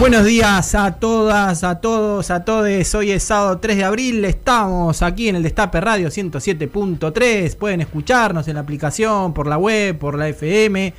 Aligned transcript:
Buenos 0.00 0.24
días 0.24 0.76
a 0.76 0.92
todas, 1.00 1.64
a 1.64 1.80
todos, 1.80 2.30
a 2.30 2.44
todes. 2.44 2.94
Hoy 2.94 3.10
es 3.10 3.24
sábado 3.24 3.58
3 3.58 3.78
de 3.78 3.84
abril. 3.84 4.24
Estamos 4.24 5.02
aquí 5.02 5.28
en 5.28 5.34
el 5.34 5.42
Destape 5.42 5.80
Radio 5.80 6.06
107.3. 6.06 7.56
Pueden 7.56 7.80
escucharnos 7.80 8.46
en 8.46 8.54
la 8.54 8.60
aplicación, 8.60 9.34
por 9.34 9.48
la 9.48 9.58
web, 9.58 9.98
por 9.98 10.16
la 10.16 10.28
FM. 10.28 10.94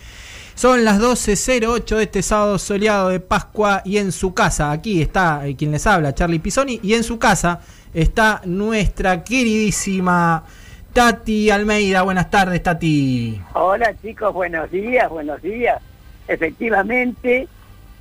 Son 0.54 0.84
las 0.84 1.00
12.08 1.00 1.96
de 1.96 2.04
este 2.04 2.22
sábado 2.22 2.60
soleado 2.60 3.08
de 3.08 3.22
Pascua 3.22 3.82
y 3.86 4.00
en 4.00 4.12
su 4.12 4.34
casa, 4.34 4.70
aquí 4.70 5.02
está 5.02 5.48
eh, 5.48 5.56
quien 5.56 5.72
les 5.72 5.88
habla, 5.88 6.14
Charlie 6.14 6.40
Pisoni, 6.40 6.82
y 6.84 6.94
en 6.96 7.06
su 7.06 7.18
casa 7.18 7.62
está 7.94 8.42
nuestra 8.44 9.24
queridísima 9.24 10.44
Tati 10.92 11.50
Almeida. 11.50 12.02
Buenas 12.02 12.30
tardes, 12.30 12.62
Tati. 12.62 13.42
Hola 13.54 13.94
chicos, 14.02 14.34
buenos 14.34 14.70
días, 14.70 15.10
buenos 15.10 15.42
días. 15.42 15.82
Efectivamente, 16.28 17.48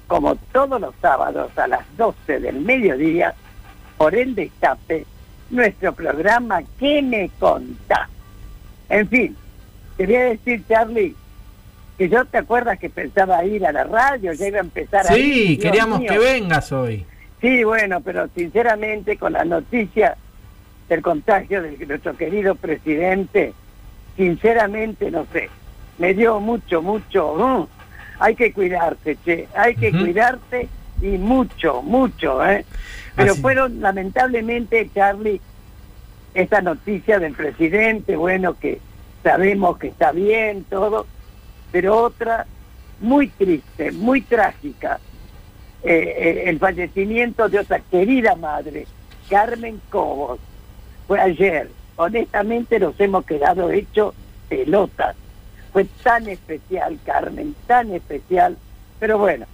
como 0.08 0.34
todos 0.52 0.80
los 0.80 0.94
sábados 1.00 1.56
a 1.56 1.68
las 1.68 1.96
12 1.96 2.40
del 2.40 2.60
mediodía, 2.60 3.34
por 3.96 4.14
el 4.14 4.34
destape, 4.34 5.04
nuestro 5.50 5.92
programa 5.92 6.62
¿Qué 6.78 7.02
me 7.02 7.30
contás? 7.38 8.08
En 8.88 9.06
fin, 9.08 9.36
quería 9.96 10.24
decir, 10.24 10.64
Charlie, 10.66 11.14
que 11.98 12.08
yo 12.08 12.24
te 12.24 12.38
acuerdas 12.38 12.78
que 12.78 12.88
pensaba 12.88 13.44
ir 13.44 13.66
a 13.66 13.72
la 13.72 13.84
radio, 13.84 14.32
ya 14.32 14.48
iba 14.48 14.58
a 14.58 14.62
empezar 14.62 15.06
a 15.06 15.12
Sí, 15.12 15.58
queríamos 15.58 16.00
que 16.00 16.18
vengas 16.18 16.72
hoy. 16.72 17.04
Sí, 17.40 17.62
bueno, 17.64 18.00
pero 18.00 18.28
sinceramente 18.34 19.18
con 19.18 19.34
la 19.34 19.44
noticia 19.44 20.16
del 20.88 21.02
contagio 21.02 21.60
de 21.60 21.76
nuestro 21.86 22.16
querido 22.16 22.54
presidente, 22.54 23.52
sinceramente 24.16 25.10
no 25.10 25.26
sé, 25.32 25.50
me 25.98 26.14
dio 26.14 26.40
mucho, 26.40 26.80
mucho... 26.80 27.32
Uh, 27.34 27.68
hay 28.18 28.34
que 28.34 28.52
cuidarse, 28.52 29.16
che, 29.24 29.48
hay 29.54 29.74
que 29.76 29.90
cuidarse 29.90 30.68
y 31.00 31.18
mucho, 31.18 31.82
mucho, 31.82 32.44
¿eh? 32.44 32.64
Pero 33.14 33.34
fueron 33.34 33.80
lamentablemente, 33.80 34.90
Charlie, 34.94 35.40
esta 36.34 36.60
noticia 36.60 37.18
del 37.18 37.34
presidente, 37.34 38.16
bueno, 38.16 38.58
que 38.58 38.80
sabemos 39.22 39.78
que 39.78 39.88
está 39.88 40.12
bien, 40.12 40.64
todo, 40.64 41.06
pero 41.72 41.96
otra 42.02 42.46
muy 43.00 43.28
triste, 43.28 43.92
muy 43.92 44.22
trágica, 44.22 44.98
eh, 45.82 46.14
eh, 46.16 46.42
el 46.46 46.58
fallecimiento 46.58 47.48
de 47.48 47.60
otra 47.60 47.80
querida 47.80 48.34
madre, 48.34 48.86
Carmen 49.28 49.80
Cobos, 49.90 50.40
fue 51.06 51.20
ayer. 51.20 51.70
Honestamente 51.96 52.78
nos 52.78 52.98
hemos 53.00 53.24
quedado 53.24 53.70
hechos 53.70 54.14
pelotas 54.48 55.16
fue 55.78 55.86
tan 56.02 56.28
especial, 56.28 56.98
Carmen, 57.06 57.54
tan 57.68 57.92
especial. 57.94 58.56
Pero 58.98 59.16
bueno, 59.16 59.46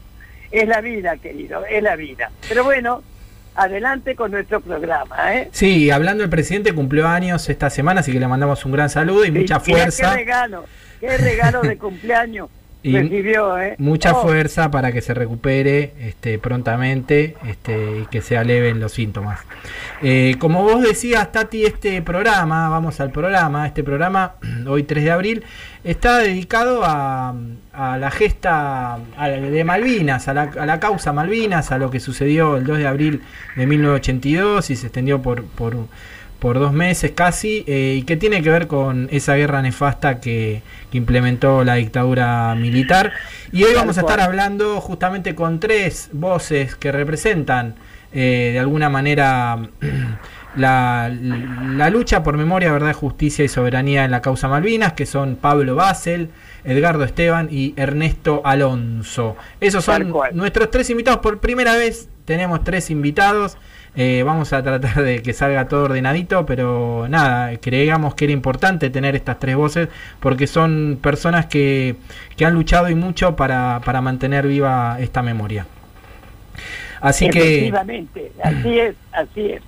es 0.50 0.66
la 0.66 0.81
vida, 0.81 1.19
querido, 1.19 1.66
es 1.66 1.83
la 1.83 1.97
vida. 1.97 2.31
Pero 2.48 2.64
bueno, 2.64 3.03
adelante 3.55 4.16
con 4.16 4.31
nuestro 4.31 4.62
programa. 4.62 5.34
¿eh? 5.34 5.50
Sí, 5.53 5.91
hablando 5.91 6.22
del 6.22 6.31
presidente, 6.31 6.75
cumplió 6.75 7.06
años 7.08 7.47
esta 7.50 7.69
semana, 7.69 8.00
así 8.00 8.11
que 8.11 8.20
le 8.20 8.27
mandamos 8.27 8.64
un 8.64 8.72
gran 8.72 8.89
saludo 8.89 9.27
y 9.27 9.33
mucha 9.33 9.61
fuerza. 9.61 10.12
qué 10.12 10.16
regalo, 10.16 10.64
qué 10.98 11.19
regalo 11.19 11.61
de 11.61 11.77
cumpleaños. 11.78 12.48
Recibió, 12.93 13.59
¿eh? 13.59 13.75
Mucha 13.78 14.12
oh. 14.12 14.22
fuerza 14.22 14.71
para 14.71 14.93
que 14.93 15.00
se 15.00 15.15
recupere 15.15 15.93
este, 16.00 16.39
prontamente 16.39 17.37
este, 17.47 18.00
y 18.00 18.06
que 18.06 18.21
se 18.21 18.37
aleven 18.37 18.81
los 18.81 18.93
síntomas. 18.93 19.41
Eh, 20.03 20.37
como 20.39 20.62
vos 20.62 20.83
decías, 20.83 21.33
Tati, 21.33 21.65
este 21.65 22.03
programa, 22.03 22.69
vamos 22.69 23.00
al 23.00 23.11
programa, 23.11 23.67
este 23.67 23.83
programa, 23.83 24.34
hoy 24.67 24.83
3 24.83 25.05
de 25.05 25.11
abril, 25.11 25.45
está 25.83 26.19
dedicado 26.19 26.83
a, 26.84 27.34
la 27.75 28.11
gesta 28.11 28.99
de 29.28 29.65
Malvinas, 29.65 30.28
a 30.28 30.34
la, 30.34 30.81
causa 30.81 31.12
Malvinas, 31.12 31.72
a 31.72 31.78
lo 31.78 31.91
que 31.91 32.01
sucedió 32.01 32.56
el 32.56 32.65
2 32.65 32.78
de 32.78 32.87
abril 32.87 33.22
de 33.56 33.66
1982 33.66 34.71
y 34.71 34.77
se 34.77 34.87
extendió 34.87 35.21
por, 35.22 35.45
por, 35.45 35.77
dos 36.53 36.72
meses 36.72 37.12
casi, 37.12 37.65
eh, 37.66 37.97
y 37.99 38.03
que 38.03 38.16
tiene 38.16 38.43
que 38.43 38.50
ver 38.50 38.66
con 38.66 39.09
esa 39.10 39.34
guerra 39.34 39.62
nefasta 39.62 40.21
que, 40.21 40.62
implementó 40.93 41.65
la 41.65 41.75
dictadura 41.75 42.55
militar. 42.55 43.12
Y 43.50 43.65
hoy 43.65 43.75
vamos 43.75 43.99
a 43.99 44.03
estar 44.03 44.21
hablando 44.21 44.81
justamente 44.81 45.34
con 45.34 45.59
tres 45.59 46.09
voces 46.12 46.77
que 46.77 46.93
representan 46.93 47.75
eh, 48.12 48.50
de 48.53 48.60
alguna 48.60 48.88
manera 48.91 49.59
la, 50.56 51.10
lucha 51.91 52.22
por 52.22 52.37
memoria, 52.37 52.72
verdad, 52.72 52.93
justicia 52.93 53.44
y 53.44 53.49
soberanía 53.49 54.04
en 54.04 54.12
la 54.12 54.22
causa 54.22 54.47
Malvinas, 54.47 54.93
que 54.93 55.06
son 55.06 55.37
Pablo 55.37 55.75
Basel, 55.75 56.31
Edgardo 56.65 57.04
Esteban 57.04 57.49
y 57.50 57.75
Ernesto 57.77 58.43
Alonso. 58.44 59.37
Esos 59.60 59.84
son 59.84 60.12
nuestros 60.33 60.71
tres 60.71 60.91
invitados. 60.91 61.21
Por 61.21 61.41
primera 61.41 61.77
vez 61.77 62.09
tenemos 62.25 62.62
tres 62.65 62.91
invitados. 62.91 63.56
Eh, 63.97 64.25
vamos 64.25 64.53
a 64.53 64.62
tratar 64.62 65.05
de 65.05 65.22
que 65.22 65.32
salga 65.32 65.69
todo 65.69 65.84
ordenadito, 65.84 66.44
pero 66.47 67.06
nada, 67.09 67.56
creíamos 67.59 68.16
que 68.16 68.25
era 68.25 68.32
importante 68.32 68.91
tener 68.91 69.15
estas 69.15 69.38
tres 69.38 69.55
voces 69.55 69.88
porque 70.19 70.49
son 70.49 70.99
personas 71.00 71.47
que, 71.47 71.94
que 72.37 72.44
han 72.44 72.54
luchado 72.54 72.88
y 72.88 72.97
mucho 72.97 73.37
para, 73.37 73.81
para 73.84 74.00
mantener 74.00 74.49
viva 74.49 74.97
esta 74.99 75.22
memoria. 75.22 75.66
Así 77.00 77.27
Efectivamente, 77.27 78.33
así 78.43 78.78
es, 78.78 78.97
así 79.12 79.53
es. 79.53 79.62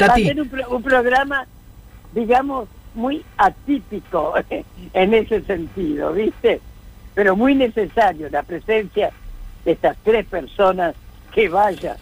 Va 0.00 0.06
a 0.06 0.16
ser 0.16 0.40
un, 0.40 0.82
programa, 0.82 1.46
digamos, 2.14 2.68
muy 2.94 3.24
atípico 3.36 4.34
en 4.94 5.14
ese 5.14 5.42
sentido, 5.42 6.12
¿viste? 6.12 6.60
Pero 7.14 7.36
muy 7.36 7.54
necesario 7.54 8.28
la 8.30 8.42
presencia 8.42 9.10
de 9.64 9.72
estas 9.72 9.96
tres 10.02 10.26
personas 10.26 10.94
que 11.32 11.48
vayan, 11.48 11.96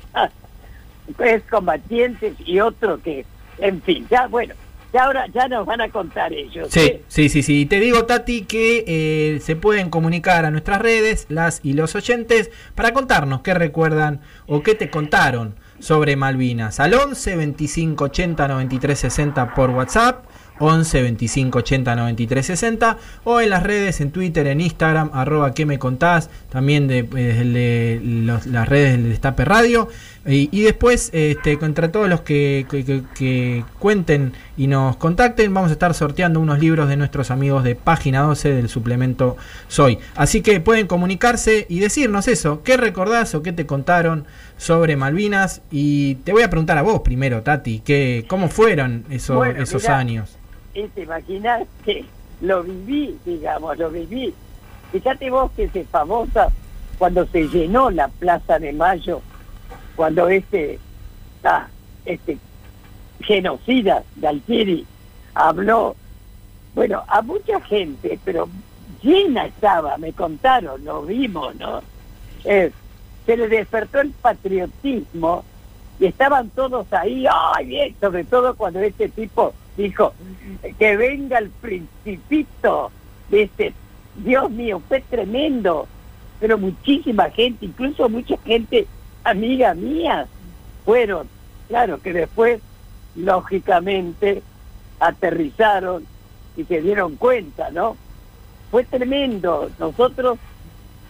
es 1.18 1.42
combatientes 1.44 2.34
y 2.44 2.60
otro 2.60 3.00
que, 3.00 3.24
en 3.58 3.82
fin, 3.82 4.06
ya 4.10 4.26
bueno, 4.26 4.54
ya 4.92 5.04
ahora 5.04 5.26
ya 5.34 5.48
nos 5.48 5.66
van 5.66 5.80
a 5.80 5.88
contar 5.88 6.32
ellos. 6.32 6.68
Sí, 6.70 6.80
¿eh? 6.80 7.02
sí, 7.08 7.28
sí, 7.28 7.42
sí. 7.42 7.66
Te 7.66 7.80
digo, 7.80 8.04
Tati, 8.04 8.42
que 8.42 8.84
eh, 8.86 9.40
se 9.40 9.56
pueden 9.56 9.90
comunicar 9.90 10.44
a 10.44 10.50
nuestras 10.50 10.80
redes, 10.80 11.26
las 11.28 11.60
y 11.64 11.72
los 11.72 11.94
oyentes, 11.96 12.50
para 12.74 12.92
contarnos 12.92 13.42
qué 13.42 13.54
recuerdan 13.54 14.20
o 14.46 14.62
qué 14.62 14.74
te 14.74 14.90
contaron 14.90 15.56
sobre 15.80 16.16
Malvinas 16.16 16.78
al 16.80 16.94
11 16.94 17.36
25 17.36 18.04
80 18.04 18.48
93 18.48 18.98
60 18.98 19.54
por 19.54 19.70
WhatsApp 19.70 20.24
11 20.58 21.02
25 21.02 21.58
80 21.58 21.96
93 21.96 22.46
60 22.46 22.98
o 23.24 23.40
en 23.40 23.50
las 23.50 23.62
redes 23.62 24.00
en 24.00 24.10
Twitter, 24.12 24.46
en 24.46 24.60
Instagram, 24.60 25.10
arroba 25.12 25.52
que 25.52 25.66
me 25.66 25.78
contás, 25.78 26.30
también 26.48 26.86
de, 26.86 27.08
eh, 27.16 28.00
las 28.46 28.68
redes 28.68 28.92
del 28.92 29.08
Destape 29.10 29.44
Radio. 29.44 29.88
Y, 30.26 30.62
después, 30.62 31.10
este, 31.12 31.58
contra 31.58 31.92
todos 31.92 32.08
los 32.08 32.22
que, 32.22 32.66
que, 32.68 33.64
cuenten 33.78 34.32
y 34.56 34.68
nos 34.68 34.96
contacten, 34.96 35.52
vamos 35.52 35.70
a 35.70 35.74
estar 35.74 35.92
sorteando 35.92 36.40
unos 36.40 36.58
libros 36.58 36.88
de 36.88 36.96
nuestros 36.96 37.30
amigos 37.30 37.62
de 37.62 37.74
Página 37.74 38.22
12 38.22 38.54
del 38.54 38.68
suplemento 38.70 39.36
Soy. 39.68 39.98
Así 40.14 40.40
que 40.40 40.60
pueden 40.60 40.86
comunicarse 40.86 41.66
y 41.68 41.80
decirnos 41.80 42.26
eso, 42.28 42.62
qué 42.62 42.78
recordás 42.78 43.34
o 43.34 43.42
qué 43.42 43.52
te 43.52 43.66
contaron 43.66 44.24
sobre 44.56 44.96
Malvinas. 44.96 45.60
Y 45.70 46.14
te 46.16 46.32
voy 46.32 46.42
a 46.42 46.48
preguntar 46.48 46.78
a 46.78 46.82
vos 46.82 47.00
primero, 47.02 47.42
Tati, 47.42 47.80
que, 47.80 48.24
¿cómo 48.26 48.48
fueron 48.48 49.04
esos, 49.10 49.46
esos 49.58 49.88
años? 49.88 50.38
y 50.74 51.00
imaginas 51.00 51.62
que 51.84 52.04
lo 52.40 52.62
viví, 52.62 53.16
digamos, 53.24 53.78
lo 53.78 53.90
viví. 53.90 54.34
Fíjate 54.92 55.30
vos 55.30 55.50
que 55.52 55.70
es 55.72 55.88
famosa 55.88 56.48
cuando 56.98 57.26
se 57.26 57.48
llenó 57.48 57.90
la 57.90 58.08
Plaza 58.08 58.58
de 58.58 58.72
Mayo, 58.72 59.22
cuando 59.96 60.28
este, 60.28 60.78
ah, 61.44 61.68
este 62.04 62.38
genocida 63.20 64.02
Galtieri 64.16 64.86
habló, 65.34 65.96
bueno, 66.74 67.02
a 67.08 67.22
mucha 67.22 67.60
gente, 67.60 68.18
pero 68.24 68.48
llena 69.02 69.46
estaba, 69.46 69.96
me 69.98 70.12
contaron, 70.12 70.84
lo 70.84 71.02
vimos, 71.02 71.54
¿no? 71.56 71.82
Eh, 72.44 72.70
se 73.26 73.36
le 73.36 73.48
despertó 73.48 74.00
el 74.00 74.10
patriotismo 74.10 75.44
y 75.98 76.06
estaban 76.06 76.50
todos 76.50 76.92
ahí, 76.92 77.26
ay, 77.30 77.66
bien, 77.66 77.96
sobre 78.00 78.24
todo 78.24 78.54
cuando 78.54 78.80
este 78.80 79.08
tipo 79.08 79.54
dijo, 79.76 80.12
que 80.78 80.96
venga 80.96 81.38
el 81.38 81.50
principito 81.50 82.90
de 83.30 83.42
este, 83.42 83.74
Dios 84.16 84.50
mío, 84.50 84.82
fue 84.88 85.00
tremendo, 85.00 85.86
pero 86.40 86.58
muchísima 86.58 87.30
gente, 87.30 87.66
incluso 87.66 88.08
mucha 88.08 88.36
gente 88.44 88.86
amiga 89.24 89.74
mía, 89.74 90.26
fueron 90.84 91.28
claro, 91.68 92.00
que 92.00 92.12
después, 92.12 92.60
lógicamente, 93.16 94.42
aterrizaron 95.00 96.06
y 96.56 96.64
se 96.64 96.80
dieron 96.80 97.16
cuenta, 97.16 97.70
¿no? 97.70 97.96
Fue 98.70 98.84
tremendo. 98.84 99.70
Nosotros, 99.78 100.38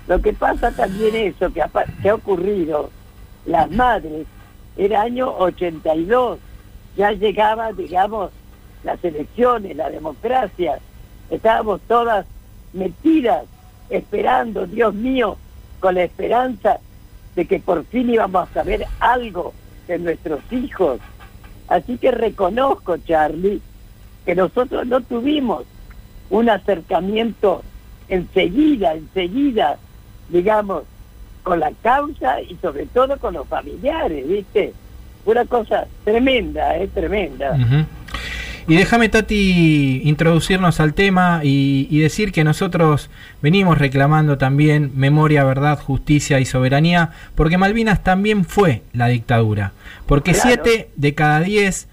lo 0.06 0.20
que 0.20 0.32
pasa 0.32 0.70
también 0.72 1.14
eso, 1.14 1.52
que 1.52 1.62
ha, 1.62 1.70
que 2.02 2.08
ha 2.08 2.14
ocurrido, 2.14 2.90
las 3.46 3.70
madres, 3.70 4.26
era 4.76 5.02
año 5.02 5.30
82, 5.36 6.38
ya 6.96 7.12
llegaba, 7.12 7.72
digamos, 7.72 8.30
las 8.82 9.02
elecciones, 9.04 9.76
la 9.76 9.90
democracia, 9.90 10.78
estábamos 11.30 11.80
todas 11.86 12.26
metidas, 12.72 13.44
esperando, 13.90 14.66
Dios 14.66 14.94
mío, 14.94 15.36
con 15.80 15.94
la 15.94 16.04
esperanza 16.04 16.80
de 17.34 17.46
que 17.46 17.58
por 17.58 17.84
fin 17.86 18.10
íbamos 18.10 18.48
a 18.48 18.52
saber 18.54 18.86
algo 19.00 19.52
de 19.86 19.98
nuestros 19.98 20.40
hijos. 20.50 21.00
Así 21.68 21.98
que 21.98 22.10
reconozco, 22.10 22.96
Charlie, 22.98 23.60
que 24.24 24.34
nosotros 24.34 24.86
no 24.86 25.00
tuvimos 25.00 25.64
un 26.30 26.48
acercamiento 26.48 27.62
enseguida, 28.08 28.94
enseguida, 28.94 29.78
digamos, 30.28 30.84
con 31.42 31.60
la 31.60 31.72
causa 31.82 32.40
y 32.40 32.56
sobre 32.56 32.86
todo 32.86 33.18
con 33.18 33.34
los 33.34 33.46
familiares, 33.46 34.26
¿viste? 34.26 34.72
Una 35.26 35.44
cosa 35.44 35.86
tremenda, 36.04 36.76
es 36.76 36.88
¿eh? 36.88 36.90
tremenda. 36.94 37.56
Y 38.66 38.76
déjame, 38.76 39.10
Tati, 39.10 40.00
introducirnos 40.04 40.80
al 40.80 40.94
tema 40.94 41.40
y, 41.42 41.98
decir 41.98 42.32
que 42.32 42.44
nosotros 42.44 43.10
venimos 43.42 43.76
reclamando 43.76 44.38
también 44.38 44.92
memoria, 44.94 45.44
verdad, 45.44 45.78
justicia 45.78 46.40
y 46.40 46.46
soberanía, 46.46 47.10
porque 47.34 47.58
Malvinas 47.58 48.02
también 48.02 48.46
fue 48.46 48.82
la 48.94 49.08
dictadura. 49.08 49.72
Porque 50.06 50.32
siete 50.32 50.90
de 50.96 51.14
cada 51.14 51.40
diez 51.40 51.88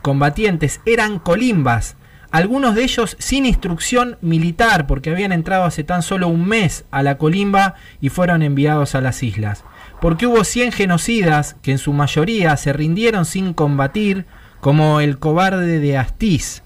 combatientes 0.00 0.80
eran 0.86 1.18
colimbas, 1.18 1.96
algunos 2.30 2.74
de 2.74 2.84
ellos 2.84 3.16
sin 3.20 3.44
instrucción 3.46 4.16
militar, 4.22 4.86
porque 4.86 5.10
habían 5.10 5.30
entrado 5.30 5.64
hace 5.64 5.84
tan 5.84 6.02
solo 6.02 6.28
un 6.28 6.48
mes 6.48 6.84
a 6.90 7.02
la 7.02 7.16
colimba 7.16 7.74
y 8.00 8.08
fueron 8.08 8.42
enviados 8.42 8.94
a 8.94 9.00
las 9.00 9.22
islas. 9.22 9.62
Porque 10.00 10.26
hubo 10.26 10.42
100 10.42 10.72
genocidas 10.72 11.56
que 11.62 11.72
en 11.72 11.78
su 11.78 11.92
mayoría 11.92 12.56
se 12.56 12.72
rindieron 12.72 13.24
sin 13.24 13.54
combatir, 13.54 14.26
como 14.64 15.00
el 15.00 15.18
cobarde 15.18 15.78
de 15.78 15.98
Astiz, 15.98 16.62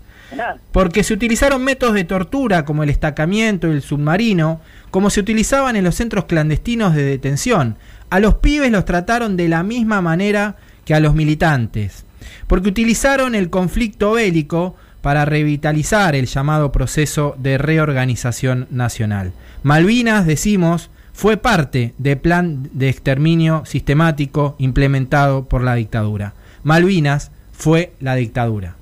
porque 0.71 1.03
se 1.03 1.15
utilizaron 1.15 1.65
métodos 1.65 1.97
de 1.97 2.05
tortura 2.05 2.65
como 2.65 2.85
el 2.85 2.91
estacamiento 2.91 3.67
y 3.67 3.73
el 3.73 3.83
submarino, 3.83 4.61
como 4.93 5.11
se 5.11 5.19
utilizaban 5.19 5.75
en 5.75 5.83
los 5.83 5.97
centros 5.97 6.27
clandestinos 6.27 6.95
de 6.95 7.03
detención. 7.03 7.75
A 8.09 8.21
los 8.21 8.35
pibes 8.35 8.71
los 8.71 8.85
trataron 8.85 9.37
de 9.37 9.49
la 9.49 9.65
misma 9.65 10.01
manera 10.01 10.55
que 10.85 10.95
a 10.95 11.01
los 11.01 11.17
militantes, 11.17 12.05
porque 12.47 12.69
utilizaron 12.69 13.35
el 13.35 13.51
conflicto 13.51 14.13
bélico 14.13 14.77
para 15.01 15.25
revitalizar 15.25 16.15
el 16.15 16.27
llamado 16.27 16.71
proceso 16.71 17.35
de 17.37 17.59
reorganización 17.59 18.69
nacional. 18.71 19.33
Malvinas, 19.65 20.25
decimos, 20.25 20.89
fue 21.13 21.37
parte 21.37 21.95
del 21.99 22.19
plan 22.19 22.71
de 22.73 22.91
exterminio 22.91 23.65
sistemático 23.67 24.55
implementado 24.61 25.47
por 25.49 25.65
la 25.65 25.75
dictadura. 25.75 26.35
Malvinas 26.63 27.33
fue 27.59 27.93
la 28.01 28.15
dictadura. 28.15 28.78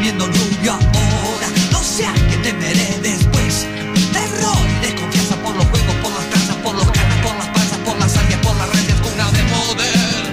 comiendo 0.00 0.26
lluvia 0.28 0.72
ahora. 0.72 1.46
No 1.70 1.82
sé 1.82 2.06
a 2.06 2.14
qué 2.14 2.36
temeré 2.42 2.98
después. 3.02 3.66
Terror 4.14 4.56
desconfianza 4.80 5.36
por 5.36 5.54
los 5.54 5.66
juegos, 5.66 5.94
por 5.96 6.10
las 6.12 6.30
trazas, 6.30 6.56
por 6.56 6.74
los 6.74 6.90
canas, 6.90 7.18
por 7.22 7.36
las 7.36 7.48
pasas, 7.48 7.78
por 7.84 7.98
las 7.98 8.16
áreas, 8.16 8.40
por 8.40 8.56
las 8.56 8.70
redes, 8.70 8.94
cuna 9.02 9.30
de 9.30 9.42
poder. 9.52 10.24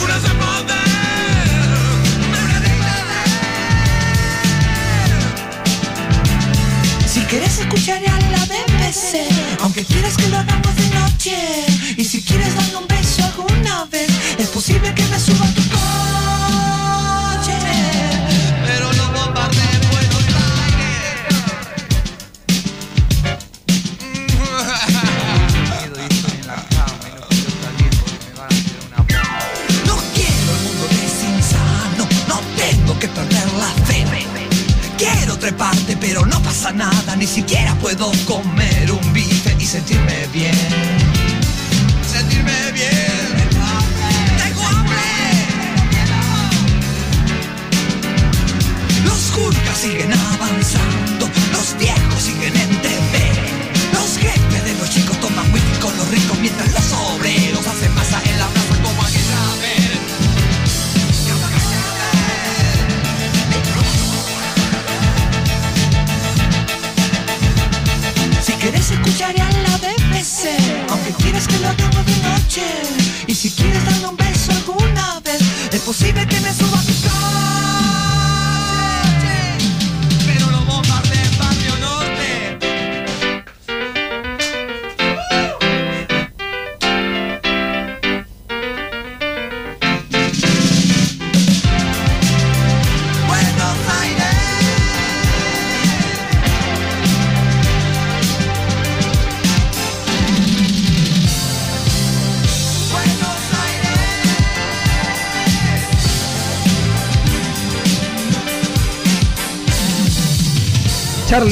Cuna 0.00 0.18
de 0.18 0.30
poder. 0.42 0.80
Si 7.06 7.20
quieres 7.20 7.56
escuchar 7.60 8.02
a 8.04 8.18
la 8.32 8.44
BBC, 8.46 9.28
aunque 9.62 9.84
quieras 9.84 10.16
que 10.16 10.26
lo 10.26 10.38
hagamos 10.38 10.74
de 10.74 10.88
noche. 10.88 11.69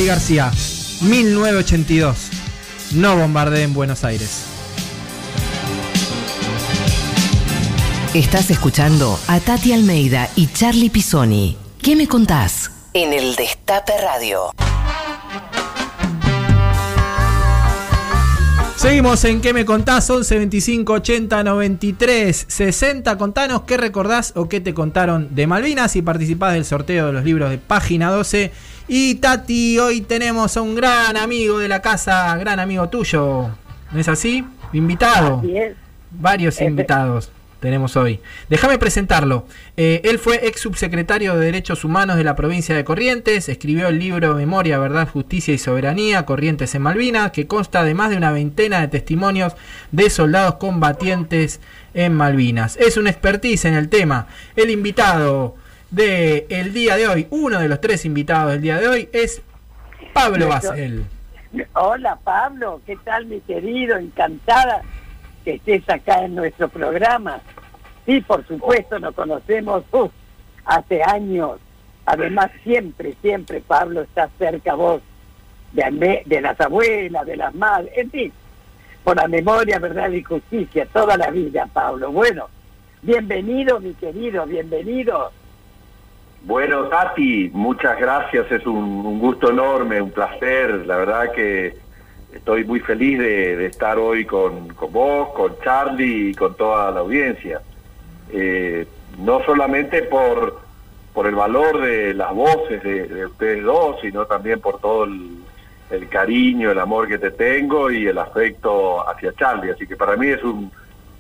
García, 0.09 0.51
1982. 1.03 2.31
No 2.95 3.15
bombardee 3.15 3.65
en 3.65 3.75
Buenos 3.75 4.05
Aires. 4.05 4.45
Estás 8.15 8.51
escuchando 8.51 9.21
a 9.27 9.39
Tati 9.39 9.75
Almeida 9.75 10.31
y 10.35 10.47
Charlie 10.47 10.89
Pisoni. 10.89 11.59
¿Qué 11.83 11.95
me 11.95 12.09
contás? 12.09 12.71
En 12.95 13.13
el 13.13 13.37
Destape 13.37 13.93
Radio. 14.01 14.51
Seguimos 18.77 19.23
en 19.25 19.43
¿Qué 19.43 19.53
me 19.53 19.67
contás? 19.67 20.09
11 20.09 20.39
25 20.39 20.93
80 20.95 21.45
93 21.45 22.47
60. 22.49 23.19
Contanos 23.19 23.63
qué 23.63 23.77
recordás 23.77 24.33
o 24.37 24.49
qué 24.49 24.61
te 24.61 24.73
contaron 24.73 25.35
de 25.35 25.47
Malvinas 25.47 25.97
y 25.97 26.03
participás 26.03 26.55
del 26.55 26.65
sorteo 26.65 27.09
de 27.09 27.13
los 27.13 27.25
libros 27.25 27.51
de 27.51 27.59
página 27.59 28.11
12. 28.11 28.53
Y 28.91 29.17
Tati, 29.17 29.79
hoy 29.79 30.01
tenemos 30.01 30.57
a 30.57 30.63
un 30.63 30.75
gran 30.75 31.19
amigo 31.19 31.59
de 31.59 31.69
la 31.69 31.83
casa, 31.83 32.35
gran 32.39 32.59
amigo 32.59 32.89
tuyo. 32.89 33.51
¿No 33.93 34.01
es 34.01 34.09
así? 34.09 34.47
Invitado. 34.73 35.43
Varios 36.11 36.59
invitados 36.63 37.31
tenemos 37.61 37.97
hoy. 37.97 38.21
Déjame 38.49 38.79
presentarlo. 38.79 39.47
Eh, 39.77 40.01
él 40.05 40.19
fue 40.19 40.47
ex 40.49 40.61
subsecretario 40.61 41.37
de 41.37 41.45
Derechos 41.45 41.85
Humanos 41.85 42.17
de 42.17 42.25
la 42.25 42.35
provincia 42.35 42.75
de 42.75 42.85
Corrientes, 42.85 43.51
escribió 43.51 43.89
el 43.89 43.99
libro 43.99 44.35
Memoria, 44.35 44.79
Verdad, 44.79 45.07
Justicia 45.07 45.53
y 45.53 45.59
Soberanía, 45.59 46.25
Corrientes 46.25 46.75
en 46.75 46.81
Malvinas, 46.81 47.33
que 47.33 47.47
consta 47.47 47.85
de 47.85 47.93
más 47.93 48.09
de 48.09 48.17
una 48.17 48.33
veintena 48.33 48.81
de 48.81 48.89
testimonios 48.89 49.53
de 49.93 50.09
soldados 50.09 50.55
combatientes 50.55 51.61
en 51.93 52.15
Malvinas. 52.15 52.79
Es 52.79 52.97
un 52.97 53.07
expertise 53.07 53.67
en 53.67 53.75
el 53.75 53.91
tema. 53.91 54.29
El 54.57 54.71
invitado 54.71 55.57
del 55.91 56.47
el 56.49 56.73
día 56.73 56.97
de 56.97 57.09
hoy, 57.09 57.27
uno 57.31 57.61
de 57.61 57.69
los 57.69 57.81
tres 57.81 58.05
invitados 58.05 58.53
del 58.53 58.63
día 58.63 58.79
de 58.79 58.89
hoy, 58.89 59.09
es 59.13 59.43
Pablo 60.13 60.49
Basel. 60.49 61.05
Hola 61.75 62.19
Pablo, 62.23 62.83
¿qué 62.87 62.97
tal 62.97 63.27
mi 63.27 63.41
querido? 63.41 63.97
Encantada 63.97 64.83
que 65.45 65.55
estés 65.55 65.89
acá 65.89 66.25
en 66.25 66.35
nuestro 66.35 66.69
programa. 66.69 67.41
Sí, 68.05 68.21
por 68.21 68.47
supuesto, 68.47 68.99
nos 68.99 69.15
conocemos 69.15 69.85
hace 70.65 71.03
años. 71.03 71.59
Además, 72.05 72.51
siempre, 72.65 73.15
siempre, 73.21 73.61
Pablo, 73.61 74.03
está 74.03 74.29
cerca 74.39 74.75
vos 74.75 75.03
de, 75.73 76.23
de 76.25 76.41
las 76.41 76.59
abuelas, 76.61 77.27
de 77.27 77.37
las 77.37 77.55
madres, 77.55 77.93
en 77.97 78.11
fin, 78.11 78.33
por 79.05 79.17
la 79.17 79.29
memoria, 79.29 79.79
verdad 79.79 80.11
y 80.11 80.23
justicia, 80.23 80.87
toda 80.87 81.17
la 81.17 81.31
vida, 81.31 81.67
Pablo. 81.73 82.11
Bueno, 82.11 82.49
bienvenido, 83.03 83.81
mi 83.81 83.93
querido, 83.95 84.47
bienvenido. 84.47 85.33
Bueno, 86.43 86.85
Tati, 86.85 87.51
muchas 87.53 87.99
gracias, 87.99 88.51
es 88.51 88.67
un 88.67 89.19
gusto 89.19 89.51
enorme, 89.51 90.01
un 90.01 90.11
placer, 90.11 90.87
la 90.87 90.97
verdad 90.97 91.33
que 91.33 91.77
estoy 92.33 92.65
muy 92.65 92.81
feliz 92.81 93.19
de, 93.19 93.67
estar 93.67 93.99
hoy 93.99 94.25
con, 94.25 94.69
vos, 94.91 95.31
con 95.35 95.59
Charlie 95.61 96.31
y 96.31 96.35
con 96.35 96.55
toda 96.57 96.91
la 96.91 97.01
audiencia. 97.01 97.61
Eh, 98.31 98.87
no 99.19 99.43
solamente 99.45 100.03
por, 100.03 100.61
por 101.13 101.27
el 101.27 101.35
valor 101.35 101.81
de 101.81 102.15
las 102.15 102.33
voces 102.35 102.83
de, 102.83 103.27
ustedes 103.27 103.65
dos, 103.65 103.97
sino 104.01 104.27
también 104.27 104.61
por 104.61 104.81
todo 104.81 105.05
el, 105.05 106.09
cariño, 106.11 106.71
el 106.71 106.79
amor 106.79 107.09
que 107.09 107.19
te 107.19 107.31
tengo 107.31 107.91
y 107.91 108.07
el 108.07 108.19
afecto 108.19 109.09
hacia 109.09 109.33
Charlie. 109.33 109.71
Así 109.71 109.87
que 109.87 109.97
para 109.97 110.17
mí 110.17 110.29
es 110.29 110.43
un, 110.43 110.71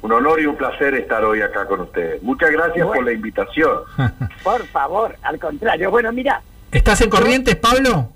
honor 0.03 0.41
y 0.41 0.47
un 0.47 0.57
placer 0.57 0.95
estar 0.95 1.25
hoy 1.25 1.43
acá 1.43 1.67
con 1.67 1.81
ustedes. 1.81 2.23
Muchas 2.23 2.51
gracias 2.51 2.87
por 2.87 3.05
la 3.05 3.13
invitación. 3.13 3.79
Por 4.43 4.65
favor, 4.67 5.17
al 5.23 5.39
contrario. 5.39 5.91
Bueno, 5.91 6.13
mira. 6.13 6.41
¿Estás 6.71 7.01
en 7.01 7.11
Corrientes, 7.11 7.57
Pablo? 7.57 8.11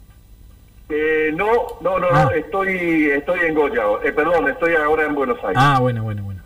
Eh, 0.89 1.33
no, 1.35 1.47
no, 1.81 1.99
no, 1.99 2.07
ah. 2.13 2.31
estoy, 2.37 3.11
estoy 3.11 3.41
en 3.41 3.55
Goya, 3.55 3.83
eh, 4.05 4.13
perdón, 4.13 4.49
estoy 4.49 4.75
ahora 4.75 5.07
en 5.07 5.15
Buenos 5.15 5.39
Aires. 5.43 5.57
Ah, 5.57 5.79
bueno, 5.81 6.03
bueno, 6.03 6.23
bueno. 6.23 6.43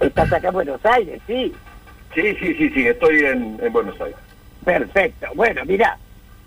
Estás 0.00 0.32
acá 0.32 0.48
en 0.48 0.54
Buenos 0.54 0.84
Aires, 0.86 1.20
sí. 1.26 1.54
Sí, 2.14 2.36
sí, 2.40 2.54
sí, 2.54 2.70
sí, 2.70 2.86
estoy 2.86 3.20
en, 3.20 3.58
Buenos 3.70 4.00
Aires. 4.00 4.16
Perfecto. 4.64 5.26
Bueno, 5.34 5.62
mira, 5.66 5.98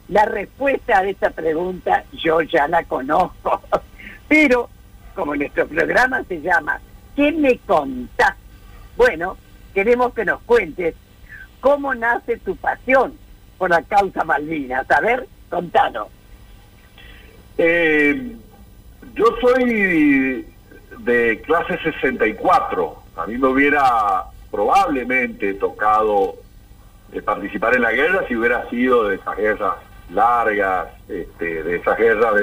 la 0.10 0.26
respuesta 0.26 1.04
de 1.04 1.12
esta 1.12 1.30
pregunta 1.30 2.04
yo 2.14 2.42
ya 2.42 2.68
la 2.68 2.84
conozco, 2.84 3.62
pero 4.28 4.70
como 5.14 5.36
nuestro 5.36 5.68
programa 5.68 6.24
se 6.24 6.42
llama 6.42 6.82
¿Qué 7.16 7.32
me 7.32 7.58
contás? 7.60 8.36
Bueno, 8.98 9.38
queremos 9.74 10.14
que 10.14 10.26
nos 10.26 10.42
cuentes 10.42 10.96
cómo 11.60 11.94
nace 11.96 12.38
tu 12.38 12.56
pasión 12.56 13.14
por 13.58 13.70
la 13.70 13.82
causa 13.84 14.24
Malvinas. 14.24 14.90
A 14.92 15.00
ver, 15.02 15.28
contanos. 15.50 16.08
Eh, 17.58 18.36
yo 19.16 19.26
soy 19.42 20.46
de 21.00 21.42
clase 21.46 21.78
64. 21.84 22.96
A 23.16 23.28
mí 23.28 23.38
me 23.38 23.48
hubiera 23.48 24.24
probablemente 24.52 25.54
tocado 25.56 26.36
eh, 27.12 27.22
participar 27.22 27.76
en 27.76 27.84
la 27.84 27.92
guerra 27.92 28.26
si 28.28 28.36
hubiera 28.36 28.70
sido 28.70 29.08
de 29.08 29.16
esas 29.16 29.38
guerras 29.38 29.76
largas, 30.12 30.88
este, 31.08 31.64
de 31.64 31.76
esas 31.76 31.98
guerras 31.98 32.34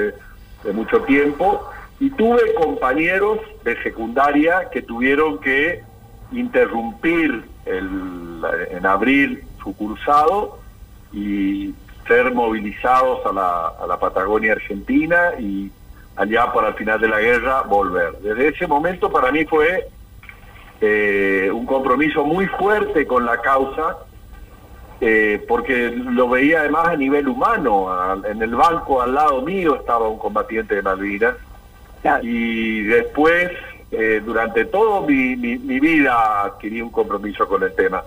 de, 0.63 0.73
mucho 0.73 1.01
tiempo. 1.01 1.69
Y 2.01 2.09
tuve 2.09 2.55
compañeros 2.55 3.37
de 3.63 3.81
secundaria 3.83 4.69
que 4.71 4.81
tuvieron 4.81 5.37
que 5.37 5.83
interrumpir 6.31 7.45
el, 7.65 8.41
en 8.71 8.85
abril 8.87 9.43
su 9.61 9.77
cursado 9.77 10.57
y 11.13 11.75
ser 12.07 12.33
movilizados 12.33 13.23
a 13.23 13.31
la, 13.31 13.67
a 13.79 13.85
la 13.85 13.99
Patagonia 13.99 14.53
Argentina 14.53 15.33
y 15.39 15.71
allá 16.15 16.51
para 16.51 16.69
el 16.69 16.73
final 16.73 16.99
de 16.99 17.07
la 17.07 17.19
guerra 17.19 17.61
volver. 17.61 18.17
Desde 18.17 18.47
ese 18.47 18.65
momento 18.65 19.11
para 19.11 19.31
mí 19.31 19.45
fue 19.45 19.87
eh, 20.81 21.51
un 21.53 21.67
compromiso 21.67 22.25
muy 22.25 22.47
fuerte 22.47 23.05
con 23.05 23.27
la 23.27 23.39
causa, 23.41 23.97
eh, 24.99 25.45
porque 25.47 25.91
lo 25.91 26.29
veía 26.29 26.61
además 26.61 26.87
a 26.87 26.95
nivel 26.95 27.27
humano. 27.27 28.23
en 28.25 28.41
el 28.41 28.55
banco 28.55 29.03
al 29.03 29.13
lado 29.13 29.43
mío 29.43 29.75
estaba 29.75 30.07
un 30.07 30.17
combatiente 30.17 30.73
de 30.73 30.81
Malvinas. 30.81 31.35
Y 32.21 32.81
después, 32.83 33.51
eh, 33.91 34.21
durante 34.23 34.65
toda 34.65 35.01
mi, 35.07 35.35
vida, 35.35 36.43
adquirí 36.43 36.81
un 36.81 36.89
compromiso 36.89 37.47
con 37.47 37.63
el 37.63 37.73
tema 37.75 38.03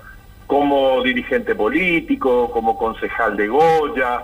como 0.47 1.03
dirigente 1.03 1.55
político, 1.55 2.51
como 2.51 2.77
concejal 2.77 3.37
de 3.37 3.49
Goya. 3.49 4.23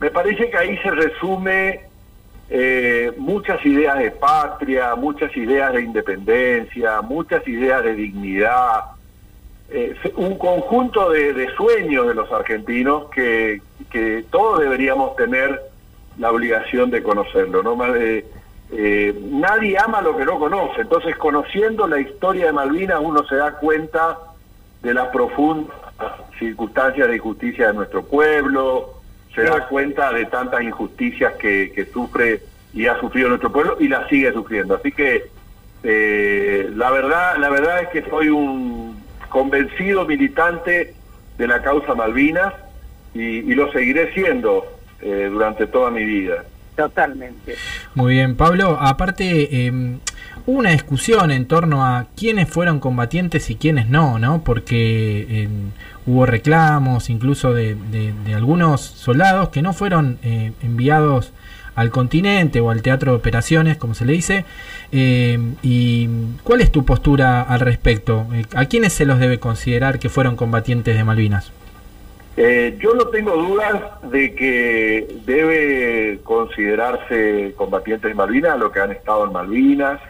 Me 0.00 0.10
parece 0.10 0.50
que 0.50 0.56
ahí 0.56 0.76
se 0.78 0.90
resume 0.90 1.80
eh, 2.50 3.12
muchas 3.16 3.64
ideas 3.64 3.98
de 3.98 4.10
patria, 4.10 4.94
muchas 4.94 5.34
ideas 5.36 5.72
de 5.72 5.82
independencia, 5.82 7.00
muchas 7.00 7.46
ideas 7.48 7.82
de 7.82 7.94
dignidad, 7.94 8.80
eh, 9.70 9.94
un 10.16 10.36
conjunto 10.36 11.10
de, 11.10 11.48
sueños 11.56 12.06
de 12.06 12.14
los 12.14 12.30
argentinos 12.30 13.08
que, 13.10 13.62
que, 13.90 14.24
todos 14.30 14.60
deberíamos 14.60 15.16
tener 15.16 15.60
la 16.18 16.30
obligación 16.30 16.90
de 16.90 17.02
conocerlo. 17.02 17.62
¿no? 17.62 17.76
Eh, 18.72 19.14
nadie 19.30 19.76
ama 19.78 20.00
lo 20.00 20.16
que 20.16 20.24
no 20.24 20.38
conoce, 20.38 20.80
entonces 20.80 21.16
conociendo 21.16 21.86
la 21.86 22.00
historia 22.00 22.46
de 22.46 22.52
Malvinas 22.52 22.98
uno 23.00 23.24
se 23.26 23.36
da 23.36 23.52
cuenta 23.52 24.18
de 24.82 24.94
las 24.94 25.08
profundas 25.08 25.76
circunstancias 26.38 27.08
de 27.08 27.16
injusticia 27.16 27.68
de 27.68 27.74
nuestro 27.74 28.04
pueblo, 28.04 28.94
se 29.34 29.42
da 29.42 29.66
cuenta 29.68 30.12
de 30.12 30.26
tantas 30.26 30.62
injusticias 30.62 31.34
que, 31.34 31.88
sufre 31.92 32.40
y 32.72 32.86
ha 32.86 32.98
sufrido 33.00 33.28
nuestro 33.28 33.52
pueblo 33.52 33.76
y 33.80 33.88
las 33.88 34.08
sigue 34.08 34.32
sufriendo. 34.32 34.74
Así 34.74 34.92
que 34.92 35.24
eh, 35.82 36.70
la 36.74 36.90
verdad, 36.90 37.36
la 37.38 37.48
verdad 37.50 37.82
es 37.82 37.88
que 37.88 38.08
soy 38.08 38.28
un 38.28 39.02
convencido 39.28 40.04
militante 40.06 40.94
de 41.36 41.46
la 41.46 41.62
causa 41.62 41.94
Malvinas 41.94 42.54
y, 43.14 43.54
lo 43.54 43.70
seguiré 43.72 44.12
siendo 44.12 44.66
eh, 45.00 45.28
durante 45.30 45.66
toda 45.66 45.90
mi 45.90 46.04
vida. 46.04 46.44
Totalmente. 46.76 47.54
Muy 47.94 48.14
bien, 48.14 48.36
Pablo. 48.36 48.76
Aparte, 48.80 49.66
eh, 49.66 49.98
hubo 50.46 50.58
una 50.58 50.70
discusión 50.70 51.30
en 51.30 51.46
torno 51.46 51.84
a 51.84 52.06
quiénes 52.16 52.48
fueron 52.48 52.80
combatientes 52.80 53.48
y 53.50 53.54
quiénes 53.54 53.88
no, 53.88 54.18
¿no? 54.18 54.42
Porque 54.42 55.48
hubo 56.06 56.26
reclamos 56.26 57.10
incluso 57.10 57.54
de, 57.54 57.76
algunos 58.34 58.80
soldados 58.80 59.48
que 59.48 59.62
no 59.62 59.72
fueron 59.72 60.18
eh, 60.22 60.52
enviados 60.62 61.32
al 61.74 61.90
continente 61.90 62.60
o 62.60 62.70
al 62.70 62.82
teatro 62.82 63.12
de 63.12 63.18
operaciones, 63.18 63.76
como 63.76 63.94
se 63.94 64.04
le 64.04 64.12
dice. 64.12 64.44
Eh, 64.92 65.38
¿Y 65.62 66.08
cuál 66.44 66.60
es 66.60 66.70
tu 66.70 66.84
postura 66.84 67.42
al 67.42 67.60
respecto? 67.60 68.26
Eh, 68.32 68.44
¿A 68.54 68.66
quiénes 68.66 68.92
se 68.92 69.06
los 69.06 69.18
debe 69.18 69.40
considerar 69.40 69.98
que 69.98 70.08
fueron 70.08 70.36
combatientes 70.36 70.96
de 70.96 71.04
Malvinas? 71.04 71.50
Yo 72.36 72.94
no 72.94 73.06
tengo 73.08 73.36
dudas 73.36 73.80
de 74.10 74.34
que 74.34 75.20
debe 75.24 76.20
considerarse 76.24 77.54
combatientes 77.56 78.08
de 78.08 78.14
Malvinas 78.14 78.58
los 78.58 78.72
que 78.72 78.80
han 78.80 78.92
estado 78.92 79.26
en 79.26 79.32
Malvinas, 79.32 80.00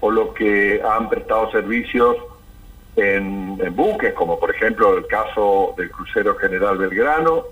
o 0.00 0.10
los 0.10 0.34
que 0.34 0.80
han 0.82 1.08
prestado 1.08 1.50
servicios 1.50 2.16
en, 2.96 3.56
buques, 3.74 4.12
como 4.14 4.38
por 4.38 4.50
ejemplo 4.50 4.96
el 4.96 5.06
caso 5.06 5.74
del 5.76 5.90
crucero 5.90 6.36
General 6.36 6.76
Belgrano, 6.76 7.44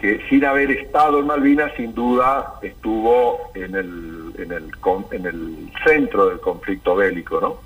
que 0.00 0.20
sin 0.28 0.44
haber 0.44 0.70
estado 0.70 1.20
en 1.20 1.26
Malvinas, 1.26 1.72
sin 1.76 1.94
duda 1.94 2.54
estuvo 2.62 3.50
en 3.54 3.74
el, 3.74 4.34
en 4.38 4.52
el, 4.52 4.70
en 5.12 5.26
el 5.26 5.72
centro 5.84 6.28
del 6.28 6.40
conflicto 6.40 6.96
bélico. 6.96 7.40
¿no? 7.40 7.56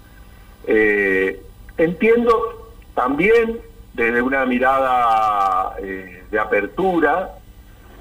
Eh, 0.66 1.42
entiendo 1.78 2.70
también 2.94 3.58
desde 3.98 4.22
una 4.22 4.46
mirada 4.46 5.74
eh, 5.82 6.22
de 6.30 6.38
apertura 6.38 7.32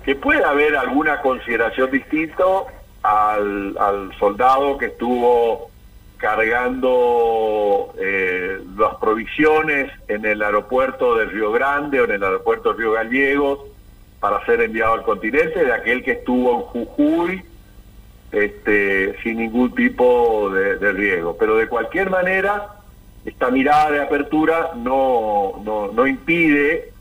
que 0.06 0.16
puede 0.16 0.44
haber 0.44 0.78
alguna 0.78 1.22
consideración 1.22 1.90
distinto 1.90 2.68
al, 3.02 3.76
soldado 4.20 4.78
que 4.78 4.86
estuvo 4.86 5.72
cargando 6.18 7.94
eh, 8.00 8.60
las 8.78 8.96
provisiones 8.96 9.92
en 10.08 10.26
el 10.26 10.44
aeropuerto 10.44 11.16
de 11.16 11.26
Río 11.26 11.52
Grande 11.52 12.00
o 12.00 12.06
en 12.06 12.12
el 12.12 12.24
aeropuerto 12.24 12.74
de 12.74 12.78
Río 12.78 12.92
Gallegos 12.92 13.60
para 14.20 14.46
ser 14.46 14.62
enviado 14.62 14.94
al 14.94 15.04
continente, 15.04 15.66
de 15.66 15.74
aquel 15.74 16.04
que 16.04 16.12
estuvo 16.12 16.54
en 16.54 16.62
Jujuy 16.86 17.44
este, 18.32 19.18
sin 19.24 19.38
ningún 19.38 19.74
tipo 19.74 20.52
de, 20.52 20.92
riesgo. 20.92 21.36
Pero 21.38 21.56
de 21.58 21.68
cualquier 21.68 22.10
manera, 22.12 22.77
esta 23.28 23.52
mirada 23.52 23.92
de 23.92 24.02
apertura 24.02 24.72
no, 24.76 25.62
no, 25.94 26.08
impide 26.08 26.94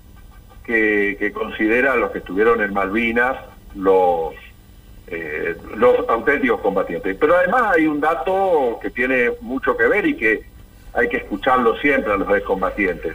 que, 0.65 1.17
que 1.21 1.33
considera 1.33 1.93
a 1.93 1.97
los 1.97 2.11
que 2.11 2.19
estuvieron 2.19 2.61
en 2.61 2.75
Malvinas 2.75 3.37
los 3.77 4.35
eh, 5.07 5.57
los 5.77 6.09
auténticos 6.09 6.61
combatientes. 6.61 7.17
Pero 7.21 7.37
además 7.37 7.77
hay 7.77 7.87
un 7.87 8.01
dato 8.01 8.81
que 8.83 8.91
tiene 8.91 9.31
mucho 9.41 9.77
que 9.77 9.87
ver 9.87 10.05
y 10.05 10.17
que 10.17 10.43
hay 10.95 11.09
que 11.09 11.19
escucharlo 11.19 11.77
siempre 11.77 12.13
a 12.13 12.17
los 12.17 12.29
excombatientes. 12.37 13.15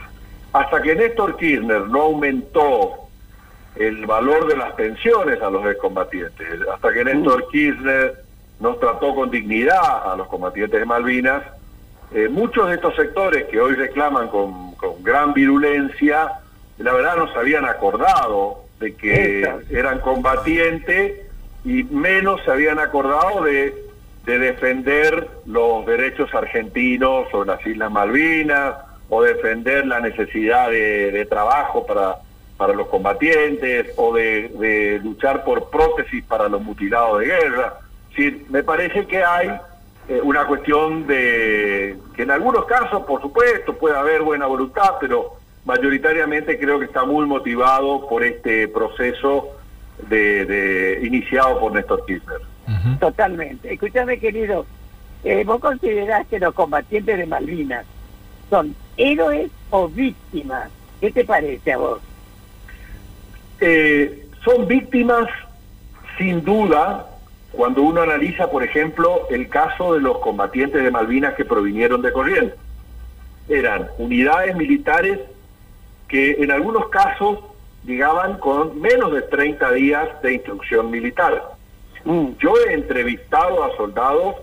Hasta 0.54 0.80
que 0.80 0.94
Néstor 0.94 1.36
Kirchner 1.36 1.82
no 1.88 2.02
aumentó 2.02 3.08
el 3.76 4.06
valor 4.06 4.46
de 4.46 4.56
las 4.56 4.72
pensiones 4.72 5.42
a 5.42 5.50
los 5.50 5.66
excombatientes, 5.66 6.46
hasta 6.72 6.92
que 6.94 7.04
Néstor 7.04 7.48
Kirchner 7.50 8.22
nos 8.58 8.80
trató 8.80 9.14
con 9.14 9.30
dignidad 9.30 10.10
a 10.10 10.16
los 10.16 10.28
combatientes 10.28 10.80
de 10.80 10.86
Malvinas, 10.86 11.42
eh, 12.14 12.28
muchos 12.28 12.68
de 12.68 12.74
estos 12.74 12.94
sectores 12.94 13.44
que 13.44 13.60
hoy 13.60 13.74
reclaman 13.74 14.28
con, 14.28 14.74
con 14.74 15.02
gran 15.02 15.32
virulencia, 15.32 16.40
la 16.78 16.92
verdad 16.92 17.16
no 17.16 17.32
se 17.32 17.38
habían 17.38 17.64
acordado 17.64 18.64
de 18.80 18.94
que 18.94 19.48
eran 19.70 20.00
combatientes 20.00 21.20
y 21.64 21.84
menos 21.84 22.42
se 22.44 22.50
habían 22.50 22.78
acordado 22.78 23.44
de, 23.44 23.90
defender 24.24 25.28
los 25.46 25.84
derechos 25.84 26.32
argentinos 26.32 27.28
sobre 27.32 27.48
las 27.48 27.66
Islas 27.66 27.90
Malvinas 27.90 28.74
o 29.08 29.20
defender 29.22 29.84
la 29.86 29.98
necesidad 29.98 30.70
de, 30.70 31.26
trabajo 31.28 31.84
para, 31.86 32.18
para 32.56 32.72
los 32.72 32.86
combatientes 32.86 33.92
o 33.96 34.14
de, 34.14 35.00
luchar 35.02 35.44
por 35.44 35.70
prótesis 35.70 36.24
para 36.24 36.48
los 36.48 36.62
mutilados 36.62 37.20
de 37.20 37.26
guerra. 37.26 37.74
Sí, 38.14 38.46
me 38.48 38.62
parece 38.62 39.06
que 39.06 39.24
hay 39.24 39.50
eh, 40.08 40.20
una 40.22 40.46
cuestión 40.46 41.06
de 41.06 41.96
que 42.14 42.22
en 42.22 42.30
algunos 42.30 42.64
casos, 42.66 43.04
por 43.04 43.20
supuesto, 43.22 43.76
puede 43.76 43.96
haber 43.96 44.22
buena 44.22 44.46
voluntad, 44.46 44.94
pero 45.00 45.36
mayoritariamente 45.64 46.58
creo 46.58 46.78
que 46.78 46.86
está 46.86 47.04
muy 47.04 47.24
motivado 47.26 48.08
por 48.08 48.24
este 48.24 48.68
proceso 48.68 49.50
de, 50.08 51.00
iniciado 51.02 51.60
por 51.60 51.72
Néstor 51.72 52.04
Kirchner. 52.06 52.40
Totalmente. 52.98 53.72
Escúchame, 53.72 54.18
querido, 54.18 54.66
eh, 55.24 55.44
¿vos 55.44 55.60
considerás 55.60 56.26
que 56.26 56.38
los 56.38 56.54
combatientes 56.54 57.16
de 57.16 57.26
Malvinas 57.26 57.86
son 58.50 58.74
héroes 58.96 59.50
o 59.70 59.88
víctimas? 59.88 60.68
¿Qué 61.00 61.12
te 61.12 61.24
parece 61.24 61.72
a 61.72 61.78
vos? 61.78 62.00
Eh, 63.60 64.26
son 64.44 64.66
víctimas, 64.66 65.28
sin 66.18 66.44
duda, 66.44 67.06
cuando 67.52 67.82
uno 67.82 68.02
analiza, 68.02 68.50
por 68.50 68.64
ejemplo, 68.64 69.28
el 69.30 69.48
caso 69.48 69.94
de 69.94 70.00
los 70.00 70.18
combatientes 70.18 70.82
de 70.82 70.90
Malvinas 70.90 71.34
que 71.34 71.44
provinieron 71.44 72.02
de 72.02 72.12
Corrientes. 72.12 72.58
Eran 73.48 73.88
unidades 73.98 74.56
militares 74.56 75.20
que 76.08 76.32
en 76.42 76.50
algunos 76.50 76.88
casos 76.88 77.38
llegaban 77.84 78.38
con 78.38 78.80
menos 78.80 79.12
de 79.12 79.22
30 79.22 79.72
días 79.72 80.08
de 80.22 80.34
instrucción 80.34 80.90
militar. 80.90 81.42
Mm. 82.04 82.28
Yo 82.40 82.54
he 82.66 82.72
entrevistado 82.72 83.64
a 83.64 83.76
soldados 83.76 84.36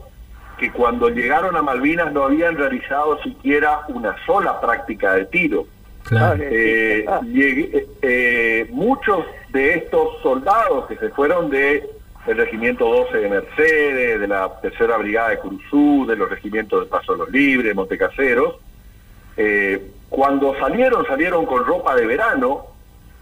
que 0.57 0.71
cuando 0.71 1.09
llegaron 1.09 1.55
a 1.55 1.61
Malvinas 1.61 2.11
no 2.11 2.23
habían 2.23 2.57
realizado 2.57 3.21
siquiera 3.23 3.81
una 3.87 4.15
sola 4.25 4.59
práctica 4.59 5.13
de 5.13 5.25
tiro. 5.25 5.65
Eh, 6.11 7.05
eh, 7.35 7.87
eh, 8.01 8.67
muchos 8.71 9.25
de 9.49 9.75
estos 9.75 10.21
soldados 10.21 10.87
que 10.87 10.97
se 10.97 11.09
fueron 11.09 11.49
de 11.49 11.87
el 12.29 12.37
regimiento 12.37 12.85
12 12.85 13.17
de 13.17 13.29
Mercedes, 13.29 14.19
de 14.19 14.27
la 14.27 14.61
tercera 14.61 14.97
brigada 14.97 15.29
de 15.29 15.39
Cruzú, 15.39 16.05
de 16.07 16.15
los 16.15 16.29
regimientos 16.29 16.81
de 16.81 16.85
Paso 16.85 17.13
de 17.13 17.19
los 17.19 17.31
Libres, 17.31 17.73
Montecaseros, 17.73 18.55
cuando 20.09 20.55
salieron, 20.59 21.05
salieron 21.07 21.45
con 21.47 21.65
ropa 21.65 21.95
de 21.95 22.05
verano, 22.05 22.67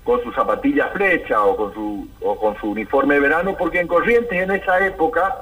con 0.03 0.21
su 0.23 0.31
zapatilla 0.33 0.87
flecha 0.87 1.43
o 1.43 1.55
con 1.55 1.73
su, 1.73 2.07
o 2.21 2.37
con 2.37 2.57
su 2.57 2.71
uniforme 2.71 3.15
de 3.15 3.21
verano, 3.21 3.55
porque 3.57 3.79
en 3.79 3.87
Corrientes 3.87 4.31
en 4.31 4.51
esa 4.51 4.85
época 4.85 5.35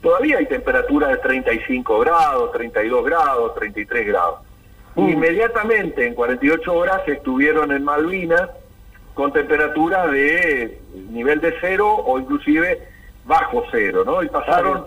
todavía 0.00 0.38
hay 0.38 0.46
temperaturas 0.46 1.10
de 1.10 1.16
35 1.18 2.00
grados, 2.00 2.52
32 2.52 3.04
grados, 3.04 3.54
33 3.54 4.06
grados. 4.06 4.40
Mm. 4.94 5.08
Inmediatamente, 5.08 6.06
en 6.06 6.14
48 6.14 6.72
horas, 6.72 7.02
estuvieron 7.08 7.72
en 7.72 7.82
Malvinas 7.82 8.48
con 9.14 9.32
temperaturas 9.32 10.10
de 10.12 10.80
nivel 11.10 11.40
de 11.40 11.54
cero 11.60 11.88
o 11.88 12.20
inclusive 12.20 12.87
bajo 13.28 13.62
cero, 13.70 14.02
¿no? 14.04 14.22
Y 14.22 14.28
pasaron 14.28 14.86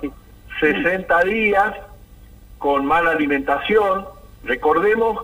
60 0.59 1.23
días 1.23 1.75
con 2.57 2.85
mala 2.85 3.11
alimentación. 3.11 4.05
Recordemos 4.43 5.23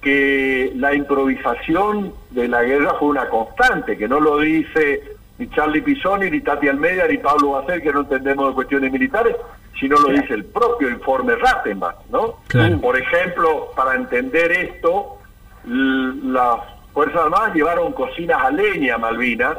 que 0.00 0.72
la 0.76 0.94
improvisación 0.94 2.14
de 2.30 2.48
la 2.48 2.62
guerra 2.62 2.94
fue 2.98 3.08
una 3.08 3.28
constante, 3.28 3.96
que 3.96 4.08
no 4.08 4.18
lo 4.18 4.38
dice 4.38 5.16
ni 5.38 5.48
Charlie 5.50 5.82
Pisoni, 5.82 6.30
ni 6.30 6.40
Tati 6.40 6.68
Almeida, 6.68 7.06
ni 7.06 7.18
Pablo 7.18 7.52
Bacer, 7.52 7.82
que 7.82 7.92
no 7.92 8.00
entendemos 8.00 8.48
de 8.48 8.54
cuestiones 8.54 8.90
militares, 8.90 9.36
sino 9.78 9.96
lo 9.96 10.08
dice 10.08 10.34
el 10.34 10.44
propio 10.44 10.90
informe 10.90 11.36
Rattenbach, 11.36 11.96
¿no? 12.10 12.36
Por 12.80 12.98
ejemplo, 12.98 13.70
para 13.76 13.94
entender 13.94 14.52
esto, 14.52 15.18
las 15.64 16.58
Fuerzas 16.92 17.22
Armadas 17.22 17.54
llevaron 17.54 17.92
cocinas 17.92 18.42
a 18.42 18.50
leña 18.50 18.96
a 18.96 18.98
Malvinas, 18.98 19.58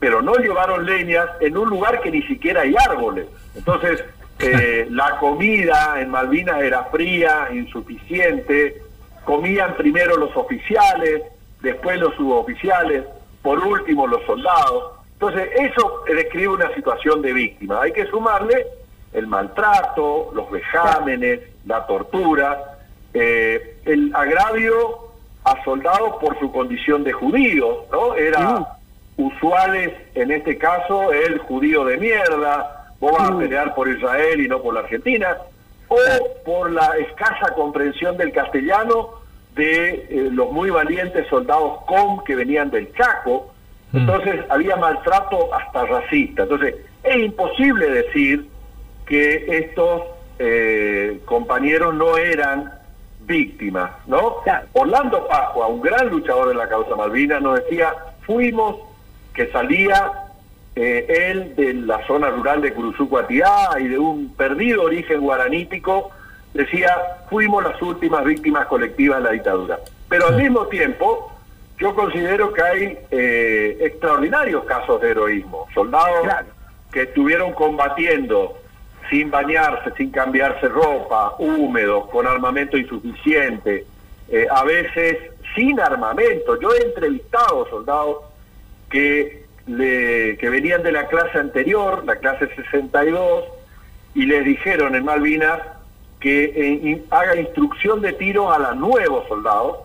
pero 0.00 0.22
no 0.22 0.34
llevaron 0.36 0.86
leñas 0.86 1.28
en 1.40 1.56
un 1.56 1.68
lugar 1.68 2.00
que 2.00 2.10
ni 2.10 2.22
siquiera 2.22 2.62
hay 2.62 2.74
árboles. 2.88 3.26
Entonces, 3.54 4.02
eh, 4.38 4.86
la 4.90 5.18
comida 5.18 6.00
en 6.00 6.10
Malvinas 6.10 6.60
era 6.62 6.84
fría, 6.84 7.48
insuficiente, 7.52 8.82
comían 9.24 9.76
primero 9.76 10.16
los 10.16 10.34
oficiales, 10.34 11.22
después 11.60 12.00
los 12.00 12.14
suboficiales, 12.16 13.04
por 13.42 13.58
último 13.60 14.06
los 14.06 14.24
soldados. 14.24 14.94
Entonces, 15.12 15.50
eso 15.54 16.02
describe 16.06 16.48
una 16.48 16.74
situación 16.74 17.20
de 17.20 17.34
víctima. 17.34 17.82
Hay 17.82 17.92
que 17.92 18.06
sumarle 18.06 18.66
el 19.12 19.26
maltrato, 19.26 20.30
los 20.34 20.50
vejámenes, 20.50 21.40
la 21.66 21.86
tortura, 21.86 22.78
eh, 23.12 23.76
el 23.84 24.14
agravio 24.14 25.10
a 25.44 25.62
soldados 25.62 26.16
por 26.22 26.38
su 26.38 26.50
condición 26.50 27.04
de 27.04 27.12
judío, 27.12 27.84
¿no? 27.92 28.14
Era 28.14 28.79
usuales 29.20 29.92
en 30.14 30.30
este 30.30 30.56
caso 30.58 31.12
el 31.12 31.38
judío 31.38 31.84
de 31.84 31.98
mierda, 31.98 32.94
vos 32.98 33.12
vas 33.12 33.30
a 33.30 33.38
pelear 33.38 33.74
por 33.74 33.88
Israel 33.88 34.40
y 34.40 34.48
no 34.48 34.60
por 34.62 34.74
la 34.74 34.80
Argentina, 34.80 35.36
o 35.88 35.96
por 36.44 36.70
la 36.70 36.96
escasa 36.98 37.52
comprensión 37.54 38.16
del 38.16 38.32
castellano 38.32 39.10
de 39.54 40.06
eh, 40.08 40.28
los 40.32 40.52
muy 40.52 40.70
valientes 40.70 41.26
soldados 41.28 41.80
com 41.86 42.22
que 42.24 42.36
venían 42.36 42.70
del 42.70 42.92
Chaco. 42.94 43.52
Mm. 43.92 43.96
Entonces 43.98 44.44
había 44.48 44.76
maltrato 44.76 45.52
hasta 45.52 45.84
racista. 45.86 46.44
Entonces 46.44 46.76
es 47.02 47.16
imposible 47.16 47.90
decir 47.90 48.46
que 49.06 49.58
estos 49.58 50.02
eh, 50.38 51.20
compañeros 51.24 51.94
no 51.94 52.16
eran 52.16 52.72
víctimas, 53.22 53.90
¿no? 54.06 54.36
Orlando 54.72 55.26
Pascua, 55.28 55.66
un 55.66 55.80
gran 55.80 56.08
luchador 56.08 56.48
de 56.48 56.54
la 56.54 56.68
causa 56.68 56.96
Malvina, 56.96 57.38
nos 57.40 57.62
decía, 57.62 57.92
fuimos 58.22 58.76
que 59.34 59.50
salía 59.50 60.12
eh, 60.76 61.30
él 61.30 61.54
de 61.56 61.74
la 61.74 62.06
zona 62.06 62.30
rural 62.30 62.62
de 62.62 62.72
Curuzucuatiá 62.72 63.70
y 63.80 63.88
de 63.88 63.98
un 63.98 64.34
perdido 64.34 64.84
origen 64.84 65.20
guaranítico, 65.20 66.10
decía, 66.54 66.96
fuimos 67.28 67.62
las 67.64 67.80
últimas 67.82 68.24
víctimas 68.24 68.66
colectivas 68.66 69.18
de 69.18 69.24
la 69.24 69.30
dictadura. 69.30 69.78
Pero 70.08 70.28
al 70.28 70.36
mismo 70.36 70.66
tiempo, 70.66 71.32
yo 71.78 71.94
considero 71.94 72.52
que 72.52 72.62
hay 72.62 72.98
eh, 73.10 73.78
extraordinarios 73.80 74.64
casos 74.64 75.00
de 75.00 75.10
heroísmo, 75.10 75.66
soldados 75.74 76.28
que 76.92 77.02
estuvieron 77.02 77.52
combatiendo 77.52 78.56
sin 79.08 79.30
bañarse, 79.30 79.92
sin 79.96 80.10
cambiarse 80.10 80.68
ropa, 80.68 81.34
húmedos, 81.38 82.08
con 82.10 82.26
armamento 82.26 82.76
insuficiente, 82.76 83.86
eh, 84.28 84.46
a 84.50 84.64
veces 84.64 85.18
sin 85.54 85.80
armamento. 85.80 86.60
Yo 86.60 86.72
he 86.72 86.84
entrevistado 86.84 87.68
soldados 87.68 88.18
que, 88.90 89.46
le, 89.66 90.36
que 90.36 90.50
venían 90.50 90.82
de 90.82 90.92
la 90.92 91.06
clase 91.06 91.38
anterior, 91.38 92.04
la 92.04 92.16
clase 92.16 92.48
62, 92.54 93.44
y 94.14 94.26
les 94.26 94.44
dijeron 94.44 94.94
en 94.94 95.04
Malvinas 95.04 95.60
que 96.18 96.44
eh, 96.44 97.04
haga 97.10 97.36
instrucción 97.36 98.02
de 98.02 98.12
tiro 98.12 98.52
a 98.52 98.58
los 98.58 98.76
nuevos 98.76 99.26
soldados, 99.28 99.78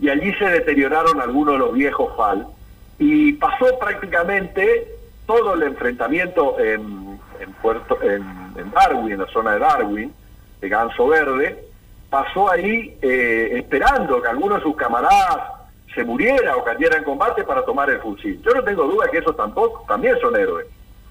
y 0.00 0.08
allí 0.08 0.32
se 0.34 0.44
deterioraron 0.44 1.20
algunos 1.20 1.54
de 1.54 1.58
los 1.58 1.74
viejos 1.74 2.14
FAL, 2.16 2.46
y 2.98 3.32
pasó 3.32 3.78
prácticamente 3.78 4.86
todo 5.26 5.54
el 5.54 5.62
enfrentamiento 5.62 6.58
en, 6.60 7.18
en, 7.40 7.52
Puerto, 7.62 7.98
en, 8.02 8.70
Darwin, 8.72 9.12
en 9.12 9.20
la 9.20 9.26
zona 9.28 9.54
de 9.54 9.58
Darwin, 9.58 10.12
de 10.60 10.68
Ganso 10.68 11.08
Verde, 11.08 11.64
pasó 12.10 12.50
ahí 12.50 12.98
eh, 13.00 13.52
esperando 13.54 14.20
que 14.20 14.28
alguno 14.28 14.56
de 14.56 14.62
sus 14.62 14.76
camaradas 14.76 15.59
se 15.94 16.04
muriera 16.04 16.56
o 16.56 16.64
cayera 16.64 16.96
en 16.98 17.04
combate 17.04 17.44
para 17.44 17.64
tomar 17.64 17.90
el 17.90 18.00
fusil. 18.00 18.40
Yo 18.42 18.52
no 18.52 18.62
tengo 18.62 18.84
duda 18.84 19.08
que 19.10 19.18
esos 19.18 19.36
tampoco 19.36 19.84
también 19.88 20.18
son 20.20 20.36
héroes. 20.36 20.66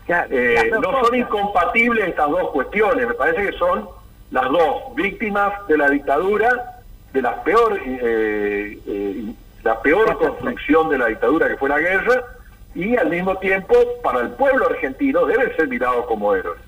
Eh, 0.07 0.71
no 0.71 1.05
son 1.05 1.13
incompatibles 1.13 2.07
estas 2.07 2.29
dos 2.29 2.49
cuestiones, 2.49 3.07
me 3.07 3.13
parece 3.13 3.51
que 3.51 3.57
son 3.57 3.87
las 4.31 4.49
dos 4.49 4.95
víctimas 4.95 5.67
de 5.67 5.77
la 5.77 5.89
dictadura, 5.89 6.81
de 7.13 7.21
la 7.21 7.43
peor, 7.43 7.79
eh, 7.85 8.79
eh, 8.87 9.33
la 9.63 9.79
peor 9.81 10.17
construcción 10.17 10.89
de 10.89 10.97
la 10.97 11.07
dictadura 11.07 11.47
que 11.47 11.57
fue 11.57 11.69
la 11.69 11.79
guerra, 11.79 12.23
y 12.73 12.95
al 12.97 13.09
mismo 13.09 13.37
tiempo 13.37 13.75
para 14.01 14.21
el 14.21 14.29
pueblo 14.31 14.67
argentino 14.67 15.25
deben 15.25 15.55
ser 15.55 15.67
mirados 15.67 16.05
como 16.07 16.33
héroes. 16.33 16.59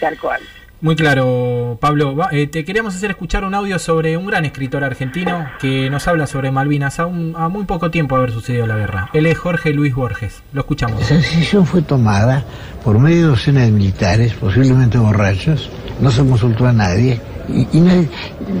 Tal 0.00 0.18
cual. 0.18 0.40
Muy 0.84 0.96
claro, 0.96 1.78
Pablo. 1.80 2.14
Eh, 2.30 2.46
te 2.46 2.62
queríamos 2.62 2.94
hacer 2.94 3.10
escuchar 3.10 3.46
un 3.46 3.54
audio 3.54 3.78
sobre 3.78 4.18
un 4.18 4.26
gran 4.26 4.44
escritor 4.44 4.84
argentino 4.84 5.46
que 5.58 5.88
nos 5.88 6.06
habla 6.08 6.26
sobre 6.26 6.50
Malvinas 6.50 7.00
a, 7.00 7.04
a 7.04 7.48
muy 7.48 7.64
poco 7.64 7.90
tiempo 7.90 8.16
de 8.16 8.24
haber 8.24 8.34
sucedido 8.34 8.66
la 8.66 8.76
guerra. 8.76 9.08
Él 9.14 9.24
es 9.24 9.38
Jorge 9.38 9.72
Luis 9.72 9.94
Borges. 9.94 10.42
Lo 10.52 10.60
escuchamos. 10.60 11.00
Esa 11.00 11.14
decisión 11.14 11.64
fue 11.64 11.80
tomada 11.80 12.44
por 12.84 12.98
medio 12.98 13.22
de 13.22 13.28
docenas 13.28 13.64
de 13.64 13.70
militares, 13.70 14.34
posiblemente 14.34 14.98
borrachos. 14.98 15.70
No 16.00 16.10
se 16.10 16.18
consultó 16.18 16.66
a 16.66 16.72
nadie 16.74 17.18
y, 17.48 17.80
nadie, 17.80 18.10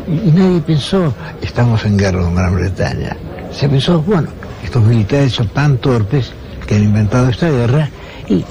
y 0.08 0.30
nadie 0.30 0.62
pensó, 0.62 1.12
estamos 1.42 1.84
en 1.84 1.98
guerra 1.98 2.22
con 2.22 2.34
Gran 2.34 2.54
Bretaña. 2.54 3.18
Se 3.52 3.68
pensó, 3.68 4.00
bueno, 4.00 4.28
estos 4.64 4.82
militares 4.82 5.34
son 5.34 5.48
tan 5.48 5.76
torpes 5.76 6.32
que 6.66 6.76
han 6.76 6.84
inventado 6.84 7.28
esta 7.28 7.50
guerra 7.50 7.90
y 8.30 8.42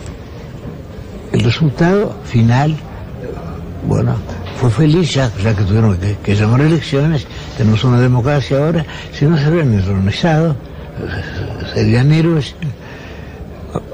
el 1.32 1.44
resultado 1.44 2.16
final 2.26 2.78
bueno, 3.86 4.16
fue 4.58 4.70
feliz 4.70 5.14
ya, 5.14 5.30
ya 5.42 5.56
que 5.56 5.64
tuvieron 5.64 5.98
que, 5.98 6.36
llamar 6.36 6.62
elecciones, 6.62 7.28
tenemos 7.58 7.84
una 7.84 8.00
democracia 8.00 8.58
ahora, 8.58 8.86
si 9.12 9.26
no 9.26 9.38
se 9.38 9.46
habrían 9.46 9.74
entronizado, 9.74 10.56
serían 11.74 12.12
héroes. 12.12 12.56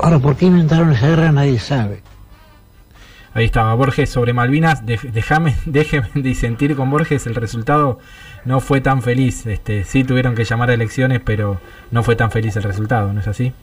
Ahora, 0.01 0.19
¿por 0.19 0.35
qué 0.35 0.45
inventaron 0.45 0.91
esa 0.91 1.07
guerra? 1.07 1.31
Nadie 1.31 1.59
sabe. 1.59 2.01
Ahí 3.33 3.45
estaba 3.45 3.73
Borges 3.73 4.09
sobre 4.09 4.33
Malvinas. 4.33 4.85
déjame, 4.85 5.55
déjeme 5.65 6.09
disentir 6.15 6.75
con 6.75 6.89
Borges. 6.89 7.25
El 7.25 7.35
resultado 7.35 7.99
no 8.45 8.59
fue 8.59 8.81
tan 8.81 9.01
feliz. 9.01 9.45
Este, 9.45 9.85
sí 9.85 10.03
tuvieron 10.03 10.35
que 10.35 10.43
llamar 10.43 10.69
a 10.69 10.73
elecciones, 10.73 11.21
pero 11.23 11.59
no 11.91 12.03
fue 12.03 12.15
tan 12.15 12.31
feliz 12.31 12.55
el 12.57 12.63
resultado, 12.63 13.13
¿no 13.13 13.21
es 13.21 13.27
así? 13.27 13.53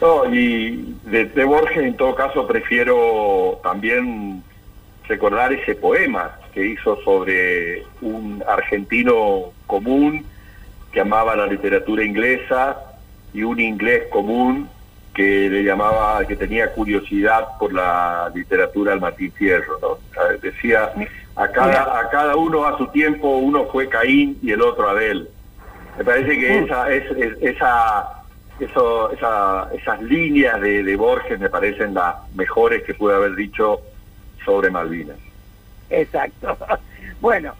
No, 0.00 0.32
y 0.32 0.94
de 1.04 1.44
Borges 1.44 1.78
en 1.78 1.96
todo 1.96 2.14
caso 2.14 2.46
prefiero 2.46 3.60
también 3.62 4.42
recordar 5.08 5.52
ese 5.52 5.74
poema 5.74 6.38
que 6.52 6.66
hizo 6.66 7.00
sobre 7.02 7.84
un 8.00 8.42
argentino 8.46 9.52
común 9.66 10.24
que 10.92 11.00
amaba 11.00 11.36
la 11.36 11.46
literatura 11.46 12.04
inglesa 12.04 12.78
y 13.32 13.42
un 13.42 13.60
inglés 13.60 14.04
común 14.10 14.68
que 15.14 15.48
le 15.48 15.62
llamaba, 15.62 16.24
que 16.26 16.36
tenía 16.36 16.72
curiosidad 16.72 17.58
por 17.58 17.72
la 17.72 18.30
literatura 18.34 18.92
del 18.92 19.00
Martín 19.00 19.32
Fierro, 19.32 19.78
¿no? 19.80 19.98
Decía, 20.42 20.92
a 21.36 21.48
cada, 21.48 22.00
a 22.00 22.08
cada 22.10 22.36
uno 22.36 22.66
a 22.66 22.76
su 22.76 22.86
tiempo, 22.88 23.38
uno 23.38 23.64
fue 23.66 23.88
Caín 23.88 24.38
y 24.42 24.52
el 24.52 24.60
otro 24.60 24.88
Abel. 24.88 25.28
Me 25.96 26.04
parece 26.04 26.38
que 26.38 26.58
esa, 26.58 26.92
es, 26.92 27.04
esa, 27.40 28.22
eso, 28.60 29.10
esa, 29.12 29.70
esas 29.74 30.02
líneas 30.02 30.60
de, 30.60 30.82
de 30.82 30.96
Borges 30.96 31.40
me 31.40 31.48
parecen 31.48 31.94
las 31.94 32.16
mejores 32.34 32.82
que 32.82 32.92
puede 32.92 33.16
haber 33.16 33.34
dicho 33.34 33.80
sobre 34.46 34.70
Malvinas. 34.70 35.18
Exacto. 35.90 36.56
Bueno, 37.18 37.54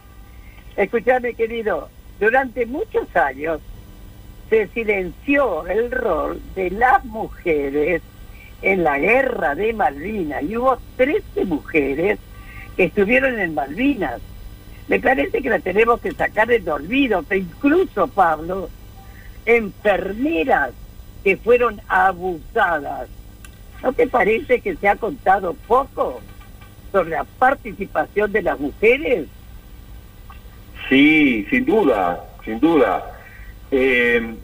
escúchame 0.75 1.33
querido, 1.33 1.89
durante 2.19 2.67
muchos 2.67 3.13
años 3.15 3.59
se 4.51 4.67
silenció 4.67 5.65
el 5.65 5.89
rol 5.89 6.39
de 6.53 6.69
las 6.69 7.03
mujeres 7.05 8.03
en 8.61 8.83
la 8.83 8.99
guerra 8.99 9.55
de 9.55 9.73
Malvinas 9.73 10.43
y 10.43 10.57
hubo 10.57 10.77
13 10.95 11.45
mujeres 11.45 12.19
que 12.75 12.83
estuvieron 12.83 13.39
en 13.39 13.55
Malvinas. 13.55 14.21
Me 14.87 14.99
parece 14.99 15.41
que 15.41 15.49
la 15.49 15.59
tenemos 15.59 15.99
que 15.99 16.11
sacar 16.11 16.47
del 16.47 16.69
olvido, 16.69 17.23
que 17.23 17.37
incluso, 17.37 18.07
Pablo, 18.07 18.69
enfermeras 19.45 20.71
que 21.23 21.35
fueron 21.35 21.81
abusadas. 21.87 23.09
¿No 23.81 23.91
te 23.91 24.07
parece 24.07 24.61
que 24.61 24.75
se 24.75 24.87
ha 24.87 24.95
contado 24.95 25.55
poco? 25.67 26.21
La 27.03 27.23
participación 27.23 28.31
de 28.31 28.41
las 28.41 28.59
mujeres? 28.59 29.27
Sí, 30.89 31.45
sin 31.49 31.65
duda, 31.65 32.23
sin 32.43 32.59
duda. 32.59 33.03
Eh, 33.71 34.35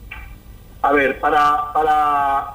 a 0.82 0.92
ver, 0.92 1.18
para, 1.18 1.72
para 1.72 2.46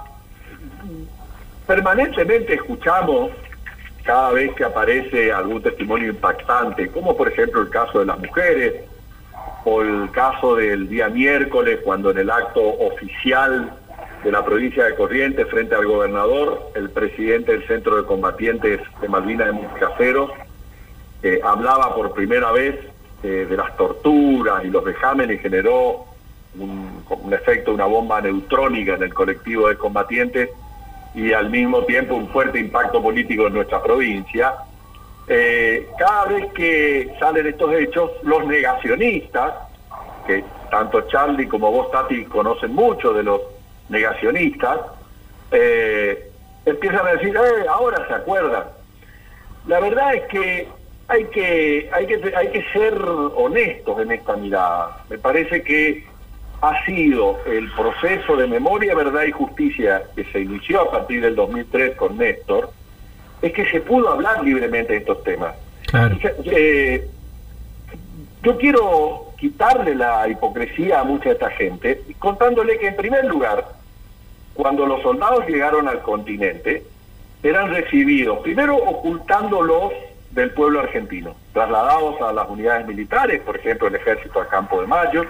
permanentemente 1.66 2.54
escuchamos 2.54 3.32
cada 4.04 4.32
vez 4.32 4.54
que 4.54 4.64
aparece 4.64 5.32
algún 5.32 5.62
testimonio 5.62 6.10
impactante, 6.10 6.90
como 6.90 7.16
por 7.16 7.28
ejemplo 7.28 7.62
el 7.62 7.70
caso 7.70 8.00
de 8.00 8.06
las 8.06 8.20
mujeres, 8.20 8.74
o 9.66 9.82
el 9.82 10.10
caso 10.12 10.56
del 10.56 10.88
día 10.88 11.10
miércoles, 11.10 11.80
cuando 11.84 12.12
en 12.12 12.20
el 12.20 12.30
acto 12.30 12.62
oficial 12.62 13.74
de 14.24 14.32
la 14.32 14.44
provincia 14.44 14.86
de 14.86 14.96
Corrientes 14.96 15.48
frente 15.48 15.76
al 15.76 15.86
gobernador, 15.86 16.72
el 16.76 16.90
presidente 16.90 17.54
del 17.54 17.66
Centro 17.68 17.96
de 17.98 18.04
Combatientes 18.04 18.82
de 19.02 19.08
Malvinas 19.08 19.48
de 19.48 19.54
Montecaseros, 19.54 20.32
eh, 21.24 21.40
hablaba 21.44 21.96
por 21.96 22.14
primera 22.14 22.52
vez 22.52 22.76
eh, 23.24 23.48
de 23.50 23.58
las 23.58 23.76
torturas 23.78 24.64
y 24.64 24.70
los 24.70 24.84
vejámenes 24.84 25.38
y 25.38 25.40
generó 25.40 26.06
un, 26.58 27.04
un, 27.10 27.34
efecto, 27.34 27.74
una 27.74 27.86
bomba 27.86 28.22
neutrónica 28.22 28.96
en 28.96 29.04
el 29.04 29.14
colectivo 29.14 29.68
de 29.68 29.78
combatientes 29.78 30.50
y 31.14 31.34
al 31.34 31.50
mismo 31.50 31.84
tiempo 31.84 32.16
un 32.16 32.28
fuerte 32.30 32.60
impacto 32.60 33.02
político 33.02 33.48
en 33.48 33.54
nuestra 33.54 33.82
provincia. 33.82 34.54
Eh, 35.28 35.88
cada 35.98 36.26
vez 36.26 36.52
que 36.54 37.14
salen 37.20 37.48
estos 37.48 37.74
hechos, 37.74 38.12
los 38.24 38.46
negacionistas, 38.46 39.54
que 40.26 40.44
tanto 40.72 41.02
Charlie 41.02 41.48
como 41.48 41.72
vos, 41.72 41.92
Tati, 41.92 42.26
conocen 42.26 42.74
mucho 42.74 43.14
de 43.14 43.24
los 43.24 43.42
negacionistas, 43.90 44.80
eh, 45.52 46.32
empiezan 46.66 47.08
a 47.08 47.14
decir, 47.14 47.36
eh, 47.36 47.66
ahora 47.70 48.08
se 48.08 48.14
acuerdan. 48.14 48.64
La 49.68 49.80
verdad 49.80 50.16
es 50.16 50.24
que 50.26 50.68
hay 51.08 51.26
que, 51.26 51.90
hay 51.92 52.06
que 52.06 52.36
hay 52.36 52.48
que 52.50 52.64
ser 52.72 52.94
honestos 52.94 54.00
en 54.00 54.12
esta 54.12 54.38
mirada. 54.38 55.04
Me 55.10 55.18
parece 55.18 55.64
que 55.64 56.08
ha 56.62 56.86
sido 56.86 57.40
el 57.46 57.72
proceso 57.72 58.36
de 58.36 58.48
memoria, 58.48 58.94
verdad 58.96 59.24
y 59.24 59.32
justicia 59.32 60.04
que 60.16 60.26
se 60.26 60.42
inició 60.42 60.82
a 60.82 60.92
partir 60.92 61.22
del 61.22 61.36
2003 61.36 61.96
con 61.96 62.18
Néstor, 62.18 62.72
es 63.42 63.54
que 63.54 63.70
se 63.72 63.82
pudo 63.82 64.10
hablar 64.10 64.44
libremente 64.44 64.94
de 64.94 65.00
estos 65.00 65.24
temas. 65.24 65.56
Eh, 66.46 67.08
yo 68.44 68.58
quiero 68.58 69.34
quitarle 69.38 69.96
la 69.96 70.28
hipocresía 70.28 71.00
a 71.00 71.04
mucha 71.04 71.30
de 71.30 71.36
esta 71.36 71.50
gente, 71.52 72.02
contándole 72.20 72.78
que 72.78 72.88
en 72.88 72.96
primer 72.96 73.26
lugar, 73.26 73.66
cuando 74.60 74.86
los 74.86 75.02
soldados 75.02 75.48
llegaron 75.48 75.88
al 75.88 76.02
continente, 76.02 76.84
eran 77.42 77.70
recibidos, 77.70 78.40
primero 78.40 78.76
ocultándolos 78.76 79.94
del 80.32 80.52
pueblo 80.52 80.82
argentino, 80.82 81.34
trasladados 81.54 82.22
a 82.22 82.34
las 82.34 82.50
unidades 82.50 82.86
militares, 82.86 83.40
por 83.40 83.56
ejemplo 83.56 83.88
el 83.88 83.96
ejército 83.96 84.42
a 84.42 84.50
Campo 84.50 84.82
de 84.82 84.88
Mayo, 84.88 85.24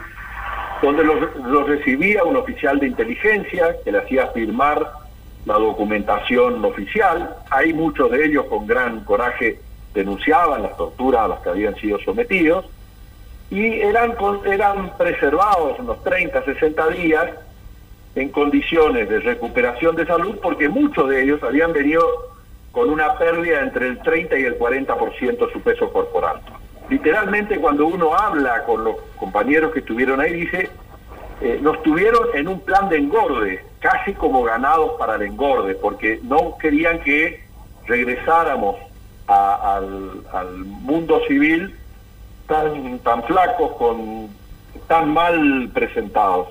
donde 0.81 1.03
los, 1.03 1.67
recibía 1.67 2.23
un 2.23 2.37
oficial 2.37 2.79
de 2.79 2.87
inteligencia 2.87 3.75
que 3.83 3.91
le 3.91 3.99
hacía 3.99 4.29
firmar 4.29 4.93
la 5.45 5.59
documentación 5.59 6.65
oficial. 6.65 7.35
Ahí 7.51 7.71
muchos 7.71 8.09
de 8.09 8.25
ellos 8.25 8.45
con 8.45 8.65
gran 8.65 9.01
coraje 9.01 9.59
denunciaban 9.93 10.63
las 10.63 10.75
torturas 10.75 11.21
a 11.21 11.27
las 11.27 11.39
que 11.41 11.49
habían 11.49 11.75
sido 11.75 11.99
sometidos 11.99 12.65
y 13.51 13.79
eran, 13.81 14.15
eran 14.47 14.97
preservados 14.97 15.77
unos 15.77 16.03
30, 16.03 16.45
60 16.45 16.87
días 16.87 17.29
en 18.19 18.29
condiciones 18.29 19.07
de 19.07 19.19
recuperación 19.21 19.95
de 19.95 20.05
salud 20.05 20.37
porque 20.41 20.67
muchos 20.67 21.07
de 21.09 21.23
ellos 21.23 21.41
habían 21.41 21.71
venido 21.71 22.03
con 22.71 22.89
una 22.89 23.17
pérdida 23.17 23.61
entre 23.61 23.87
el 23.87 23.99
30 23.99 24.37
y 24.37 24.43
el 24.43 24.59
40% 24.59 25.47
de 25.47 25.53
su 25.53 25.61
peso 25.61 25.91
corporal. 25.91 26.41
Literalmente 26.89 27.57
cuando 27.59 27.87
uno 27.87 28.13
habla 28.13 28.63
con 28.65 28.83
los 28.83 28.97
compañeros 29.15 29.71
que 29.71 29.79
estuvieron 29.79 30.19
ahí 30.19 30.33
dice 30.33 30.69
eh, 31.41 31.59
nos 31.61 31.81
tuvieron 31.83 32.27
en 32.33 32.49
un 32.49 32.59
plan 32.59 32.89
de 32.89 32.97
engorde, 32.97 33.63
casi 33.79 34.13
como 34.13 34.43
ganados 34.43 34.99
para 34.99 35.15
el 35.15 35.21
engorde, 35.21 35.75
porque 35.75 36.19
no 36.23 36.57
querían 36.57 36.99
que 36.99 37.41
regresáramos 37.87 38.75
al, 39.27 40.65
mundo 40.65 41.21
civil 41.27 41.73
tan, 42.47 42.99
tan 42.99 43.23
flacos, 43.23 43.71
con, 43.77 44.27
tan 44.87 45.13
mal 45.13 45.69
presentados. 45.73 46.49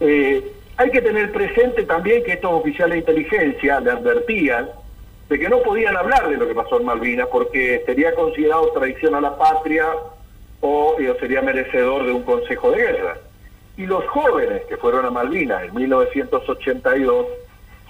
Eh, 0.00 0.52
hay 0.76 0.90
que 0.90 1.02
tener 1.02 1.32
presente 1.32 1.84
también 1.84 2.24
que 2.24 2.32
estos 2.32 2.52
oficiales 2.52 2.94
de 2.94 2.98
inteligencia 3.12 3.80
le 3.80 3.90
advertían 3.90 4.68
de 5.28 5.38
que 5.38 5.48
no 5.48 5.62
podían 5.62 5.96
hablar 5.96 6.28
de 6.28 6.36
lo 6.36 6.46
que 6.46 6.54
pasó 6.54 6.78
en 6.78 6.86
Malvinas 6.86 7.28
porque 7.30 7.82
sería 7.86 8.14
considerado 8.14 8.72
traición 8.72 9.14
a 9.14 9.20
la 9.20 9.36
patria 9.36 9.86
o 10.60 10.96
eh, 10.98 11.14
sería 11.20 11.42
merecedor 11.42 12.04
de 12.04 12.12
un 12.12 12.22
consejo 12.22 12.70
de 12.70 12.78
guerra. 12.78 13.16
Y 13.76 13.86
los 13.86 14.06
jóvenes 14.08 14.62
que 14.66 14.76
fueron 14.76 15.06
a 15.06 15.10
Malvinas 15.10 15.64
en 15.64 15.74
1982 15.74 17.26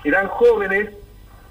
eran 0.05 0.29
jóvenes 0.29 0.91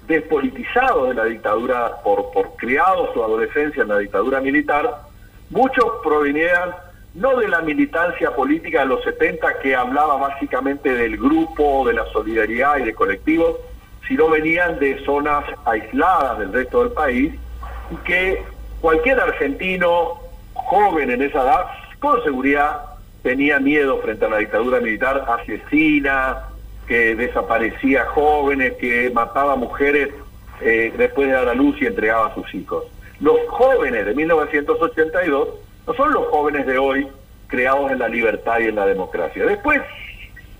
despolitizados 0.06 1.08
de 1.10 1.14
la 1.14 1.24
dictadura, 1.24 2.02
por, 2.02 2.32
por 2.32 2.56
criados 2.56 3.10
su 3.14 3.22
adolescencia 3.22 3.82
en 3.82 3.88
la 3.88 3.98
dictadura 3.98 4.40
militar, 4.40 5.02
muchos 5.50 5.84
provenían 6.02 6.74
no 7.14 7.36
de 7.36 7.48
la 7.48 7.60
militancia 7.60 8.34
política 8.34 8.80
de 8.80 8.86
los 8.86 9.04
70 9.04 9.58
que 9.60 9.74
hablaba 9.76 10.16
básicamente 10.16 10.94
del 10.94 11.16
grupo, 11.16 11.86
de 11.86 11.94
la 11.94 12.06
solidaridad 12.06 12.78
y 12.78 12.84
de 12.84 12.94
colectivos, 12.94 13.56
sino 14.08 14.28
venían 14.28 14.78
de 14.78 15.04
zonas 15.04 15.44
aisladas 15.64 16.38
del 16.38 16.52
resto 16.52 16.84
del 16.84 16.92
país 16.92 17.34
y 17.90 17.96
que 18.04 18.42
cualquier 18.80 19.20
argentino 19.20 20.20
joven 20.54 21.10
en 21.10 21.22
esa 21.22 21.42
edad, 21.42 21.66
con 21.98 22.22
seguridad, 22.24 22.80
tenía 23.22 23.58
miedo 23.58 23.98
frente 23.98 24.24
a 24.24 24.28
la 24.28 24.38
dictadura 24.38 24.80
militar 24.80 25.24
asesina, 25.28 26.48
que 26.86 27.14
desaparecía 27.14 28.06
jóvenes, 28.06 28.72
que 28.74 29.10
mataba 29.10 29.54
mujeres 29.54 30.08
eh, 30.60 30.92
después 30.96 31.28
de 31.28 31.34
dar 31.34 31.48
a 31.48 31.54
luz 31.54 31.80
y 31.80 31.86
entregaba 31.86 32.26
a 32.26 32.34
sus 32.34 32.52
hijos. 32.54 32.84
Los 33.20 33.36
jóvenes 33.48 34.06
de 34.06 34.14
1982 34.14 35.48
no 35.86 35.94
son 35.94 36.12
los 36.12 36.26
jóvenes 36.28 36.66
de 36.66 36.78
hoy 36.78 37.08
creados 37.48 37.90
en 37.92 37.98
la 37.98 38.08
libertad 38.08 38.60
y 38.60 38.68
en 38.68 38.76
la 38.76 38.86
democracia. 38.86 39.44
Después, 39.44 39.80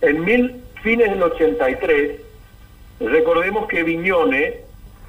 en 0.01 0.25
mil, 0.25 0.63
fines 0.83 1.11
del 1.11 1.23
83, 1.23 2.21
recordemos 3.01 3.67
que 3.69 3.83
Viñone 3.83 4.57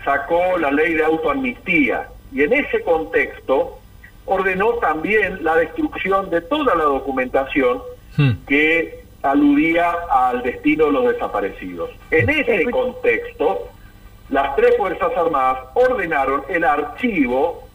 sacó 0.06 0.58
la 0.58 0.72
ley 0.72 0.94
de 0.94 1.04
autoamnistía 1.04 2.08
y 2.32 2.44
en 2.44 2.54
ese 2.54 2.82
contexto 2.84 3.80
ordenó 4.26 4.74
también 4.76 5.44
la 5.44 5.56
destrucción 5.56 6.30
de 6.30 6.42
toda 6.42 6.76
la 6.76 6.84
documentación 6.84 7.82
hmm. 8.18 8.32
que 8.48 9.04
aludía 9.22 9.92
al 10.10 10.44
destino 10.44 10.88
de 10.88 10.92
los 10.92 11.14
desaparecidos. 11.14 11.90
En 12.12 12.30
ese 12.30 12.70
contexto, 12.72 13.70
las 14.30 14.56
tres 14.56 14.76
Fuerzas 14.78 15.12
Armadas 15.16 15.60
ordenaron 15.74 16.44
el 16.50 16.64
archivo 16.64 17.68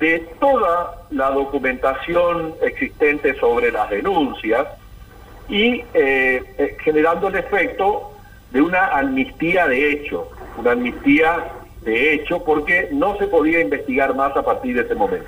de 0.00 0.18
toda 0.40 1.04
la 1.10 1.30
documentación 1.30 2.54
existente 2.62 3.38
sobre 3.38 3.70
las 3.70 3.90
denuncias 3.90 4.66
y 5.48 5.84
eh, 5.92 6.42
eh, 6.58 6.76
generando 6.82 7.28
el 7.28 7.36
efecto 7.36 8.12
de 8.50 8.62
una 8.62 8.86
amnistía 8.86 9.68
de 9.68 9.92
hecho, 9.92 10.30
una 10.56 10.72
amnistía 10.72 11.52
de 11.82 12.14
hecho 12.14 12.42
porque 12.44 12.88
no 12.92 13.16
se 13.18 13.26
podía 13.26 13.60
investigar 13.60 14.14
más 14.14 14.34
a 14.36 14.42
partir 14.42 14.74
de 14.74 14.82
ese 14.82 14.94
momento. 14.94 15.26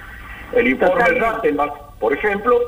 El 0.53 0.69
informe 0.69 1.05
Rattenbach, 1.05 1.73
por 1.99 2.13
ejemplo, 2.13 2.59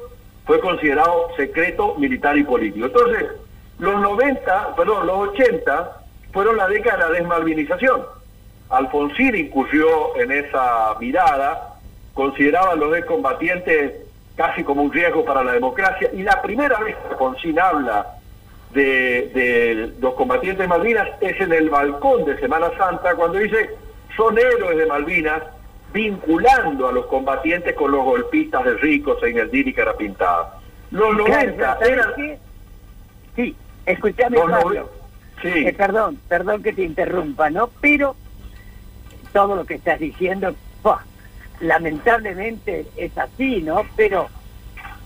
fue 0.46 0.60
considerado 0.60 1.28
secreto 1.36 1.94
militar 1.96 2.36
y 2.36 2.44
político. 2.44 2.86
Entonces, 2.86 3.28
los 3.78 4.00
90, 4.00 4.76
perdón, 4.76 5.06
los 5.06 5.28
80 5.30 6.02
fueron 6.32 6.56
la 6.56 6.68
década 6.68 7.06
de 7.06 7.12
la 7.12 7.18
desmalvinización. 7.18 8.02
Alfonsín 8.70 9.34
incurrió 9.36 10.16
en 10.16 10.32
esa 10.32 10.94
mirada, 10.98 11.73
consideraba 12.14 12.72
a 12.72 12.76
los 12.76 12.96
excombatientes 12.96 13.92
casi 14.36 14.64
como 14.64 14.82
un 14.82 14.92
riesgo 14.92 15.24
para 15.24 15.44
la 15.44 15.52
democracia, 15.52 16.10
y 16.12 16.22
la 16.22 16.40
primera 16.42 16.78
vez 16.78 16.96
que 16.96 17.08
Alfonsín 17.12 17.58
habla 17.60 18.18
de, 18.72 19.30
de 19.32 19.92
los 20.00 20.14
combatientes 20.14 20.60
de 20.60 20.68
Malvinas 20.68 21.08
es 21.20 21.40
en 21.40 21.52
el 21.52 21.70
balcón 21.70 22.24
de 22.24 22.38
Semana 22.38 22.70
Santa, 22.76 23.14
cuando 23.14 23.38
dice, 23.38 23.70
son 24.16 24.36
héroes 24.38 24.76
de 24.78 24.86
Malvinas, 24.86 25.42
vinculando 25.92 26.88
a 26.88 26.92
los 26.92 27.06
combatientes 27.06 27.74
con 27.76 27.92
los 27.92 28.04
golpistas 28.04 28.64
de 28.64 28.74
Ricos 28.74 29.22
en 29.22 29.38
el 29.38 29.50
Dini 29.50 29.72
Carapintada. 29.72 30.58
Los 30.90 31.16
90 31.16 31.78
eran... 31.86 32.14
Sí, 33.36 33.56
escúchame, 33.86 34.36
Pablo. 34.38 34.90
Sí. 35.40 35.66
Eh, 35.66 35.74
perdón, 35.76 36.18
perdón 36.28 36.62
que 36.62 36.72
te 36.72 36.82
interrumpa, 36.82 37.50
¿no? 37.50 37.70
Pero 37.80 38.16
todo 39.32 39.54
lo 39.54 39.64
que 39.64 39.74
estás 39.74 40.00
diciendo, 40.00 40.54
lamentablemente 41.64 42.86
es 42.96 43.16
así, 43.18 43.62
¿no? 43.62 43.82
Pero 43.96 44.28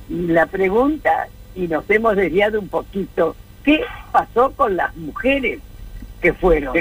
la 0.08 0.46
pregunta, 0.46 1.28
y 1.54 1.68
nos 1.68 1.88
hemos 1.90 2.16
desviado 2.16 2.60
un 2.60 2.68
poquito, 2.68 3.36
¿qué 3.64 3.82
pasó 4.12 4.52
con 4.52 4.76
las 4.76 4.94
mujeres 4.96 5.60
que 6.20 6.32
fueron? 6.32 6.74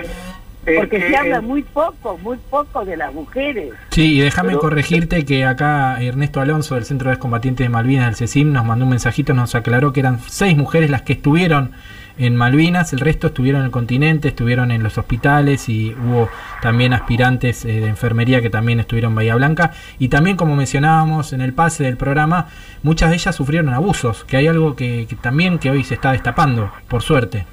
Porque 0.75 0.99
se 0.99 1.15
habla 1.15 1.39
muy 1.39 1.63
poco, 1.63 2.17
muy 2.17 2.37
poco 2.49 2.83
de 2.83 2.97
las 2.97 3.13
mujeres. 3.13 3.71
Sí, 3.91 4.17
y 4.17 4.19
déjame 4.19 4.57
corregirte 4.57 5.23
que 5.23 5.45
acá 5.45 6.01
Ernesto 6.01 6.41
Alonso 6.41 6.75
del 6.75 6.83
Centro 6.83 7.09
de 7.09 7.17
Combatientes 7.17 7.63
de 7.65 7.69
Malvinas 7.69 8.07
del 8.07 8.15
CECIM 8.15 8.51
nos 8.51 8.65
mandó 8.65 8.83
un 8.83 8.91
mensajito, 8.91 9.33
nos 9.33 9.55
aclaró 9.55 9.93
que 9.93 10.01
eran 10.01 10.19
seis 10.27 10.57
mujeres 10.57 10.89
las 10.89 11.03
que 11.03 11.13
estuvieron 11.13 11.71
en 12.17 12.35
Malvinas, 12.35 12.93
el 12.93 12.99
resto 12.99 13.27
estuvieron 13.27 13.61
en 13.61 13.65
el 13.65 13.71
continente, 13.71 14.29
estuvieron 14.29 14.71
en 14.71 14.83
los 14.83 14.97
hospitales 14.97 15.69
y 15.69 15.93
hubo 15.93 16.29
también 16.61 16.93
aspirantes 16.93 17.65
eh, 17.65 17.81
de 17.81 17.87
enfermería 17.87 18.41
que 18.41 18.49
también 18.49 18.79
estuvieron 18.79 19.11
en 19.11 19.15
Bahía 19.15 19.35
Blanca. 19.35 19.73
Y 19.99 20.09
también, 20.09 20.37
como 20.37 20.55
mencionábamos 20.55 21.33
en 21.33 21.41
el 21.41 21.53
pase 21.53 21.83
del 21.83 21.97
programa, 21.97 22.47
muchas 22.83 23.09
de 23.09 23.15
ellas 23.15 23.35
sufrieron 23.35 23.73
abusos, 23.73 24.23
que 24.23 24.37
hay 24.37 24.47
algo 24.47 24.75
que 24.75 25.07
también 25.21 25.59
que 25.59 25.69
hoy 25.69 25.83
se 25.83 25.93
está 25.95 26.11
destapando, 26.11 26.71
por 26.87 27.01
suerte. 27.01 27.45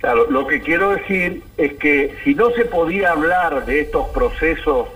Claro, 0.00 0.30
lo 0.30 0.46
que 0.46 0.60
quiero 0.60 0.90
decir 0.90 1.42
es 1.56 1.74
que 1.74 2.14
si 2.22 2.34
no 2.34 2.50
se 2.50 2.64
podía 2.66 3.12
hablar 3.12 3.64
de 3.64 3.80
estos 3.80 4.08
procesos 4.10 4.88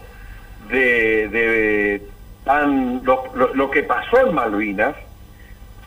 de, 0.70 2.02
tan, 2.44 3.02
lo, 3.04 3.70
que 3.70 3.82
pasó 3.82 4.26
en 4.26 4.34
Malvinas, 4.34 4.94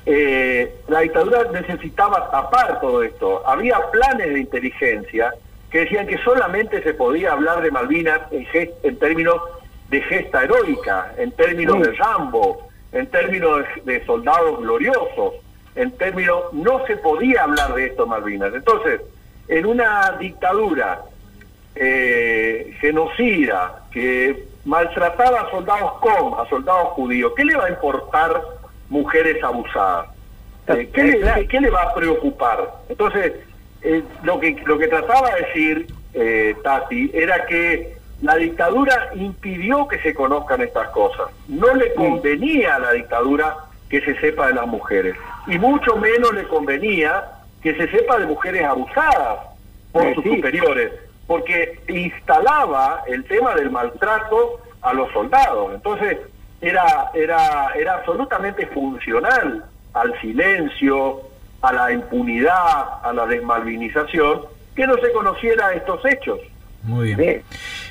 eh, 0.05 0.81
la 0.87 0.99
dictadura 1.01 1.43
necesitaba 1.51 2.29
tapar 2.29 2.81
todo 2.81 3.03
esto. 3.03 3.47
Había 3.47 3.79
planes 3.91 4.33
de 4.33 4.39
inteligencia 4.39 5.33
que 5.69 5.81
decían 5.81 6.07
que 6.07 6.17
solamente 6.19 6.83
se 6.83 6.93
podía 6.93 7.31
hablar 7.31 7.61
de 7.61 7.71
Malvinas 7.71 8.21
en, 8.31 8.47
en 8.83 8.99
términos 8.99 9.37
de 9.89 10.01
gesta 10.01 10.43
heroica, 10.43 11.13
en 11.17 11.31
términos 11.31 11.81
de 11.81 11.93
Rambo, 11.93 12.67
en 12.91 13.07
términos 13.07 13.65
de 13.85 14.05
soldados 14.05 14.59
gloriosos 14.59 15.33
en 15.75 15.91
términos, 15.91 16.53
no 16.53 16.85
se 16.85 16.97
podía 16.97 17.43
hablar 17.43 17.73
de 17.73 17.87
esto 17.87 18.05
Malvinas. 18.05 18.53
Entonces, 18.53 19.01
en 19.47 19.65
una 19.65 20.17
dictadura 20.19 21.01
eh, 21.75 22.75
genocida 22.79 23.83
que 23.91 24.47
maltrataba 24.65 25.41
a 25.41 25.51
soldados 25.51 25.93
com, 25.93 26.39
a 26.39 26.47
soldados 26.47 26.89
judíos, 26.89 27.33
¿qué 27.35 27.43
le 27.43 27.55
va 27.55 27.65
a 27.65 27.69
importar 27.69 28.41
mujeres 28.93 29.43
abusadas? 29.43 30.07
Eh, 30.67 30.89
¿qué, 30.93 31.03
le, 31.03 31.47
¿qué, 31.47 31.59
le, 31.59 31.69
va 31.69 31.81
a 31.83 31.93
preocupar? 31.93 32.71
Entonces, 32.87 33.33
eh, 33.81 34.03
lo, 34.23 34.39
que, 34.39 34.55
lo 34.65 34.77
que 34.77 34.87
trataba 34.87 35.31
de 35.31 35.41
decir 35.41 35.87
Tati 36.63 37.11
era 37.13 37.45
que 37.47 37.97
la 38.21 38.35
dictadura 38.35 39.09
impidió 39.15 39.87
que 39.87 39.99
se 39.99 40.13
conozcan 40.13 40.61
estas 40.61 40.89
cosas. 40.89 41.27
No 41.47 41.73
le 41.75 41.93
convenía 41.95 42.75
a 42.75 42.79
la 42.79 42.91
dictadura 42.93 43.57
que 43.89 43.99
se 44.01 44.17
sepa 44.21 44.47
de 44.47 44.53
las 44.53 44.67
mujeres. 44.67 45.15
Y 45.47 45.57
mucho 45.57 45.97
menos 45.97 46.33
le 46.33 46.47
convenía 46.47 47.25
que 47.61 47.75
se 47.75 47.89
sepa 47.89 48.19
de 48.19 48.27
mujeres 48.27 48.63
abusadas 48.63 49.39
por 49.91 50.13
sus 50.15 50.23
superiores, 50.23 50.91
porque 51.27 51.79
instalaba 51.87 53.03
el 53.07 53.23
tema 53.25 53.55
del 53.55 53.71
maltrato 53.71 54.61
a 54.81 54.93
los 54.93 55.11
soldados. 55.11 55.73
Entonces, 55.73 56.17
era, 56.63 57.11
era, 57.13 57.67
era 57.75 57.95
absolutamente 57.95 58.65
funcional 58.67 59.65
al 59.93 60.21
silencio, 60.21 61.21
a 61.61 61.73
la 61.73 61.91
impunidad, 61.91 63.03
a 63.03 63.13
la 63.13 63.25
desmalvinización, 63.25 64.41
que 64.75 64.87
no 64.87 64.95
se 64.95 65.11
conociera 65.11 65.73
estos 65.73 66.03
hechos. 66.05 66.39
Muy 66.83 67.15
bien. 67.15 67.43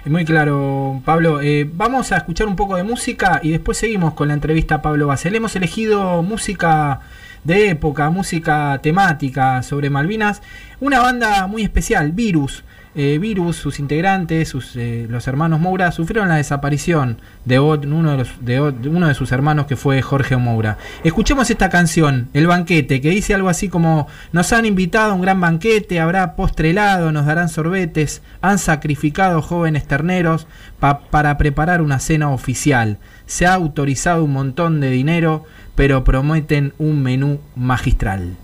Muy 0.05 0.25
claro, 0.25 1.01
Pablo. 1.05 1.41
Eh, 1.41 1.67
vamos 1.71 2.13
a 2.13 2.19
escuchar 2.19 2.47
un 2.47 2.57
poco 2.57 2.77
de 2.77 2.83
música 2.83 3.41
y 3.43 3.51
después 3.51 3.79
seguimos 3.79 4.15
con 4.15 4.29
la 4.29 4.35
entrevista 4.35 4.77
a 4.77 4.83
Pablo 4.83 5.07
Basel. 5.07 5.35
Hemos 5.35 5.57
elegido 5.57 6.23
música 6.23 7.01
de 7.45 7.71
época, 7.71 8.11
música 8.11 8.79
temática 8.83 9.63
sobre 9.63 9.91
Malvinas. 9.91 10.43
Una 10.81 11.01
banda 11.01 11.47
muy 11.47 11.63
especial, 11.63 12.13
Virus. 12.13 12.65
Eh, 12.95 13.19
Virus, 13.19 13.57
sus 13.57 13.79
integrantes, 13.79 14.49
sus, 14.49 14.77
eh, 14.77 15.07
los 15.09 15.27
hermanos 15.27 15.61
Moura, 15.61 15.93
sufrieron 15.93 16.29
la 16.29 16.37
desaparición 16.37 17.19
de 17.45 17.59
uno 17.59 18.17
de, 18.41 18.61
uno 18.61 19.09
de 19.09 19.15
sus 19.15 19.33
hermanos 19.33 19.67
que 19.67 19.77
fue 19.77 20.03
Jorge 20.03 20.37
Moura. 20.37 20.79
Escuchemos 21.03 21.51
esta 21.51 21.71
canción, 21.71 22.29
El 22.35 22.47
banquete, 22.47 23.01
que 23.01 23.11
dice 23.11 23.35
algo 23.35 23.49
así 23.49 23.69
como, 23.69 24.09
nos 24.33 24.53
han 24.53 24.67
invitado 24.67 25.13
a 25.13 25.15
un 25.15 25.23
gran 25.23 25.41
banquete, 25.41 26.01
habrá 26.01 26.37
postrelado, 26.37 27.13
nos 27.13 27.27
darán 27.27 27.49
sorbetes, 27.49 28.23
han 28.43 28.59
sacrificado 28.59 29.41
jóvenes 29.41 29.87
terneros 29.87 30.47
para 30.79 31.39
preparar 31.39 31.81
una 31.81 31.99
cena 31.99 32.31
oficial. 32.31 32.99
Se 33.27 33.47
ha 33.47 33.55
autorizado 33.55 34.25
un 34.25 34.33
montón 34.33 34.81
de 34.81 34.91
dinero, 34.91 35.45
pero 35.75 36.05
prometen 36.05 36.75
un 36.79 37.03
menú 37.03 37.41
magistral. 37.57 38.37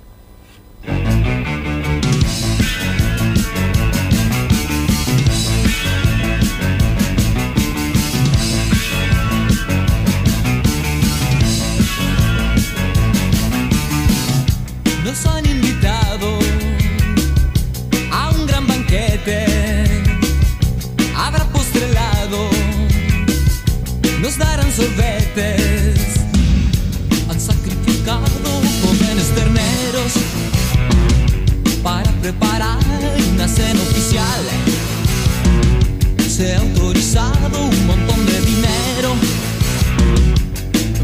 Se 36.38 36.54
ha 36.54 36.60
autorizado 36.60 37.64
un 37.64 37.86
montón 37.88 38.24
de 38.24 38.40
dinero, 38.42 39.16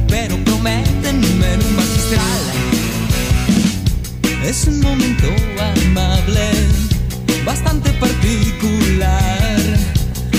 pero 0.06 0.36
prometen 0.44 1.16
un 1.24 1.38
menú 1.40 1.64
magistral. 1.74 2.40
Es 4.44 4.64
un 4.68 4.78
momento 4.78 5.26
amable, 5.58 6.52
bastante 7.44 7.90
particular, 7.94 9.58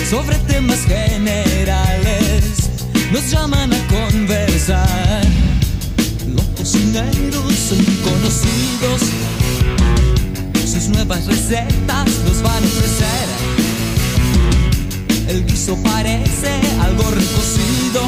sobre 0.10 0.38
temas 0.48 0.80
generales 0.86 2.70
nos 3.12 3.30
llaman 3.30 3.74
a 3.74 3.88
conversar. 3.88 5.26
Los 6.34 6.46
cocineros 6.58 7.54
son 7.68 7.84
conocidos, 8.02 9.02
sus 10.66 10.88
nuevas 10.88 11.26
recetas 11.26 12.08
nos 12.26 12.42
van 12.42 12.64
a 12.64 12.68
ofrecer. 12.68 13.45
El 15.28 15.46
guiso 15.46 15.76
parece 15.84 16.62
algo 16.82 17.04
recocido. 17.10 18.02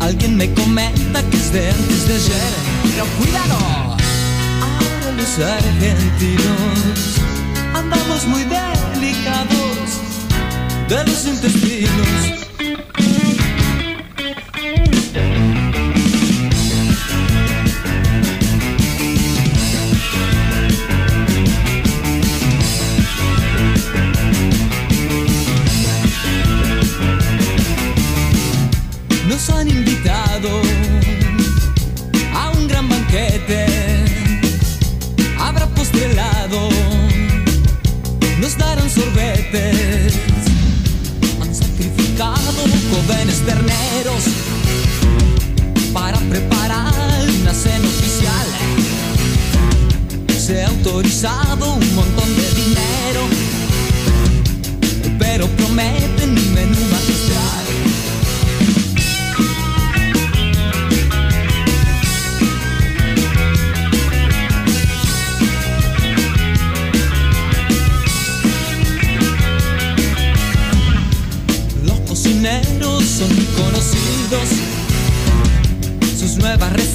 Alguien 0.00 0.36
me 0.36 0.52
comenta 0.54 1.22
que 1.30 1.36
es 1.36 1.52
de 1.52 1.70
antes 1.70 2.08
de 2.08 2.14
ayer. 2.14 2.52
Pero 2.82 3.04
cuidado, 3.18 3.58
ahora 4.62 5.12
los 5.16 5.38
argentinos 5.38 7.20
andamos 7.74 8.26
muy 8.26 8.44
delicados 8.44 9.88
de 10.88 11.04
los 11.04 11.26
intestinos. 11.26 12.51
nos 29.42 29.58
han 29.58 29.68
invitado 29.68 30.48
a 32.34 32.50
un 32.50 32.68
gran 32.68 32.88
banquete. 32.88 33.66
Habrá 35.36 35.66
postelado, 35.66 36.68
nos 38.40 38.56
darán 38.56 38.88
sorbetes. 38.88 40.14
Han 41.40 41.54
sacrificado 41.54 42.62
jóvenes 42.92 43.40
terneros 43.44 44.22
para 45.92 46.18
preparar 46.18 47.28
una 47.40 47.52
cena 47.52 47.88
oficial. 47.88 48.46
Se 50.38 50.62
ha 50.62 50.68
autorizado 50.68 51.74
un 51.74 51.94
montón 51.96 52.28
de 52.36 52.48
dinero, 52.62 53.22
pero 55.18 55.48
promete 55.48 56.21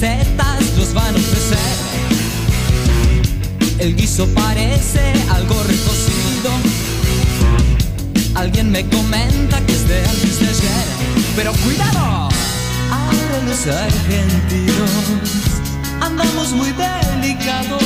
recetas 0.00 0.76
los 0.76 0.94
van 0.94 1.14
a 1.14 1.18
ofrecer. 1.18 1.58
El 3.78 3.96
guiso 3.96 4.26
parece 4.34 5.12
algo 5.30 5.60
recocido. 5.64 6.50
Alguien 8.34 8.70
me 8.70 8.88
comenta 8.88 9.60
que 9.66 9.72
es 9.72 9.88
de 9.88 9.98
antes 9.98 10.40
de. 10.40 10.48
Pero 11.36 11.52
cuidado, 11.64 12.28
ahora 12.90 13.42
los 13.46 13.66
argentinos 13.66 14.90
andamos 16.00 16.52
muy 16.52 16.72
delicados 16.72 17.82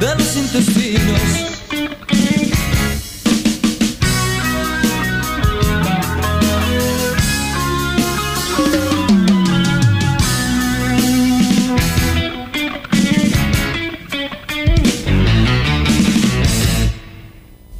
de 0.00 0.14
los 0.16 0.36
intestinos. 0.36 1.51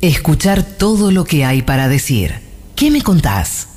Escuchar 0.02 0.64
todo 0.64 1.12
lo 1.12 1.24
que 1.24 1.44
hay 1.44 1.62
para 1.62 1.86
decir. 1.86 2.40
¿Qué 2.74 2.90
me 2.90 3.02
contás? 3.02 3.68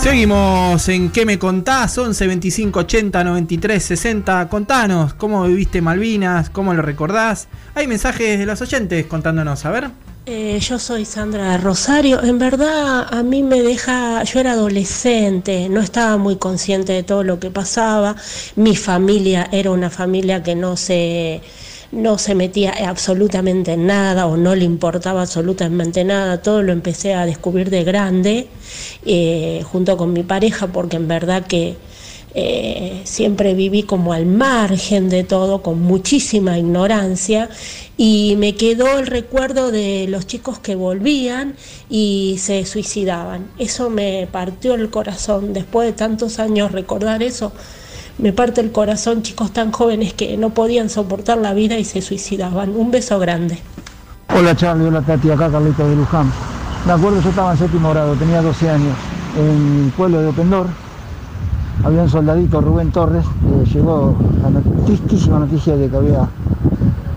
Seguimos 0.00 0.88
en 0.88 1.10
¿Qué 1.10 1.24
me 1.24 1.38
contás? 1.38 1.96
11 1.96 2.26
25 2.26 2.80
80 2.80 3.22
93 3.22 3.80
60. 3.80 4.48
Contanos 4.48 5.14
cómo 5.14 5.44
viviste 5.44 5.80
Malvinas, 5.80 6.50
cómo 6.50 6.74
lo 6.74 6.82
recordás. 6.82 7.46
Hay 7.76 7.86
mensajes 7.86 8.36
de 8.36 8.46
los 8.46 8.60
oyentes 8.60 9.06
contándonos, 9.06 9.64
a 9.64 9.70
ver. 9.70 9.90
Eh, 10.30 10.60
yo 10.60 10.78
soy 10.78 11.06
Sandra 11.06 11.56
Rosario. 11.56 12.22
En 12.22 12.38
verdad, 12.38 13.06
a 13.10 13.22
mí 13.22 13.42
me 13.42 13.62
deja. 13.62 14.22
Yo 14.24 14.40
era 14.40 14.52
adolescente, 14.52 15.70
no 15.70 15.80
estaba 15.80 16.18
muy 16.18 16.36
consciente 16.36 16.92
de 16.92 17.02
todo 17.02 17.24
lo 17.24 17.40
que 17.40 17.50
pasaba. 17.50 18.14
Mi 18.54 18.76
familia 18.76 19.48
era 19.50 19.70
una 19.70 19.88
familia 19.88 20.42
que 20.42 20.54
no 20.54 20.76
se 20.76 21.40
no 21.92 22.18
se 22.18 22.34
metía 22.34 22.74
absolutamente 22.86 23.72
en 23.72 23.86
nada 23.86 24.26
o 24.26 24.36
no 24.36 24.54
le 24.54 24.64
importaba 24.66 25.22
absolutamente 25.22 26.04
nada, 26.04 26.42
todo 26.42 26.62
lo 26.62 26.72
empecé 26.72 27.14
a 27.14 27.24
descubrir 27.24 27.70
de 27.70 27.82
grande 27.84 28.48
eh, 29.06 29.62
junto 29.64 29.96
con 29.96 30.12
mi 30.12 30.22
pareja 30.22 30.66
porque 30.66 30.96
en 30.96 31.08
verdad 31.08 31.46
que 31.46 31.78
eh, 32.34 33.02
siempre 33.04 33.54
viví 33.54 33.82
como 33.82 34.12
al 34.12 34.26
margen 34.26 35.08
de 35.08 35.24
todo, 35.24 35.62
con 35.62 35.80
muchísima 35.82 36.58
ignorancia, 36.58 37.48
y 37.96 38.36
me 38.38 38.54
quedó 38.54 38.98
el 38.98 39.06
recuerdo 39.06 39.70
de 39.70 40.06
los 40.08 40.26
chicos 40.26 40.58
que 40.58 40.74
volvían 40.74 41.54
y 41.88 42.36
se 42.38 42.64
suicidaban. 42.66 43.46
Eso 43.58 43.90
me 43.90 44.28
partió 44.30 44.74
el 44.74 44.90
corazón, 44.90 45.52
después 45.52 45.88
de 45.88 45.92
tantos 45.92 46.38
años 46.38 46.72
recordar 46.72 47.22
eso, 47.22 47.52
me 48.18 48.32
parte 48.32 48.60
el 48.60 48.72
corazón 48.72 49.22
chicos 49.22 49.52
tan 49.52 49.70
jóvenes 49.70 50.12
que 50.12 50.36
no 50.36 50.50
podían 50.50 50.90
soportar 50.90 51.38
la 51.38 51.54
vida 51.54 51.78
y 51.78 51.84
se 51.84 52.02
suicidaban. 52.02 52.74
Un 52.74 52.90
beso 52.90 53.18
grande. 53.18 53.58
Hola 54.34 54.56
Charlie, 54.56 54.86
hola 54.86 55.02
Tati, 55.02 55.30
acá 55.30 55.50
Carlito 55.50 55.88
de 55.88 55.96
Luján. 55.96 56.30
Me 56.84 56.92
acuerdo, 56.92 57.20
yo 57.22 57.30
estaba 57.30 57.52
en 57.52 57.58
séptimo 57.58 57.90
grado, 57.90 58.14
tenía 58.14 58.42
12 58.42 58.70
años, 58.70 58.94
en 59.36 59.84
el 59.84 59.92
pueblo 59.92 60.20
de 60.20 60.28
Opendor, 60.28 60.66
había 61.84 62.02
un 62.02 62.08
soldadito, 62.08 62.60
Rubén 62.60 62.90
Torres, 62.90 63.24
que 63.40 63.70
llegó 63.70 64.16
la 64.42 64.84
tristísima 64.84 65.38
noticia 65.38 65.76
de 65.76 65.88
que 65.88 65.96
había 65.96 66.28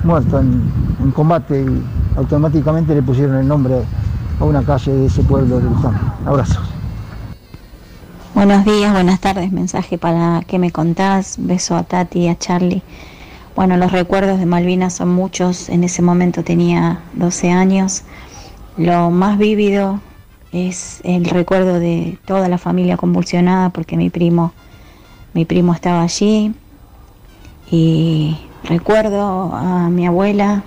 muerto 0.03 0.39
en, 0.39 1.11
combate 1.13 1.63
y 1.63 2.17
automáticamente 2.17 2.93
le 2.93 3.01
pusieron 3.01 3.37
el 3.37 3.47
nombre 3.47 3.81
a 4.39 4.45
una 4.45 4.61
calle 4.63 4.93
de 4.93 5.05
ese 5.07 5.23
pueblo 5.23 5.57
de 5.57 5.63
Luján. 5.63 5.99
Abrazos. 6.25 6.69
Buenos 8.35 8.63
días, 8.65 8.93
buenas 8.93 9.19
tardes, 9.19 9.51
mensaje 9.51 9.97
para 9.97 10.41
que 10.47 10.57
me 10.57 10.71
contás, 10.71 11.35
beso 11.39 11.75
a 11.75 11.83
Tati 11.83 12.21
y 12.21 12.27
a 12.29 12.37
Charlie. 12.37 12.81
Bueno, 13.55 13.77
los 13.77 13.91
recuerdos 13.91 14.39
de 14.39 14.45
Malvinas 14.45 14.93
son 14.93 15.09
muchos, 15.09 15.69
en 15.69 15.83
ese 15.83 16.01
momento 16.01 16.43
tenía 16.43 17.01
12 17.13 17.51
años. 17.51 18.03
Lo 18.77 19.11
más 19.11 19.37
vívido 19.37 19.99
es 20.51 21.01
el 21.03 21.25
recuerdo 21.25 21.79
de 21.79 22.17
toda 22.25 22.49
la 22.49 22.57
familia 22.57 22.97
convulsionada 22.97 23.69
porque 23.69 23.97
mi 23.97 24.09
primo, 24.09 24.51
mi 25.33 25.45
primo 25.45 25.73
estaba 25.73 26.01
allí. 26.03 26.53
Y 27.69 28.37
recuerdo 28.63 29.53
a 29.53 29.89
mi 29.89 30.05
abuela 30.05 30.63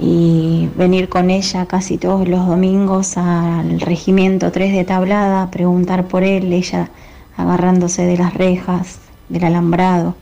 y 0.00 0.68
venir 0.76 1.08
con 1.08 1.30
ella 1.30 1.66
casi 1.66 1.96
todos 1.96 2.28
los 2.28 2.46
domingos 2.46 3.16
al 3.16 3.80
regimiento 3.80 4.50
3 4.50 4.72
de 4.72 4.84
Tablada 4.84 5.50
preguntar 5.50 6.06
por 6.06 6.24
él, 6.24 6.52
ella 6.52 6.90
agarrándose 7.36 8.02
de 8.02 8.16
las 8.16 8.34
rejas, 8.34 8.98
del 9.28 9.44
alambrado, 9.44 10.16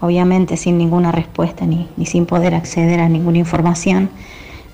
obviamente 0.00 0.56
sin 0.56 0.78
ninguna 0.78 1.10
respuesta 1.10 1.66
ni, 1.66 1.88
ni 1.96 2.06
sin 2.06 2.26
poder 2.26 2.54
acceder 2.54 3.00
a 3.00 3.08
ninguna 3.08 3.38
información, 3.38 4.08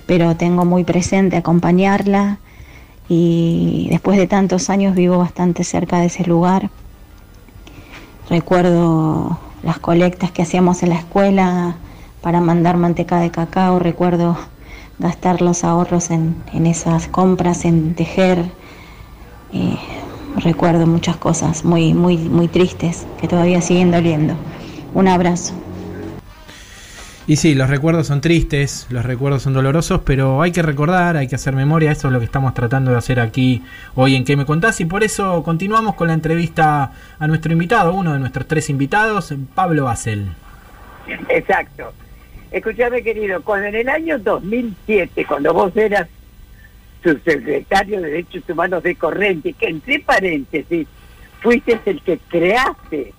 pero 0.07 0.37
tengo 0.37 0.67
muy 0.67 0.85
presente 0.85 1.37
acompañarla 1.37 2.39
y 3.11 3.89
después 3.91 4.17
de 4.17 4.27
tantos 4.27 4.71
años 4.71 4.95
vivo 4.95 5.19
bastante 5.19 5.65
cerca 5.65 5.99
de 5.99 6.07
ese 6.07 6.25
lugar. 6.25 6.71
Recuerdo 8.31 9.37
las 9.63 9.79
colectas 9.81 10.31
que 10.31 10.43
hacíamos 10.43 10.83
en 10.83 10.91
la 10.91 10.95
escuela, 10.95 11.77
para 12.21 12.41
mandar 12.41 12.77
manteca 12.77 13.19
de 13.19 13.31
cacao. 13.31 13.79
Recuerdo 13.79 14.37
gastar 14.99 15.43
los 15.43 15.65
ahorros 15.65 16.11
en, 16.11 16.37
esas 16.67 17.09
compras, 17.09 17.65
en 17.65 17.95
tejer. 17.95 18.45
Eh, 19.53 19.77
recuerdo 20.37 20.87
muchas 20.87 21.17
cosas 21.17 21.65
muy, 21.65 21.95
muy, 21.95 22.17
muy 22.17 22.49
tristes 22.49 23.07
que 23.21 23.29
todavía 23.29 23.61
siguen 23.61 23.91
doliendo. 23.91 24.35
Un 24.95 25.09
abrazo. 25.09 25.55
Y 27.31 27.37
sí, 27.37 27.55
los 27.55 27.71
recuerdos 27.71 28.09
son 28.09 28.21
tristes, 28.21 28.89
los 28.91 29.05
recuerdos 29.05 29.45
son 29.45 29.53
dolorosos, 29.53 30.01
pero 30.05 30.43
hay 30.43 30.51
que 30.51 30.63
recordar, 30.63 31.17
hay 31.17 31.29
que 31.29 31.37
hacer 31.37 31.55
memoria, 31.55 31.93
eso 31.93 32.09
es 32.09 32.13
lo 32.13 32.19
que 32.19 32.25
estamos 32.25 32.55
tratando 32.55 32.91
de 32.91 32.97
hacer 32.97 33.21
aquí 33.21 33.63
hoy 33.95 34.17
en 34.17 34.25
¿Qué 34.25 34.37
me 34.37 34.45
contás? 34.45 34.81
Y 34.81 34.85
por 34.85 35.05
eso 35.05 35.45
continuamos 35.45 35.95
con 35.95 36.09
la 36.09 36.15
entrevista 36.15 36.91
a 37.21 37.27
nuestro 37.29 37.53
invitado, 37.53 37.95
uno 37.95 38.15
de 38.15 38.19
nuestros 38.19 38.49
tres 38.49 38.69
invitados, 38.69 39.33
Pablo 39.55 39.85
Basel. 39.85 40.27
Exacto. 41.29 41.93
Escuchame, 42.51 43.01
querido, 43.05 43.41
cuando 43.43 43.69
en 43.69 43.77
el 43.77 43.89
año 43.89 44.19
2007, 44.19 45.25
cuando 45.25 45.55
vos 45.55 45.77
eras 45.77 46.09
subsecretario 47.05 48.01
de 48.01 48.11
Derechos 48.11 48.43
Humanos 48.49 48.83
de 48.83 48.97
Corriente, 48.97 49.53
que 49.53 49.69
entre 49.69 50.01
paréntesis, 50.01 50.89
fuiste 51.41 51.81
el 51.85 52.03
que 52.03 52.19
creaste 52.29 53.15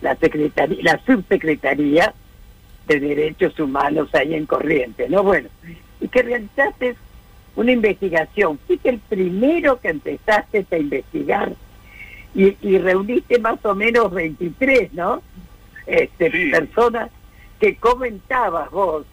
la, 0.00 0.16
secretaría, 0.16 0.78
la 0.82 1.00
subsecretaría 1.06 2.12
de 2.86 3.00
Derechos 3.00 3.58
Humanos 3.58 4.14
ahí 4.14 4.34
en 4.34 4.46
Corriente, 4.46 5.08
¿no? 5.08 5.22
Bueno, 5.22 5.48
y 6.00 6.08
que 6.08 6.22
realizaste 6.22 6.96
una 7.54 7.72
investigación, 7.72 8.58
fuiste 8.66 8.88
el 8.88 8.98
primero 8.98 9.80
que 9.80 9.88
empezaste 9.88 10.66
a 10.70 10.76
investigar 10.76 11.52
y, 12.34 12.56
y 12.62 12.78
reuniste 12.78 13.38
más 13.38 13.64
o 13.64 13.74
menos 13.74 14.12
23, 14.12 14.92
¿no? 14.94 15.22
Este, 15.86 16.30
Personas 16.50 17.10
que 17.60 17.76
comentabas 17.76 18.70
vos, 18.70 19.04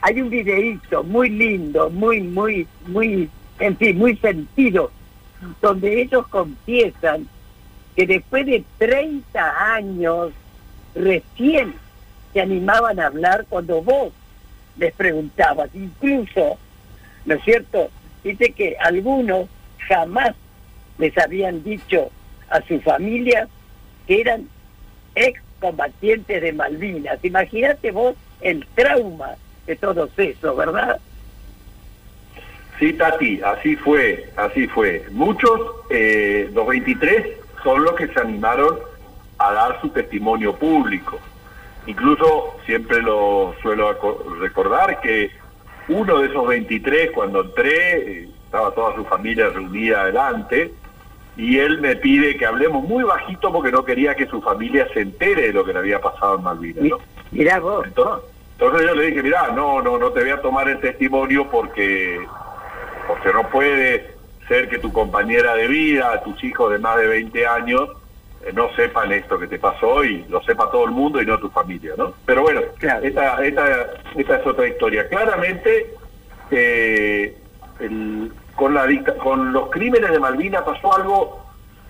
hay 0.00 0.20
un 0.20 0.30
videíto 0.30 1.02
muy 1.02 1.30
lindo, 1.30 1.90
muy, 1.90 2.20
muy, 2.20 2.66
muy, 2.86 3.28
en 3.58 3.76
fin, 3.76 3.96
muy 3.96 4.16
sentido, 4.18 4.90
donde 5.60 6.02
ellos 6.02 6.26
confiesan 6.28 7.26
que 7.96 8.06
después 8.06 8.44
de 8.46 8.64
30 8.78 9.74
años 9.74 10.32
recién 10.94 11.74
se 12.34 12.40
animaban 12.40 13.00
a 13.00 13.06
hablar 13.06 13.46
cuando 13.48 13.80
vos 13.80 14.12
les 14.76 14.92
preguntabas, 14.92 15.70
incluso, 15.72 16.58
¿no 17.24 17.34
es 17.34 17.44
cierto? 17.44 17.88
Dice 18.24 18.50
que 18.50 18.76
algunos 18.78 19.48
jamás 19.88 20.34
les 20.98 21.16
habían 21.16 21.62
dicho 21.62 22.10
a 22.50 22.60
su 22.62 22.80
familia 22.80 23.48
que 24.06 24.20
eran 24.20 24.48
ex 25.14 25.40
combatientes 25.60 26.42
de 26.42 26.52
Malvinas. 26.52 27.24
Imagínate 27.24 27.92
vos 27.92 28.16
el 28.40 28.66
trauma 28.74 29.36
de 29.66 29.76
todo 29.76 30.08
eso, 30.16 30.56
¿verdad? 30.56 31.00
Sí, 32.78 32.92
Tati, 32.94 33.40
así 33.42 33.76
fue, 33.76 34.28
así 34.36 34.66
fue. 34.66 35.06
Muchos, 35.12 35.60
eh, 35.90 36.50
los 36.52 36.66
23, 36.66 37.38
son 37.62 37.84
los 37.84 37.94
que 37.94 38.08
se 38.08 38.20
animaron 38.20 38.78
a 39.38 39.52
dar 39.52 39.80
su 39.80 39.88
testimonio 39.90 40.54
público. 40.56 41.20
Incluso 41.86 42.56
siempre 42.64 43.02
lo 43.02 43.54
suelo 43.60 43.94
recordar 44.40 45.00
que 45.00 45.30
uno 45.88 46.20
de 46.20 46.28
esos 46.28 46.46
23, 46.46 47.10
cuando 47.10 47.42
entré, 47.42 48.24
estaba 48.44 48.70
toda 48.72 48.94
su 48.94 49.04
familia 49.04 49.50
reunida 49.50 50.02
adelante, 50.02 50.72
y 51.36 51.58
él 51.58 51.80
me 51.80 51.96
pide 51.96 52.36
que 52.36 52.46
hablemos 52.46 52.84
muy 52.84 53.02
bajito 53.02 53.52
porque 53.52 53.72
no 53.72 53.84
quería 53.84 54.14
que 54.14 54.26
su 54.26 54.40
familia 54.40 54.86
se 54.94 55.00
entere 55.00 55.48
de 55.48 55.52
lo 55.52 55.64
que 55.64 55.72
le 55.72 55.80
había 55.80 56.00
pasado 56.00 56.36
en 56.36 56.44
Malvinas. 56.44 56.84
¿no? 56.84 56.98
Mirá 57.32 57.58
vos. 57.58 57.84
Entonces, 57.86 58.86
yo 58.86 58.94
le 58.94 59.06
dije, 59.06 59.22
mirá, 59.22 59.48
no, 59.48 59.82
no, 59.82 59.98
no 59.98 60.10
te 60.12 60.20
voy 60.20 60.30
a 60.30 60.40
tomar 60.40 60.68
el 60.68 60.78
testimonio 60.78 61.50
porque, 61.50 62.24
porque 63.08 63.32
no 63.32 63.48
puede 63.50 64.14
ser 64.46 64.68
que 64.68 64.78
tu 64.78 64.92
compañera 64.92 65.54
de 65.56 65.66
vida, 65.66 66.22
tus 66.22 66.42
hijos 66.44 66.70
de 66.70 66.78
más 66.78 66.96
de 66.98 67.08
20 67.08 67.46
años, 67.46 67.88
no 68.52 68.70
sepan 68.74 69.12
esto 69.12 69.38
que 69.38 69.46
te 69.46 69.58
pasó 69.58 70.04
y 70.04 70.24
lo 70.28 70.42
sepa 70.42 70.70
todo 70.70 70.84
el 70.84 70.90
mundo 70.90 71.20
y 71.20 71.26
no 71.26 71.38
tu 71.38 71.50
familia, 71.50 71.94
¿no? 71.96 72.14
Pero 72.26 72.42
bueno, 72.42 72.60
esta, 72.80 72.98
esta, 73.42 73.44
esta 74.16 74.36
es 74.36 74.46
otra 74.46 74.68
historia. 74.68 75.08
Claramente, 75.08 75.94
eh, 76.50 77.38
el, 77.80 78.32
con, 78.54 78.74
la, 78.74 78.86
con 79.22 79.52
los 79.52 79.70
crímenes 79.70 80.10
de 80.10 80.18
Malvinas 80.18 80.62
pasó 80.62 80.94
algo, 80.94 81.44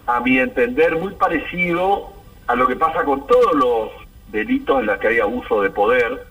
a 0.06 0.20
mi 0.20 0.38
entender, 0.38 0.96
muy 0.96 1.14
parecido 1.14 2.12
a 2.46 2.54
lo 2.54 2.66
que 2.66 2.76
pasa 2.76 3.04
con 3.04 3.26
todos 3.26 3.54
los 3.54 3.90
delitos 4.28 4.80
en 4.80 4.86
los 4.86 4.98
que 4.98 5.08
hay 5.08 5.20
abuso 5.20 5.62
de 5.62 5.70
poder, 5.70 6.26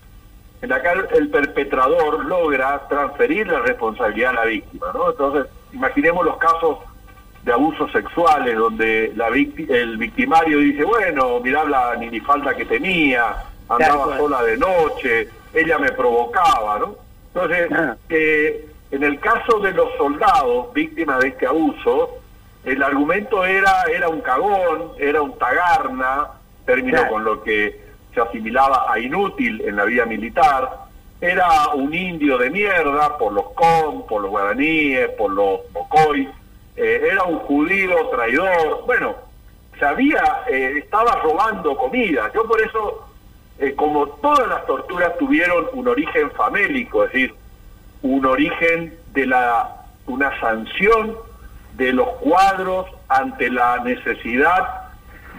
en 0.61 0.69
la 0.69 0.81
que 0.81 1.17
el 1.17 1.29
perpetrador 1.29 2.25
logra 2.25 2.87
transferir 2.87 3.47
la 3.47 3.59
responsabilidad 3.59 4.31
a 4.31 4.33
la 4.33 4.45
víctima. 4.45 4.87
¿no? 4.93 5.11
Entonces, 5.11 5.51
imaginemos 5.73 6.25
los 6.25 6.37
casos 6.37 6.77
de 7.43 7.51
abusos 7.51 7.91
sexuales 7.91 8.55
donde 8.55 9.11
la 9.15 9.27
el 9.27 9.97
victimario 9.97 10.59
dice, 10.59 10.83
bueno, 10.83 11.39
mirá 11.41 11.65
la 11.65 11.95
ni 11.95 12.19
falta 12.21 12.55
que 12.55 12.65
tenía, 12.65 13.35
andaba 13.67 14.17
sola 14.17 14.43
de 14.43 14.57
noche, 14.57 15.29
ella 15.53 15.77
me 15.77 15.91
provocaba, 15.91 16.79
¿no? 16.79 16.95
Entonces, 17.33 17.69
ah. 17.71 17.95
eh, 18.09 18.69
en 18.91 19.03
el 19.03 19.19
caso 19.19 19.59
de 19.59 19.71
los 19.73 19.89
soldados 19.97 20.73
víctimas 20.73 21.19
de 21.19 21.29
este 21.29 21.47
abuso, 21.47 22.19
el 22.63 22.81
argumento 22.81 23.43
era, 23.43 23.83
era 23.93 24.07
un 24.07 24.21
cagón, 24.21 24.91
era 24.97 25.21
un 25.21 25.37
tagarna, 25.37 26.27
término 26.65 27.07
con 27.09 27.25
lo 27.25 27.43
que 27.43 27.81
se 28.13 28.21
asimilaba 28.21 28.85
a 28.89 28.99
inútil 28.99 29.61
en 29.65 29.75
la 29.75 29.83
vida 29.83 30.05
militar, 30.05 30.69
era 31.19 31.69
un 31.73 31.93
indio 31.93 32.37
de 32.37 32.49
mierda 32.49 33.17
por 33.17 33.33
los 33.33 33.51
com, 33.53 34.05
por 34.07 34.21
los 34.21 34.31
guaraníes, 34.31 35.09
por 35.11 35.31
los 35.31 35.61
mocoy, 35.73 36.29
eh, 36.75 37.07
era 37.11 37.23
un 37.23 37.39
judío 37.39 38.07
traidor, 38.09 38.83
bueno, 38.85 39.15
sabía, 39.79 40.43
eh, 40.47 40.79
estaba 40.79 41.15
robando 41.21 41.75
comida. 41.75 42.31
Yo 42.33 42.45
por 42.45 42.61
eso, 42.61 43.07
eh, 43.59 43.73
como 43.75 44.07
todas 44.07 44.47
las 44.47 44.65
torturas 44.65 45.17
tuvieron 45.17 45.67
un 45.73 45.87
origen 45.87 46.31
famélico, 46.31 47.03
es 47.03 47.11
decir, 47.11 47.35
un 48.01 48.25
origen 48.25 48.97
de 49.13 49.25
la 49.27 49.79
una 50.05 50.37
sanción 50.39 51.15
de 51.75 51.93
los 51.93 52.07
cuadros 52.19 52.87
ante 53.07 53.49
la 53.49 53.79
necesidad 53.79 54.91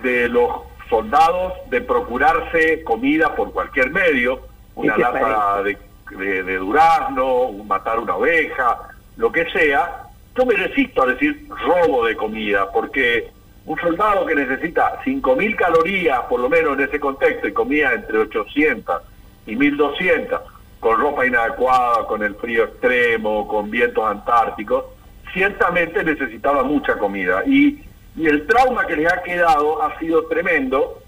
de 0.02 0.28
los 0.28 0.48
soldados 0.88 1.52
de 1.70 1.80
procurarse 1.80 2.82
comida 2.82 3.34
por 3.34 3.52
cualquier 3.52 3.90
medio, 3.90 4.40
una 4.74 4.96
lata 4.96 5.62
de, 5.62 5.78
de, 6.10 6.56
durazno, 6.56 7.52
matar 7.64 7.98
una 7.98 8.16
oveja, 8.16 8.88
lo 9.16 9.30
que 9.32 9.50
sea. 9.50 10.03
Yo 10.36 10.44
me 10.44 10.54
resisto 10.54 11.02
a 11.02 11.06
decir 11.06 11.46
robo 11.48 12.06
de 12.06 12.16
comida, 12.16 12.70
porque 12.72 13.30
un 13.66 13.78
soldado 13.80 14.26
que 14.26 14.34
necesita 14.34 15.00
5.000 15.04 15.56
calorías, 15.56 16.20
por 16.22 16.40
lo 16.40 16.48
menos 16.48 16.76
en 16.76 16.84
ese 16.84 17.00
contexto, 17.00 17.46
y 17.48 17.52
comida 17.52 17.94
entre 17.94 18.18
800 18.18 19.02
y 19.46 19.56
1.200, 19.56 20.40
con 20.80 21.00
ropa 21.00 21.26
inadecuada, 21.26 22.06
con 22.06 22.22
el 22.22 22.34
frío 22.34 22.64
extremo, 22.64 23.46
con 23.48 23.70
vientos 23.70 24.04
antárticos, 24.04 24.84
ciertamente 25.32 26.02
necesitaba 26.04 26.62
mucha 26.62 26.98
comida. 26.98 27.42
Y, 27.46 27.82
el 28.16 28.46
trauma 28.46 28.86
que 28.86 28.94
les 28.94 29.12
ha 29.12 29.22
quedado 29.24 29.82
ha 29.82 29.98
sido 29.98 30.26
tremendo, 30.26 31.02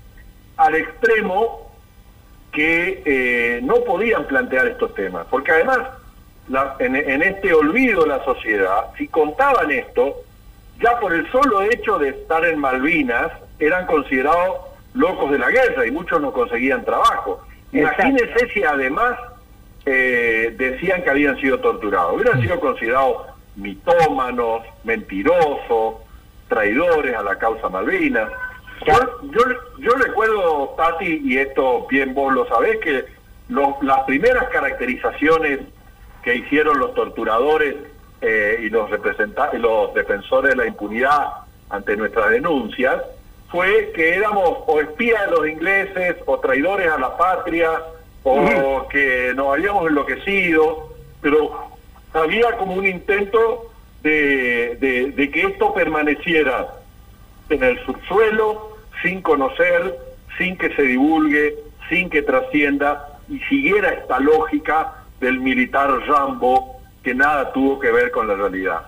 al 0.56 0.74
extremo 0.74 1.70
que 2.50 3.02
eh, 3.04 3.60
no 3.62 3.84
podían 3.84 4.26
plantear 4.26 4.66
estos 4.66 4.92
temas. 4.94 5.24
Porque 5.30 5.52
además, 5.52 5.78
en, 6.78 7.22
este 7.22 7.52
olvido 7.52 8.02
de 8.02 8.08
la 8.08 8.24
sociedad, 8.24 8.92
si 8.96 9.08
contaban 9.08 9.70
esto, 9.70 10.16
ya 10.80 10.98
por 11.00 11.12
el 11.12 11.30
solo 11.30 11.62
hecho 11.62 11.98
de 11.98 12.10
estar 12.10 12.44
en 12.44 12.58
Malvinas, 12.58 13.32
eran 13.58 13.86
considerados 13.86 14.58
locos 14.94 15.30
de 15.30 15.38
la 15.38 15.50
guerra 15.50 15.86
y 15.86 15.90
muchos 15.90 16.20
no 16.20 16.32
conseguían 16.32 16.84
trabajo. 16.84 17.42
Imagínense 17.72 18.48
si 18.52 18.62
además 18.62 19.18
eh, 19.84 20.54
decían 20.56 21.02
que 21.02 21.10
habían 21.10 21.38
sido 21.40 21.58
torturados. 21.60 22.14
Hubieran 22.14 22.40
sido 22.40 22.60
considerados 22.60 23.26
mitómanos, 23.56 24.62
mentirosos, 24.84 25.96
traidores 26.48 27.16
a 27.16 27.22
la 27.22 27.36
causa 27.36 27.68
Malvinas. 27.68 28.30
Yo, 28.86 29.42
yo, 29.78 29.94
recuerdo, 29.94 30.74
Tati, 30.76 31.22
y 31.24 31.38
esto 31.38 31.86
bien 31.88 32.14
vos 32.14 32.32
lo 32.32 32.46
sabés, 32.46 32.78
que 32.78 33.04
las 33.48 34.00
primeras 34.04 34.48
caracterizaciones 34.50 35.60
que 36.26 36.34
hicieron 36.34 36.80
los 36.80 36.92
torturadores 36.92 37.76
eh, 38.20 38.58
y 38.60 38.68
los, 38.68 38.90
los 38.90 39.94
defensores 39.94 40.50
de 40.50 40.56
la 40.56 40.66
impunidad 40.66 41.28
ante 41.70 41.96
nuestras 41.96 42.30
denuncias 42.30 43.00
fue 43.48 43.92
que 43.94 44.16
éramos 44.16 44.58
o 44.66 44.80
espías 44.80 45.24
de 45.26 45.30
los 45.30 45.48
ingleses 45.48 46.16
o 46.26 46.40
traidores 46.40 46.90
a 46.90 46.98
la 46.98 47.16
patria 47.16 47.70
o 48.24 48.88
que 48.90 49.34
nos 49.36 49.56
habíamos 49.56 49.88
enloquecido, 49.88 50.96
pero 51.20 51.70
había 52.12 52.56
como 52.56 52.74
un 52.74 52.86
intento 52.86 53.70
de, 54.02 55.12
de 55.14 55.30
que 55.30 55.42
esto 55.42 55.72
permaneciera 55.74 56.74
en 57.50 57.62
el 57.62 57.78
subsuelo, 57.86 58.78
sin 59.00 59.22
conocer, 59.22 59.96
sin 60.38 60.56
que 60.56 60.74
se 60.74 60.82
divulgue, 60.82 61.54
sin 61.88 62.10
que 62.10 62.22
trascienda 62.22 63.20
y 63.28 63.38
siguiera 63.48 63.90
esta 63.90 64.18
lógica 64.18 64.95
del 65.20 65.40
militar 65.40 65.90
Rambo 66.06 66.80
que 67.02 67.14
nada 67.14 67.52
tuvo 67.52 67.78
que 67.78 67.92
ver 67.92 68.10
con 68.10 68.26
la 68.26 68.34
realidad. 68.34 68.82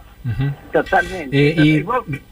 Totalmente. 0.72 1.50
Eh, 1.50 1.54
y 1.56 1.86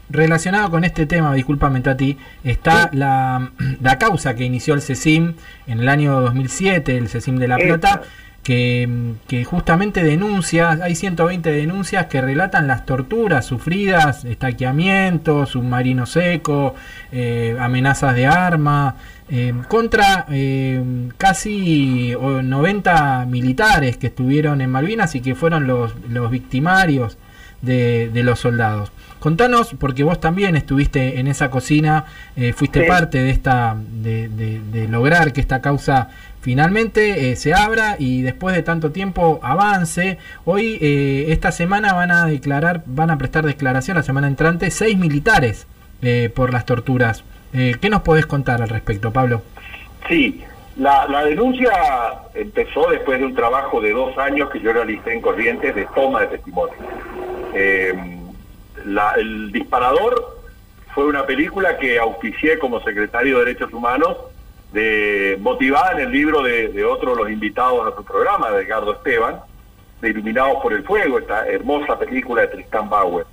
relacionado 0.09 0.69
con 0.69 0.83
este 0.83 1.05
tema, 1.05 1.33
discúlpame 1.33 1.81
Tati, 1.81 2.17
está 2.43 2.89
la, 2.93 3.51
la, 3.81 3.97
causa 3.97 4.35
que 4.35 4.43
inició 4.43 4.73
el 4.73 4.81
CECIM 4.81 5.33
en 5.67 5.79
el 5.79 5.89
año 5.89 6.19
2007, 6.21 6.97
el 6.97 7.09
CECIM 7.09 7.37
de 7.37 7.47
La 7.47 7.57
Plata, 7.57 8.03
que, 8.43 9.13
que, 9.27 9.43
justamente 9.43 10.03
denuncia, 10.03 10.77
hay 10.81 10.95
120 10.95 11.51
denuncias 11.51 12.05
que 12.05 12.21
relatan 12.21 12.67
las 12.67 12.85
torturas 12.85 13.45
sufridas, 13.45 14.25
estaqueamientos, 14.25 15.49
submarino 15.49 16.05
seco, 16.05 16.75
eh, 17.11 17.57
amenazas 17.59 18.15
de 18.15 18.27
arma, 18.27 18.95
eh, 19.29 19.53
contra 19.67 20.25
eh, 20.31 20.81
casi 21.17 22.13
90 22.17 23.25
militares 23.25 23.97
que 23.97 24.07
estuvieron 24.07 24.61
en 24.61 24.69
Malvinas 24.69 25.15
y 25.15 25.21
que 25.21 25.35
fueron 25.35 25.67
los, 25.67 25.93
los 26.09 26.31
victimarios 26.31 27.17
de, 27.61 28.09
los 28.23 28.39
soldados. 28.39 28.93
Contanos, 29.19 29.75
porque 29.77 30.03
vos 30.03 30.21
también 30.21 30.55
estuviste 30.55 31.19
en 31.19 31.27
esa 31.27 31.49
cocina, 31.49 32.05
eh, 32.37 32.53
fuiste 32.53 32.83
parte 32.83 33.17
de 33.17 33.31
esta, 33.31 33.75
de, 33.77 34.87
lograr 34.89 35.33
que 35.33 35.41
esta 35.41 35.59
causa 35.59 36.07
finalmente 36.39 37.35
se 37.35 37.53
abra 37.53 37.97
y 37.99 38.21
después 38.21 38.55
de 38.55 38.63
tanto 38.63 38.91
tiempo 38.91 39.41
avance. 39.43 40.19
Hoy, 40.45 40.77
esta 40.81 41.51
semana 41.51 41.91
van 41.91 42.11
a 42.11 42.27
declarar, 42.27 42.83
van 42.85 43.11
a 43.11 43.17
prestar 43.17 43.45
declaración 43.45 43.97
la 43.97 44.03
semana 44.03 44.27
entrante 44.27 44.71
seis 44.71 44.97
militares 44.97 45.67
por 46.33 46.53
las 46.53 46.65
torturas 46.65 47.25
eh, 47.53 47.75
¿Qué 47.79 47.89
nos 47.89 48.01
podés 48.01 48.25
contar 48.25 48.61
al 48.61 48.69
respecto, 48.69 49.11
Pablo? 49.11 49.41
Sí, 50.07 50.43
la, 50.77 51.23
denuncia 51.25 51.71
empezó 52.33 52.89
después 52.89 53.19
de 53.19 53.25
un 53.25 53.35
trabajo 53.35 53.81
de 53.81 53.91
dos 53.91 54.17
años 54.17 54.49
que 54.51 54.59
yo 54.59 54.73
realicé 54.73 55.13
en 55.13 55.21
Corrientes 55.21 55.73
de 55.73 55.87
toma 55.95 56.21
de 56.21 56.27
testimonio. 56.27 56.75
Eh, 57.53 57.93
el 59.17 59.51
disparador 59.51 60.37
fue 60.93 61.05
una 61.05 61.25
película 61.25 61.77
que 61.77 61.97
auspicié 61.97 62.59
como 62.59 62.79
secretario 62.81 63.39
de 63.39 63.45
Derechos 63.45 63.73
Humanos, 63.73 64.17
de, 64.71 65.37
motivada 65.39 65.93
en 65.93 65.99
el 65.99 66.11
libro 66.11 66.41
de, 66.43 66.85
otro 66.85 67.15
de 67.15 67.23
los 67.23 67.31
invitados 67.31 67.91
a 67.91 67.95
su 67.95 68.03
programa, 68.03 68.51
de 68.51 68.63
Edgardo 68.63 68.93
Esteban, 68.93 69.39
de 70.01 70.09
Iluminados 70.09 70.61
por 70.61 70.73
el 70.73 70.83
Fuego, 70.83 71.19
esta 71.19 71.47
hermosa 71.47 71.97
película 71.97 72.43
de 72.43 72.47
Tristan 72.49 72.89
Bauer. 72.89 73.25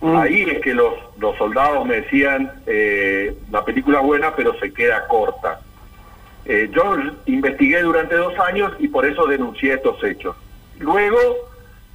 Mm. 0.00 0.16
Ahí 0.16 0.42
es 0.42 0.60
que 0.60 0.74
los, 0.74 0.94
los 1.18 1.36
soldados 1.36 1.86
me 1.86 2.00
decían, 2.00 2.50
eh, 2.66 3.36
la 3.50 3.64
película 3.64 4.00
es 4.00 4.06
buena, 4.06 4.34
pero 4.34 4.58
se 4.58 4.72
queda 4.72 5.06
corta. 5.06 5.60
Eh, 6.46 6.70
yo 6.72 6.96
investigué 7.26 7.82
durante 7.82 8.16
dos 8.16 8.38
años 8.38 8.72
y 8.78 8.88
por 8.88 9.04
eso 9.04 9.26
denuncié 9.26 9.74
estos 9.74 10.02
hechos. 10.02 10.36
Luego 10.78 11.18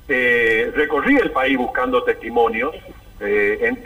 eh, 0.08 0.72
recorrí 0.76 1.16
el 1.18 1.32
país 1.32 1.58
buscando 1.58 2.04
testimonios. 2.04 2.76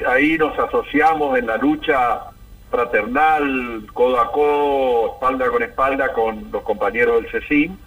ahí 0.08 0.38
nos 0.38 0.58
asociamos 0.60 1.38
en 1.38 1.48
la 1.48 1.58
lucha 1.58 2.22
fraternal, 2.70 3.88
codo 3.94 4.20
a 4.20 4.32
codo, 4.32 5.14
espalda 5.14 5.50
con 5.50 5.64
espalda 5.64 6.14
con 6.14 6.52
los 6.52 6.64
compañeros 6.64 7.24
del 7.24 7.32
CECIM 7.32 7.78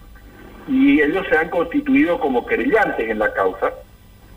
y 0.69 1.01
ellos 1.01 1.27
se 1.29 1.37
han 1.37 1.51
constituido 1.51 2.19
como 2.21 2.47
querellantes 2.47 3.09
en 3.09 3.19
la 3.19 3.33
causa 3.33 3.73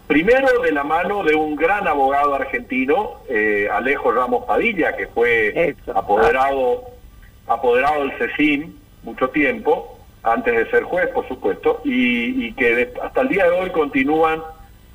Primero 0.08 0.62
de 0.62 0.72
la 0.72 0.84
mano 0.84 1.24
de 1.24 1.34
un 1.34 1.56
gran 1.56 1.88
abogado 1.88 2.36
argentino, 2.36 3.22
eh, 3.28 3.68
Alejo 3.72 4.12
Ramos 4.12 4.46
Padilla, 4.46 4.96
que 4.96 5.08
fue 5.08 5.76
apoderado, 5.94 6.84
apoderado 7.48 8.04
del 8.04 8.18
CECIM 8.20 8.76
mucho 9.04 9.30
tiempo, 9.30 9.98
antes 10.22 10.56
de 10.56 10.70
ser 10.72 10.84
juez, 10.84 11.08
por 11.10 11.28
supuesto, 11.28 11.82
y, 11.84 12.52
que 12.54 12.94
hasta 13.02 13.22
el 13.22 13.30
día 13.30 13.46
de 13.46 13.52
hoy 13.52 13.70
continúan 13.70 14.42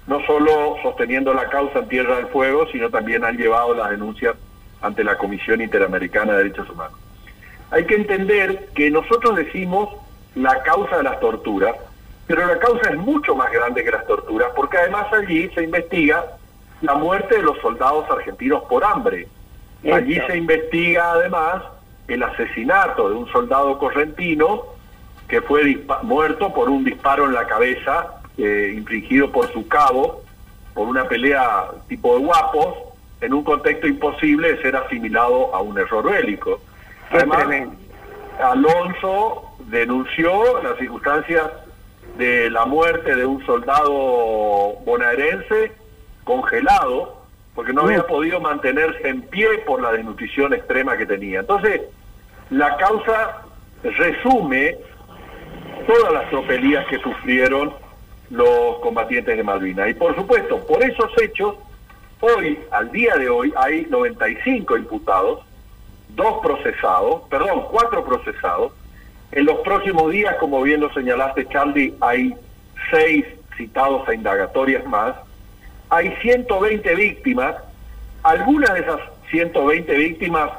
no 0.06 0.24
solo 0.26 0.76
sosteniendo 0.82 1.32
la 1.32 1.48
causa 1.48 1.80
en 1.80 1.88
Tierra 1.88 2.16
del 2.16 2.26
Fuego, 2.26 2.66
sino 2.72 2.90
también 2.90 3.24
han 3.24 3.36
llevado 3.36 3.74
las 3.74 3.90
denuncias 3.90 4.34
ante 4.80 5.04
la 5.04 5.16
Comisión 5.16 5.60
Interamericana 5.60 6.32
de 6.32 6.38
Derechos 6.44 6.68
Humanos. 6.70 6.98
Hay 7.70 7.84
que 7.84 7.94
entender 7.94 8.68
que 8.74 8.90
nosotros 8.90 9.36
decimos 9.36 9.90
la 10.34 10.62
causa 10.62 10.96
de 10.96 11.04
las 11.04 11.20
torturas, 11.20 11.76
pero 12.30 12.46
la 12.46 12.60
causa 12.60 12.90
es 12.90 12.96
mucho 12.96 13.34
más 13.34 13.50
grande 13.50 13.82
que 13.82 13.90
las 13.90 14.06
torturas, 14.06 14.50
porque 14.54 14.78
además 14.78 15.12
allí 15.12 15.50
se 15.52 15.64
investiga 15.64 16.24
la 16.80 16.94
muerte 16.94 17.38
de 17.38 17.42
los 17.42 17.58
soldados 17.58 18.08
argentinos 18.08 18.62
por 18.68 18.84
hambre. 18.84 19.26
Allí 19.92 20.16
se 20.28 20.36
investiga 20.36 21.10
además 21.10 21.64
el 22.06 22.22
asesinato 22.22 23.08
de 23.08 23.16
un 23.16 23.26
soldado 23.32 23.76
correntino 23.78 24.62
que 25.26 25.42
fue 25.42 25.84
muerto 26.02 26.54
por 26.54 26.68
un 26.68 26.84
disparo 26.84 27.24
en 27.24 27.34
la 27.34 27.48
cabeza 27.48 28.20
eh, 28.38 28.74
infligido 28.76 29.32
por 29.32 29.52
su 29.52 29.66
cabo, 29.66 30.22
por 30.72 30.86
una 30.86 31.08
pelea 31.08 31.64
tipo 31.88 32.16
de 32.16 32.26
guapos, 32.26 32.76
en 33.22 33.34
un 33.34 33.42
contexto 33.42 33.88
imposible 33.88 34.54
de 34.54 34.62
ser 34.62 34.76
asimilado 34.76 35.52
a 35.52 35.60
un 35.62 35.76
error 35.76 36.08
bélico. 36.08 36.60
Además, 37.10 37.48
Alonso 38.40 39.50
denunció 39.68 40.62
las 40.62 40.78
circunstancias 40.78 41.42
de 42.20 42.50
la 42.50 42.66
muerte 42.66 43.16
de 43.16 43.24
un 43.24 43.44
soldado 43.46 44.74
bonaerense 44.84 45.72
congelado, 46.22 47.16
porque 47.54 47.72
no 47.72 47.82
había 47.82 48.06
podido 48.06 48.40
mantenerse 48.40 49.08
en 49.08 49.22
pie 49.22 49.48
por 49.66 49.80
la 49.80 49.92
desnutrición 49.92 50.52
extrema 50.52 50.98
que 50.98 51.06
tenía. 51.06 51.40
Entonces, 51.40 51.80
la 52.50 52.76
causa 52.76 53.38
resume 53.82 54.76
todas 55.86 56.12
las 56.12 56.28
tropelías 56.28 56.86
que 56.88 56.98
sufrieron 56.98 57.72
los 58.28 58.78
combatientes 58.80 59.34
de 59.34 59.42
Malvinas. 59.42 59.88
Y 59.88 59.94
por 59.94 60.14
supuesto, 60.14 60.58
por 60.66 60.82
esos 60.82 61.10
hechos, 61.22 61.56
hoy, 62.20 62.58
al 62.70 62.92
día 62.92 63.16
de 63.16 63.30
hoy, 63.30 63.50
hay 63.56 63.86
95 63.88 64.76
imputados, 64.76 65.40
dos 66.10 66.40
procesados, 66.42 67.22
perdón, 67.30 67.64
cuatro 67.70 68.04
procesados, 68.04 68.72
en 69.32 69.44
los 69.44 69.60
próximos 69.60 70.10
días, 70.10 70.36
como 70.36 70.62
bien 70.62 70.80
lo 70.80 70.92
señalaste, 70.92 71.46
Charlie, 71.48 71.94
hay 72.00 72.34
seis 72.90 73.24
citados 73.56 74.08
a 74.08 74.14
indagatorias 74.14 74.84
más. 74.86 75.14
Hay 75.88 76.14
120 76.20 76.94
víctimas. 76.96 77.54
Algunas 78.22 78.74
de 78.74 78.80
esas 78.80 79.00
120 79.30 79.94
víctimas 79.94 80.50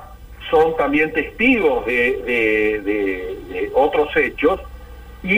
son 0.49 0.75
también 0.77 1.11
testigos 1.11 1.85
de, 1.85 3.69
otros 3.73 4.15
hechos 4.15 4.59
y 5.23 5.37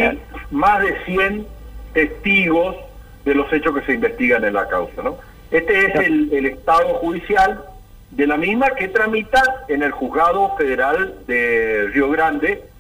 más 0.51 0.81
de 0.81 1.03
100 1.05 1.47
testigos 1.93 2.75
de 3.25 3.35
los 3.35 3.51
hechos 3.51 3.75
que 3.75 3.85
se 3.85 3.93
investigan 3.93 4.43
en 4.43 4.53
la 4.53 4.67
causa. 4.67 5.01
¿no? 5.01 5.17
Este 5.49 5.85
es 5.85 5.95
el, 5.95 6.31
el 6.33 6.45
estado 6.45 6.95
judicial 6.95 7.63
de 8.11 8.27
la 8.27 8.37
misma 8.37 8.71
que 8.75 8.87
tramita 8.89 9.41
en 9.67 9.81
el 9.81 9.91
juzgado 9.91 10.55
federal 10.55 11.15
de 11.25 11.89
Río 11.93 12.09
Grande 12.11 12.72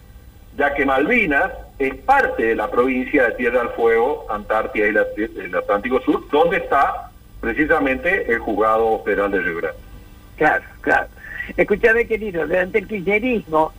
ya 0.57 0.73
que 0.73 0.85
Malvinas 0.85 1.51
es 1.79 1.95
parte 1.95 2.43
de 2.43 2.55
la 2.55 2.69
provincia 2.69 3.27
de 3.27 3.31
Tierra 3.35 3.59
del 3.59 3.69
Fuego, 3.69 4.25
Antártida 4.29 4.85
y 4.85 5.39
el 5.39 5.55
Atlántico 5.55 5.99
Sur, 6.01 6.29
donde 6.29 6.57
está 6.57 7.09
precisamente 7.41 8.31
el 8.31 8.39
juzgado 8.39 9.01
federal 9.03 9.31
de 9.31 9.39
Río 9.41 9.57
Grande. 9.57 9.79
Claro, 10.37 10.63
claro. 10.81 11.07
Escúchame, 11.57 12.07
querido, 12.07 12.47
durante 12.47 12.79
el 12.79 12.87
kirchnerismo 12.87 13.73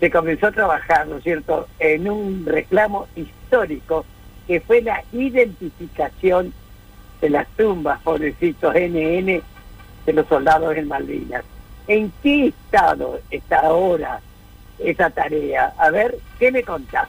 se 0.00 0.10
comenzó 0.10 0.46
a 0.48 0.52
trabajar, 0.52 1.06
¿no 1.06 1.16
es 1.16 1.24
cierto?, 1.24 1.68
en 1.78 2.08
un 2.08 2.46
reclamo 2.46 3.06
histórico 3.16 4.04
que 4.46 4.60
fue 4.60 4.80
la 4.82 5.02
identificación 5.12 6.52
de 7.20 7.30
las 7.30 7.48
tumbas, 7.56 8.00
pobrecitos 8.02 8.74
NN, 8.74 9.42
de 10.06 10.12
los 10.12 10.26
soldados 10.28 10.76
en 10.76 10.88
Malvinas. 10.88 11.44
¿En 11.88 12.12
qué 12.22 12.48
estado 12.48 13.20
está 13.30 13.60
ahora 13.60 14.20
esa 14.78 15.10
tarea? 15.10 15.72
A 15.78 15.90
ver, 15.90 16.16
¿qué 16.38 16.52
me 16.52 16.62
contás? 16.62 17.08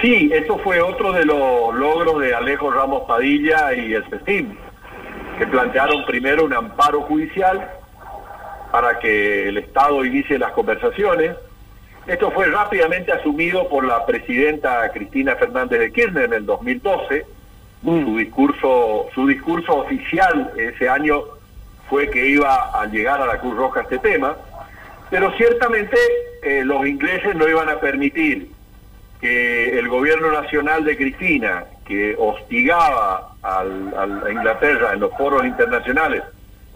Sí, 0.00 0.30
eso 0.32 0.58
fue 0.58 0.80
otro 0.80 1.12
de 1.12 1.24
los 1.24 1.74
logros 1.74 2.20
de 2.20 2.34
Alejo 2.34 2.70
Ramos 2.70 3.02
Padilla 3.06 3.74
y 3.74 3.92
el 3.92 4.04
CECIM, 4.08 4.56
que 5.38 5.46
plantearon 5.46 6.06
primero 6.06 6.44
un 6.44 6.54
amparo 6.54 7.02
judicial 7.02 7.70
para 8.72 8.98
que 8.98 9.48
el 9.48 9.58
Estado 9.58 10.04
inicie 10.04 10.38
las 10.38 10.52
conversaciones. 10.52 11.36
Esto 12.06 12.30
fue 12.30 12.46
rápidamente 12.46 13.12
asumido 13.12 13.68
por 13.68 13.84
la 13.84 14.06
presidenta 14.06 14.90
Cristina 14.90 15.36
Fernández 15.36 15.80
de 15.80 15.92
Kirchner 15.92 16.24
en 16.24 16.32
el 16.32 16.46
2012. 16.46 17.26
Mm. 17.82 18.04
Su 18.04 18.16
discurso, 18.16 19.06
su 19.14 19.26
discurso 19.26 19.76
oficial 19.76 20.52
ese 20.56 20.88
año 20.88 21.22
fue 21.90 22.08
que 22.08 22.26
iba 22.26 22.70
a 22.80 22.86
llegar 22.86 23.20
a 23.20 23.26
la 23.26 23.38
Cruz 23.40 23.56
Roja 23.56 23.82
este 23.82 23.98
tema, 23.98 24.36
pero 25.10 25.32
ciertamente 25.36 25.96
eh, 26.42 26.62
los 26.64 26.86
ingleses 26.86 27.34
no 27.34 27.48
iban 27.48 27.68
a 27.68 27.80
permitir 27.80 28.50
que 29.20 29.78
el 29.78 29.88
gobierno 29.88 30.30
nacional 30.32 30.84
de 30.84 30.96
Cristina, 30.96 31.64
que 31.84 32.14
hostigaba 32.18 33.34
al- 33.42 34.24
a 34.26 34.30
Inglaterra 34.30 34.92
en 34.94 35.00
los 35.00 35.12
foros 35.18 35.44
internacionales 35.44 36.22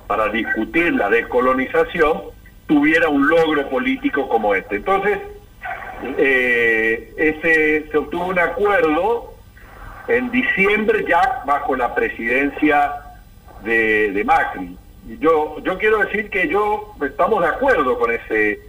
para 0.06 0.28
discutir 0.28 0.92
la 0.94 1.08
descolonización, 1.08 2.22
tuviera 2.66 3.08
un 3.08 3.28
logro 3.28 3.68
político 3.70 4.28
como 4.28 4.54
este. 4.54 4.76
Entonces, 4.76 5.18
eh, 6.18 7.12
ese, 7.16 7.88
se 7.90 7.96
obtuvo 7.96 8.26
un 8.26 8.38
acuerdo 8.38 9.32
en 10.08 10.30
diciembre 10.30 11.04
ya 11.08 11.42
bajo 11.46 11.74
la 11.76 11.94
presidencia 11.94 12.92
de, 13.62 14.12
de 14.12 14.24
Macri. 14.24 14.76
Yo, 15.06 15.58
yo 15.60 15.78
quiero 15.78 15.98
decir 15.98 16.30
que 16.30 16.48
yo 16.48 16.94
estamos 17.04 17.42
de 17.42 17.48
acuerdo 17.48 17.98
con 17.98 18.10
ese, 18.10 18.60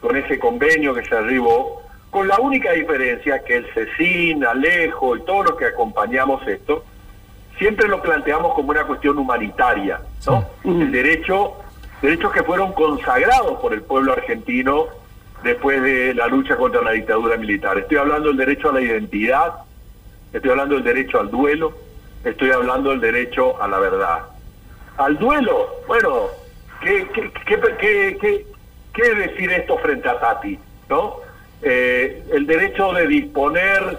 con 0.00 0.16
ese 0.16 0.38
convenio 0.38 0.92
que 0.92 1.04
se 1.04 1.14
arribó, 1.14 1.82
con 2.10 2.28
la 2.28 2.38
única 2.38 2.72
diferencia 2.72 3.44
que 3.44 3.56
el 3.56 3.66
CECIN, 3.72 4.44
Alejo 4.44 5.16
y 5.16 5.22
todos 5.22 5.50
los 5.50 5.56
que 5.56 5.66
acompañamos 5.66 6.46
esto, 6.46 6.84
siempre 7.58 7.88
lo 7.88 8.02
planteamos 8.02 8.54
como 8.54 8.70
una 8.70 8.84
cuestión 8.84 9.18
humanitaria, 9.18 10.00
¿no? 10.26 10.44
El 10.64 10.90
derecho, 10.90 11.54
derechos 12.02 12.32
que 12.32 12.42
fueron 12.42 12.72
consagrados 12.72 13.60
por 13.60 13.72
el 13.72 13.82
pueblo 13.82 14.12
argentino 14.12 14.86
después 15.42 15.82
de 15.82 16.14
la 16.14 16.26
lucha 16.26 16.56
contra 16.56 16.82
la 16.82 16.92
dictadura 16.92 17.36
militar. 17.36 17.78
Estoy 17.78 17.98
hablando 17.98 18.28
del 18.28 18.38
derecho 18.38 18.70
a 18.70 18.72
la 18.72 18.80
identidad, 18.80 19.54
estoy 20.32 20.50
hablando 20.50 20.74
del 20.74 20.84
derecho 20.84 21.20
al 21.20 21.30
duelo, 21.30 21.74
estoy 22.24 22.50
hablando 22.50 22.90
del 22.90 23.00
derecho 23.00 23.62
a 23.62 23.68
la 23.68 23.78
verdad. 23.78 24.33
Al 24.96 25.18
duelo, 25.18 25.68
bueno, 25.86 26.28
¿qué, 26.82 27.06
qué, 27.12 27.30
qué, 27.46 28.46
qué- 28.92 29.14
decir 29.14 29.50
esto 29.52 29.76
frente 29.78 30.08
a 30.08 30.20
Tati? 30.20 30.58
¿no? 30.88 31.16
Eh, 31.62 32.22
el 32.32 32.46
derecho 32.46 32.92
de 32.92 33.06
disponer 33.08 33.98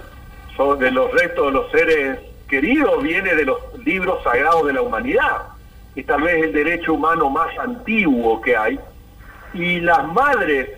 sobre 0.56 0.92
los 0.92 1.12
restos 1.12 1.48
de 1.48 1.52
los 1.52 1.72
seres 1.72 2.20
queridos 2.48 3.02
viene 3.04 3.36
de 3.36 3.44
los 3.46 3.58
libros 3.84 4.24
sagrados 4.24 4.66
de 4.68 4.74
la 4.74 4.82
humanidad 4.84 5.48
y 5.96 6.04
tal 6.04 6.22
vez 6.22 6.44
el 6.44 6.54
derecho 6.54 6.94
humano 6.94 7.30
más 7.30 7.58
antiguo 7.58 8.40
que 8.42 8.56
hay. 8.56 8.80
Y 9.54 9.80
las 9.80 10.06
madres 10.08 10.70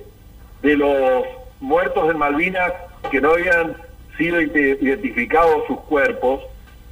de 0.62 0.76
los 0.78 1.24
muertos 1.60 2.10
en 2.10 2.18
Malvinas 2.18 2.72
que 3.12 3.22
no 3.22 3.32
habían 3.32 3.76
sido 4.18 4.42
ide- 4.42 4.78
identificados 4.82 5.66
sus 5.68 5.80
cuerpos, 5.82 6.42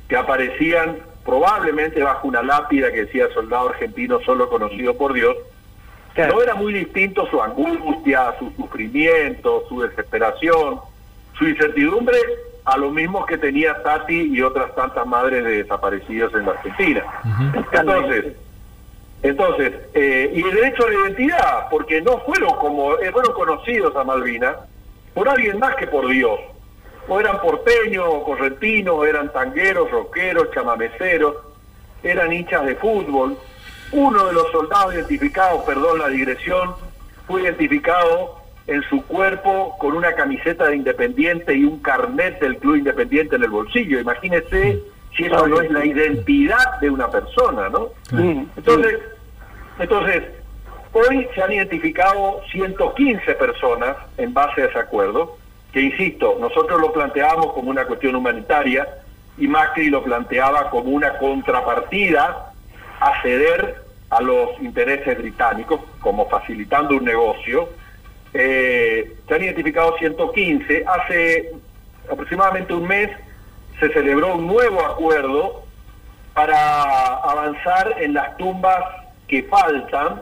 que 0.07 0.15
aparecían 0.15 0.97
probablemente 1.25 2.03
bajo 2.03 2.27
una 2.27 2.43
lápida 2.43 2.91
que 2.91 3.05
decía 3.05 3.27
soldado 3.33 3.69
argentino 3.69 4.19
solo 4.21 4.47
conocido 4.47 4.95
por 4.95 5.13
Dios, 5.13 5.35
no 6.15 6.41
era 6.41 6.55
muy 6.55 6.71
distinto 6.73 7.27
su 7.29 7.41
angustia, 7.41 8.35
su 8.39 8.49
sufrimiento, 8.51 9.65
su 9.67 9.81
desesperación, 9.81 10.79
su 11.37 11.45
incertidumbre 11.45 12.17
a 12.63 12.77
lo 12.77 12.89
mismo 12.91 13.25
que 13.25 13.37
tenía 13.37 13.81
Tati 13.83 14.33
y 14.33 14.41
otras 14.41 14.73
tantas 14.75 15.05
madres 15.05 15.43
de 15.43 15.63
desaparecidos 15.63 16.33
en 16.35 16.45
la 16.45 16.51
Argentina. 16.53 17.03
Entonces, 17.73 18.33
entonces 19.21 19.73
eh, 19.93 20.31
y 20.33 20.41
el 20.41 20.51
derecho 20.55 20.85
a 20.85 20.89
la 20.89 20.95
identidad, 21.01 21.69
porque 21.69 22.01
no 22.01 22.19
fueron 22.19 22.55
como 22.55 22.97
eh, 22.99 23.11
fueron 23.11 23.33
conocidos 23.33 23.95
a 23.95 24.03
Malvinas 24.03 24.55
por 25.13 25.27
alguien 25.27 25.59
más 25.59 25.75
que 25.75 25.87
por 25.87 26.07
Dios. 26.07 26.39
O 27.07 27.19
eran 27.19 27.39
porteños, 27.39 28.05
o 28.07 28.23
correntinos, 28.23 29.05
eran 29.05 29.31
tangueros, 29.31 29.91
rockeros, 29.91 30.51
chamameceros, 30.51 31.35
eran 32.03 32.33
hinchas 32.33 32.65
de 32.65 32.75
fútbol. 32.75 33.37
Uno 33.91 34.25
de 34.25 34.33
los 34.33 34.51
soldados 34.51 34.95
identificados, 34.95 35.63
perdón 35.63 35.99
la 35.99 36.07
digresión, 36.09 36.75
fue 37.27 37.43
identificado 37.43 38.41
en 38.67 38.81
su 38.83 39.03
cuerpo 39.05 39.75
con 39.79 39.93
una 39.95 40.13
camiseta 40.13 40.67
de 40.67 40.77
Independiente 40.77 41.53
y 41.53 41.63
un 41.63 41.79
carnet 41.79 42.39
del 42.39 42.57
Club 42.57 42.77
Independiente 42.77 43.35
en 43.35 43.43
el 43.43 43.49
bolsillo. 43.49 43.99
Imagínese 43.99 44.79
si 45.15 45.25
eso 45.25 45.47
no 45.47 45.61
es 45.61 45.71
la 45.71 45.85
identidad 45.85 46.79
de 46.81 46.89
una 46.89 47.09
persona, 47.09 47.69
¿no? 47.69 47.89
Entonces, 48.57 48.99
entonces, 49.79 50.23
hoy 50.93 51.27
se 51.35 51.41
han 51.41 51.51
identificado 51.51 52.41
115 52.51 53.33
personas 53.35 53.95
en 54.17 54.33
base 54.33 54.63
a 54.63 54.65
ese 54.65 54.79
acuerdo, 54.79 55.37
que 55.75 55.81
insisto, 55.81 56.37
nosotros 56.39 56.79
lo 56.79 56.93
planteamos 56.93 57.51
como 57.51 57.69
una 57.69 57.83
cuestión 57.83 58.15
humanitaria 58.15 58.87
y 59.37 59.45
Macri 59.45 59.89
lo 59.89 60.01
planteaba 60.01 60.69
como 60.69 60.89
una 60.91 61.17
contrapartida 61.17 62.53
a 63.01 63.21
ceder 63.21 63.83
a 64.09 64.21
los 64.21 64.51
intereses 64.61 65.17
británicos, 65.17 65.81
como 65.99 66.29
facilitando 66.29 66.95
un 66.95 67.03
negocio. 67.03 67.67
Eh, 68.33 69.17
se 69.27 69.35
han 69.35 69.43
identificado 69.43 69.97
115. 69.97 70.85
Hace 70.87 71.51
aproximadamente 72.09 72.73
un 72.73 72.87
mes 72.87 73.09
se 73.77 73.89
celebró 73.89 74.35
un 74.35 74.47
nuevo 74.47 74.79
acuerdo 74.79 75.65
para 76.33 77.15
avanzar 77.17 78.01
en 78.01 78.13
las 78.13 78.37
tumbas 78.37 78.81
que 79.27 79.43
faltan, 79.43 80.21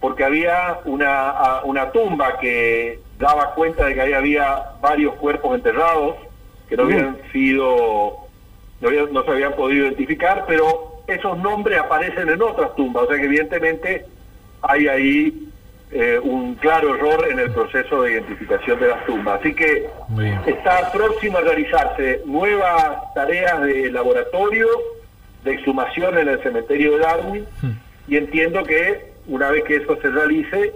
porque 0.00 0.24
había 0.24 0.78
una, 0.86 1.60
una 1.64 1.90
tumba 1.90 2.38
que 2.38 3.01
daba 3.22 3.54
cuenta 3.54 3.86
de 3.86 3.94
que 3.94 4.00
ahí 4.00 4.12
había 4.12 4.62
varios 4.80 5.14
cuerpos 5.14 5.54
enterrados 5.54 6.16
que 6.68 6.76
no 6.76 6.82
habían 6.84 7.16
sido, 7.32 8.16
no, 8.80 8.88
habían- 8.88 9.12
no 9.12 9.22
se 9.22 9.30
habían 9.30 9.52
podido 9.54 9.86
identificar, 9.86 10.44
pero 10.48 11.02
esos 11.06 11.38
nombres 11.38 11.78
aparecen 11.78 12.28
en 12.28 12.42
otras 12.42 12.74
tumbas, 12.74 13.04
o 13.04 13.06
sea 13.06 13.16
que 13.18 13.24
evidentemente 13.26 14.06
hay 14.60 14.88
ahí 14.88 15.48
eh, 15.94 16.18
un 16.22 16.54
claro 16.54 16.94
error 16.94 17.28
en 17.30 17.38
el 17.38 17.50
proceso 17.52 18.00
de 18.02 18.12
identificación 18.12 18.80
de 18.80 18.88
las 18.88 19.04
tumbas. 19.04 19.40
Así 19.40 19.54
que 19.54 19.86
está 20.46 20.90
próximo 20.90 21.36
a 21.36 21.42
realizarse 21.42 22.22
nuevas 22.24 23.12
tareas 23.14 23.60
de 23.62 23.90
laboratorio, 23.92 24.66
de 25.44 25.52
exhumación 25.52 26.16
en 26.16 26.28
el 26.30 26.42
cementerio 26.42 26.92
de 26.92 26.98
Darwin, 26.98 27.46
y 28.08 28.16
entiendo 28.16 28.62
que 28.64 29.12
una 29.28 29.50
vez 29.50 29.64
que 29.64 29.76
eso 29.76 29.94
se 30.00 30.08
realice, 30.08 30.72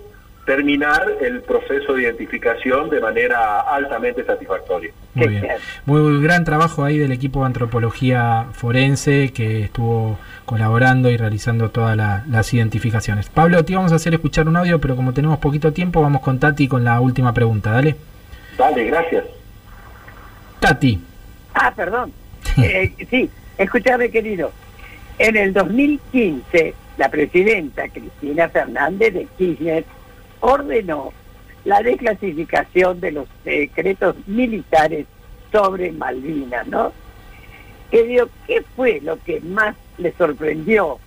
terminar 0.46 1.02
el 1.20 1.42
proceso 1.42 1.92
de 1.94 2.02
identificación 2.04 2.88
de 2.88 3.00
manera 3.00 3.60
altamente 3.60 4.24
satisfactoria. 4.24 4.92
Muy 5.14 5.28
bien. 5.28 5.46
Muy 5.86 6.22
gran 6.22 6.44
trabajo 6.44 6.84
ahí 6.84 6.96
del 6.98 7.10
equipo 7.12 7.40
de 7.40 7.46
antropología 7.46 8.46
forense 8.52 9.32
que 9.34 9.64
estuvo 9.64 10.18
colaborando 10.44 11.10
y 11.10 11.16
realizando 11.16 11.70
todas 11.70 11.96
la- 11.96 12.24
las 12.30 12.54
identificaciones. 12.54 13.28
Pablo, 13.28 13.64
te 13.64 13.72
íbamos 13.72 13.92
a 13.92 13.96
hacer 13.96 14.14
escuchar 14.14 14.46
un 14.48 14.56
audio, 14.56 14.80
pero 14.80 14.94
como 14.94 15.12
tenemos 15.12 15.38
poquito 15.40 15.72
tiempo, 15.72 16.00
vamos 16.00 16.22
con 16.22 16.38
Tati 16.38 16.68
con 16.68 16.84
la 16.84 17.00
última 17.00 17.34
pregunta. 17.34 17.72
Dale. 17.72 17.96
Dale, 18.56 18.84
gracias. 18.84 19.24
Tati. 20.60 21.00
Ah, 21.54 21.72
perdón. 21.74 22.12
Eh, 22.58 22.92
sí, 23.10 23.28
escúchame, 23.58 24.10
querido. 24.10 24.52
En 25.18 25.36
el 25.36 25.52
2015, 25.52 26.74
la 26.98 27.08
presidenta 27.08 27.88
Cristina 27.88 28.48
Fernández 28.48 29.12
de 29.12 29.26
Kirchner 29.36 29.84
ordenó 30.46 31.12
la 31.64 31.80
desclasificación 31.82 33.00
de 33.00 33.12
los 33.12 33.28
secretos 33.42 34.16
militares 34.26 35.06
sobre 35.50 35.90
Malvinas, 35.92 36.66
¿no? 36.68 36.92
Querido, 37.90 38.28
¿qué 38.46 38.62
fue 38.74 39.00
lo 39.02 39.18
que 39.22 39.40
más 39.40 39.74
le 39.98 40.12
sorprendió 40.12 40.98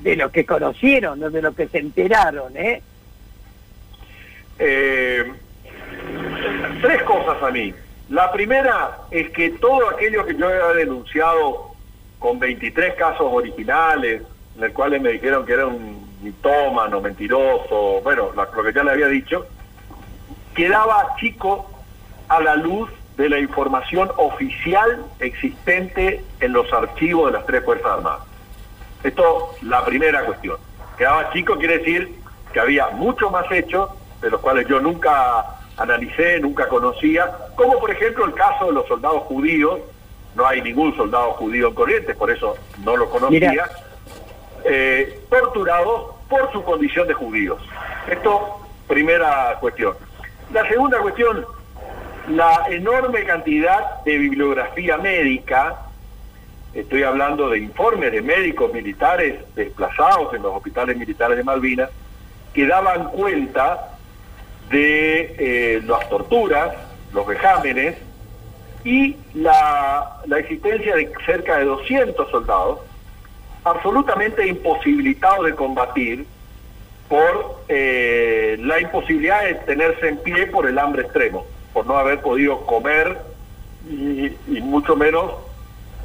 de 0.00 0.16
lo 0.16 0.30
que 0.30 0.46
conocieron 0.46 1.22
o 1.22 1.30
de 1.30 1.42
lo 1.42 1.52
que 1.54 1.68
se 1.68 1.78
enteraron, 1.78 2.56
eh? 2.56 2.82
Eh, 4.60 5.24
tres 6.80 7.02
cosas 7.02 7.42
a 7.42 7.50
mí. 7.50 7.74
La 8.10 8.30
primera 8.32 8.98
es 9.10 9.30
que 9.30 9.50
todo 9.50 9.90
aquello 9.90 10.24
que 10.24 10.36
yo 10.36 10.48
había 10.48 10.84
denunciado 10.84 11.72
con 12.18 12.38
23 12.38 12.94
casos 12.94 13.26
originales, 13.30 14.22
en 14.54 14.60
los 14.60 14.72
cuales 14.72 15.00
me 15.00 15.10
dijeron 15.12 15.44
que 15.44 15.52
era 15.52 15.66
un 15.66 16.07
mitómano, 16.22 17.00
mentiroso, 17.00 18.00
bueno, 18.02 18.30
lo 18.34 18.62
que 18.62 18.72
ya 18.72 18.84
le 18.84 18.90
había 18.92 19.08
dicho, 19.08 19.46
quedaba 20.54 21.14
chico 21.18 21.70
a 22.28 22.40
la 22.40 22.56
luz 22.56 22.90
de 23.16 23.28
la 23.28 23.38
información 23.38 24.10
oficial 24.16 25.04
existente 25.18 26.24
en 26.40 26.52
los 26.52 26.72
archivos 26.72 27.32
de 27.32 27.38
las 27.38 27.46
tres 27.46 27.64
Fuerzas 27.64 27.92
Armadas. 27.92 28.22
Esto, 29.02 29.54
la 29.62 29.84
primera 29.84 30.24
cuestión. 30.24 30.56
Quedaba 30.96 31.32
chico 31.32 31.56
quiere 31.56 31.78
decir 31.78 32.14
que 32.52 32.60
había 32.60 32.88
mucho 32.88 33.30
más 33.30 33.50
hechos, 33.50 33.90
de 34.20 34.30
los 34.30 34.40
cuales 34.40 34.66
yo 34.68 34.80
nunca 34.80 35.44
analicé, 35.76 36.40
nunca 36.40 36.68
conocía, 36.68 37.30
como 37.54 37.78
por 37.78 37.90
ejemplo 37.90 38.24
el 38.24 38.34
caso 38.34 38.66
de 38.66 38.72
los 38.72 38.86
soldados 38.88 39.22
judíos, 39.24 39.78
no 40.34 40.46
hay 40.46 40.60
ningún 40.62 40.96
soldado 40.96 41.32
judío 41.32 41.68
en 41.68 41.74
Corrientes, 41.74 42.16
por 42.16 42.30
eso 42.30 42.56
no 42.84 42.96
lo 42.96 43.08
conocía, 43.08 43.68
eh, 44.64 45.20
torturados 45.30 46.16
por 46.28 46.52
su 46.52 46.62
condición 46.62 47.08
de 47.08 47.14
judíos. 47.14 47.60
Esto, 48.10 48.60
primera 48.86 49.56
cuestión. 49.60 49.94
La 50.52 50.66
segunda 50.68 50.98
cuestión, 50.98 51.44
la 52.28 52.66
enorme 52.70 53.24
cantidad 53.24 54.02
de 54.04 54.18
bibliografía 54.18 54.96
médica, 54.98 55.76
estoy 56.74 57.02
hablando 57.02 57.50
de 57.50 57.58
informes 57.58 58.12
de 58.12 58.22
médicos 58.22 58.72
militares 58.72 59.40
desplazados 59.54 60.34
en 60.34 60.42
los 60.42 60.54
hospitales 60.54 60.96
militares 60.96 61.36
de 61.36 61.44
Malvinas, 61.44 61.90
que 62.52 62.66
daban 62.66 63.10
cuenta 63.10 63.98
de 64.70 65.36
eh, 65.38 65.82
las 65.84 66.08
torturas, 66.08 66.74
los 67.12 67.26
vejámenes 67.26 67.96
y 68.84 69.16
la, 69.34 70.20
la 70.26 70.38
existencia 70.38 70.94
de 70.94 71.12
cerca 71.24 71.56
de 71.58 71.64
200 71.64 72.30
soldados 72.30 72.80
absolutamente 73.70 74.46
imposibilitados 74.46 75.46
de 75.46 75.54
combatir 75.54 76.26
por 77.08 77.62
eh, 77.68 78.56
la 78.60 78.80
imposibilidad 78.80 79.44
de 79.44 79.54
tenerse 79.54 80.08
en 80.08 80.18
pie 80.18 80.46
por 80.46 80.66
el 80.66 80.78
hambre 80.78 81.02
extremo, 81.02 81.46
por 81.72 81.86
no 81.86 81.96
haber 81.96 82.20
podido 82.20 82.66
comer 82.66 83.18
y, 83.88 84.60
mucho 84.60 84.96
menos, 84.96 85.32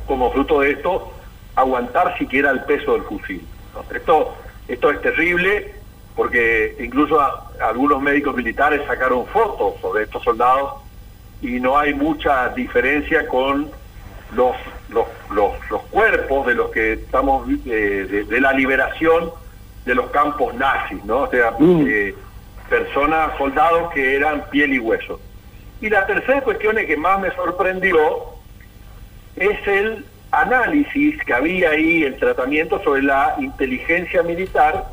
como 0.07 0.31
fruto 0.31 0.61
de 0.61 0.71
esto, 0.71 1.11
aguantar 1.55 2.17
siquiera 2.17 2.51
el 2.51 2.63
peso 2.63 2.93
del 2.93 3.03
fusil. 3.03 3.45
Esto, 3.93 4.35
esto 4.67 4.91
es 4.91 5.01
terrible 5.01 5.73
porque 6.15 6.75
incluso 6.79 7.19
algunos 7.59 8.01
médicos 8.01 8.35
militares 8.35 8.81
sacaron 8.87 9.25
fotos 9.27 9.81
sobre 9.81 10.03
estos 10.03 10.23
soldados 10.23 10.75
y 11.41 11.59
no 11.59 11.77
hay 11.77 11.93
mucha 11.93 12.49
diferencia 12.49 13.27
con 13.27 13.69
los, 14.35 14.55
los, 14.89 15.07
los, 15.69 15.81
cuerpos 15.89 16.47
de 16.47 16.55
los 16.55 16.71
que 16.71 16.93
estamos, 16.93 17.47
eh, 17.65 18.25
de, 18.29 18.41
la 18.41 18.53
liberación 18.53 19.31
de 19.85 19.95
los 19.95 20.09
campos 20.11 20.53
nazis, 20.55 21.03
¿no? 21.05 21.21
O 21.21 21.29
sea, 21.29 21.51
mm. 21.57 21.85
eh, 21.87 22.15
personas, 22.69 23.37
soldados 23.37 23.91
que 23.93 24.15
eran 24.15 24.49
piel 24.49 24.73
y 24.73 24.79
hueso. 24.79 25.19
Y 25.81 25.89
la 25.89 26.05
tercera 26.05 26.41
cuestión 26.41 26.77
que 26.77 26.97
más 26.97 27.19
me 27.19 27.31
sorprendió 27.35 27.99
es 29.35 29.67
el 29.67 30.05
análisis 30.31 31.21
que 31.23 31.33
había 31.33 31.71
ahí, 31.71 32.03
el 32.03 32.17
tratamiento 32.17 32.81
sobre 32.83 33.03
la 33.03 33.35
inteligencia 33.39 34.23
militar 34.23 34.85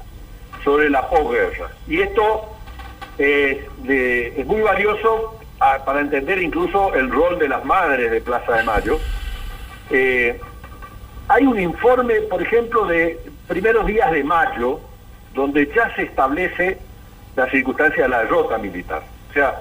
sobre 0.65 0.91
la 0.91 1.09
posguerra. 1.09 1.71
Y 1.87 2.01
esto 2.01 2.57
eh, 3.19 3.67
es 4.37 4.47
muy 4.47 4.61
valioso 4.61 5.41
para 5.85 6.01
entender 6.01 6.43
incluso 6.43 6.95
el 6.95 7.11
rol 7.11 7.39
de 7.39 7.49
las 7.49 7.65
madres 7.65 8.11
de 8.11 8.21
Plaza 8.21 8.57
de 8.57 8.63
Mayo. 8.63 8.99
Eh, 9.91 10.41
hay 11.29 11.47
un 11.47 11.59
informe, 11.59 12.23
por 12.23 12.43
ejemplo, 12.43 12.87
de 12.87 13.19
primeros 13.47 13.87
días 13.87 14.11
de 14.11 14.25
mayo, 14.25 14.81
donde 15.35 15.71
ya 15.75 15.95
se 15.95 16.03
establece 16.03 16.79
la 17.37 17.49
circunstancia 17.51 18.05
de 18.05 18.09
la 18.09 18.21
derrota 18.21 18.59
militar. 18.59 19.03
O 19.31 19.33
sea, 19.33 19.61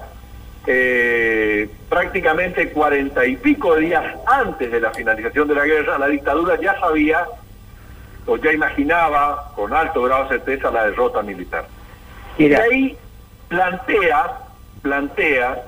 eh, 0.66 1.68
prácticamente 1.88 2.70
cuarenta 2.70 3.24
y 3.24 3.36
pico 3.36 3.74
de 3.74 3.82
días 3.82 4.04
antes 4.26 4.70
de 4.70 4.80
la 4.80 4.92
finalización 4.92 5.48
de 5.48 5.54
la 5.54 5.64
guerra, 5.64 5.98
la 5.98 6.08
dictadura 6.08 6.60
ya 6.60 6.78
sabía 6.78 7.24
o 8.26 8.36
ya 8.36 8.52
imaginaba 8.52 9.52
con 9.54 9.72
alto 9.72 10.02
grado 10.02 10.24
de 10.24 10.30
certeza 10.30 10.70
la 10.70 10.86
derrota 10.86 11.22
militar. 11.22 11.66
Y 12.36 12.52
ahí 12.52 12.96
plantea, 13.48 14.38
plantea, 14.82 15.62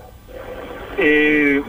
eh, 0.98 1.62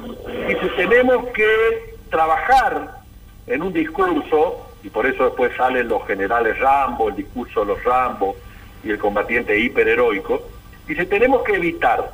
si 0.62 0.70
tenemos 0.76 1.28
que 1.30 1.93
trabajar 2.14 3.02
en 3.48 3.64
un 3.64 3.74
discurso, 3.74 4.70
y 4.84 4.90
por 4.90 5.08
eso 5.08 5.26
después 5.26 5.52
salen 5.58 5.88
los 5.88 6.06
generales 6.06 6.60
Rambo, 6.60 7.10
el 7.10 7.16
discurso 7.16 7.62
de 7.62 7.66
los 7.74 7.84
Rambo 7.84 8.36
y 8.84 8.92
el 8.92 9.00
combatiente 9.00 9.58
hiperheroico, 9.58 10.44
dice, 10.88 11.08
tenemos 11.08 11.42
que 11.42 11.56
evitar 11.56 12.12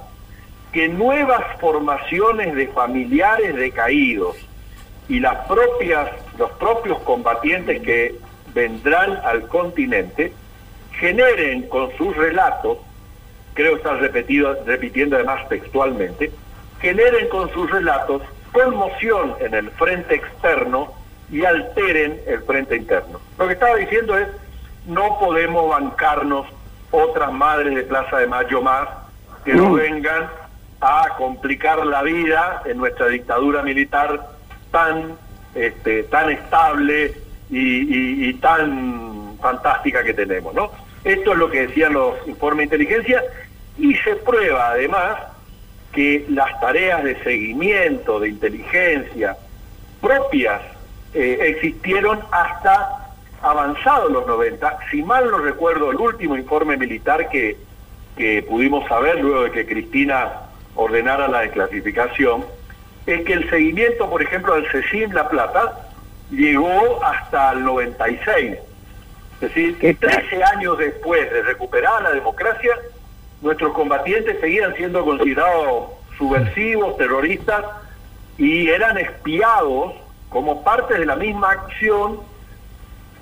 que 0.71 0.87
nuevas 0.87 1.43
formaciones 1.59 2.55
de 2.55 2.69
familiares 2.69 3.55
decaídos 3.57 4.37
y 5.09 5.19
las 5.19 5.45
propias, 5.47 6.09
los 6.37 6.51
propios 6.51 6.99
combatientes 6.99 7.81
que 7.81 8.15
vendrán 8.53 9.19
al 9.25 9.47
continente 9.49 10.31
generen 10.93 11.67
con 11.67 11.91
sus 11.97 12.15
relatos, 12.15 12.77
creo 13.53 13.75
estar 13.75 13.97
repetido, 13.97 14.55
repitiendo 14.65 15.17
además 15.17 15.49
textualmente, 15.49 16.31
generen 16.79 17.27
con 17.27 17.51
sus 17.51 17.69
relatos 17.69 18.21
conmoción 18.51 19.35
en 19.39 19.53
el 19.53 19.69
frente 19.71 20.15
externo 20.15 20.93
y 21.31 21.45
alteren 21.45 22.19
el 22.25 22.41
frente 22.43 22.75
interno. 22.75 23.19
Lo 23.37 23.47
que 23.47 23.53
estaba 23.53 23.75
diciendo 23.75 24.17
es, 24.17 24.27
no 24.87 25.19
podemos 25.19 25.69
bancarnos 25.69 26.47
otras 26.91 27.31
madres 27.31 27.75
de 27.75 27.83
Plaza 27.83 28.17
de 28.17 28.27
Mayo 28.27 28.61
más 28.61 28.87
que 29.45 29.53
no 29.53 29.69
mm. 29.69 29.75
vengan 29.75 30.29
a 30.81 31.09
complicar 31.17 31.85
la 31.85 32.01
vida 32.01 32.63
en 32.65 32.77
nuestra 32.77 33.07
dictadura 33.07 33.61
militar 33.61 34.29
tan, 34.71 35.15
este, 35.55 36.03
tan 36.03 36.29
estable 36.29 37.13
y, 37.49 38.33
tan 38.35 39.37
fantástica 39.41 40.03
que 40.03 40.13
tenemos, 40.13 40.53
¿no? 40.53 40.71
Esto 41.03 41.31
es 41.31 41.37
lo 41.37 41.49
que 41.49 41.67
decían 41.67 41.93
los 41.93 42.15
informes 42.27 42.69
de 42.69 42.75
inteligencia 42.75 43.23
y 43.77 43.95
se 43.95 44.15
prueba 44.17 44.69
además 44.71 45.17
que 45.93 46.25
las 46.29 46.59
tareas 46.59 47.03
de 47.03 47.21
seguimiento, 47.23 48.19
de 48.19 48.29
inteligencia 48.29 49.35
propias 50.01 50.61
eh, 51.13 51.37
existieron 51.41 52.19
hasta 52.31 53.09
avanzados 53.41 54.11
los 54.11 54.27
90. 54.27 54.79
Si 54.91 55.01
mal 55.03 55.29
no 55.29 55.39
recuerdo, 55.39 55.91
el 55.91 55.97
último 55.97 56.37
informe 56.37 56.77
militar 56.77 57.29
que, 57.29 57.57
que 58.17 58.43
pudimos 58.43 58.87
saber 58.87 59.19
luego 59.19 59.43
de 59.43 59.51
que 59.51 59.65
Cristina 59.65 60.31
ordenara 60.75 61.27
la 61.27 61.41
desclasificación, 61.41 62.45
es 63.05 63.25
que 63.25 63.33
el 63.33 63.49
seguimiento, 63.49 64.09
por 64.09 64.21
ejemplo, 64.21 64.55
del 64.55 64.69
CECIM 64.71 65.11
La 65.13 65.27
Plata, 65.27 65.89
llegó 66.29 67.03
hasta 67.03 67.53
el 67.53 67.63
96. 67.63 68.57
Es 69.35 69.39
decir, 69.39 69.77
que 69.79 69.93
13 69.93 70.43
años 70.43 70.77
después 70.77 71.31
de 71.31 71.41
recuperar 71.43 72.01
la 72.01 72.11
democracia, 72.11 72.77
nuestros 73.41 73.73
combatientes 73.73 74.39
seguían 74.39 74.75
siendo 74.75 75.03
considerados 75.03 75.91
subversivos, 76.17 76.97
terroristas, 76.97 77.63
y 78.37 78.67
eran 78.69 78.97
espiados 78.97 79.93
como 80.29 80.63
parte 80.63 80.97
de 80.97 81.05
la 81.05 81.15
misma 81.15 81.51
acción 81.51 82.19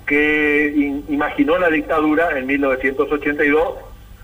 que 0.06 1.02
imaginó 1.08 1.58
la 1.58 1.68
dictadura 1.68 2.38
en 2.38 2.46
1982 2.46 3.74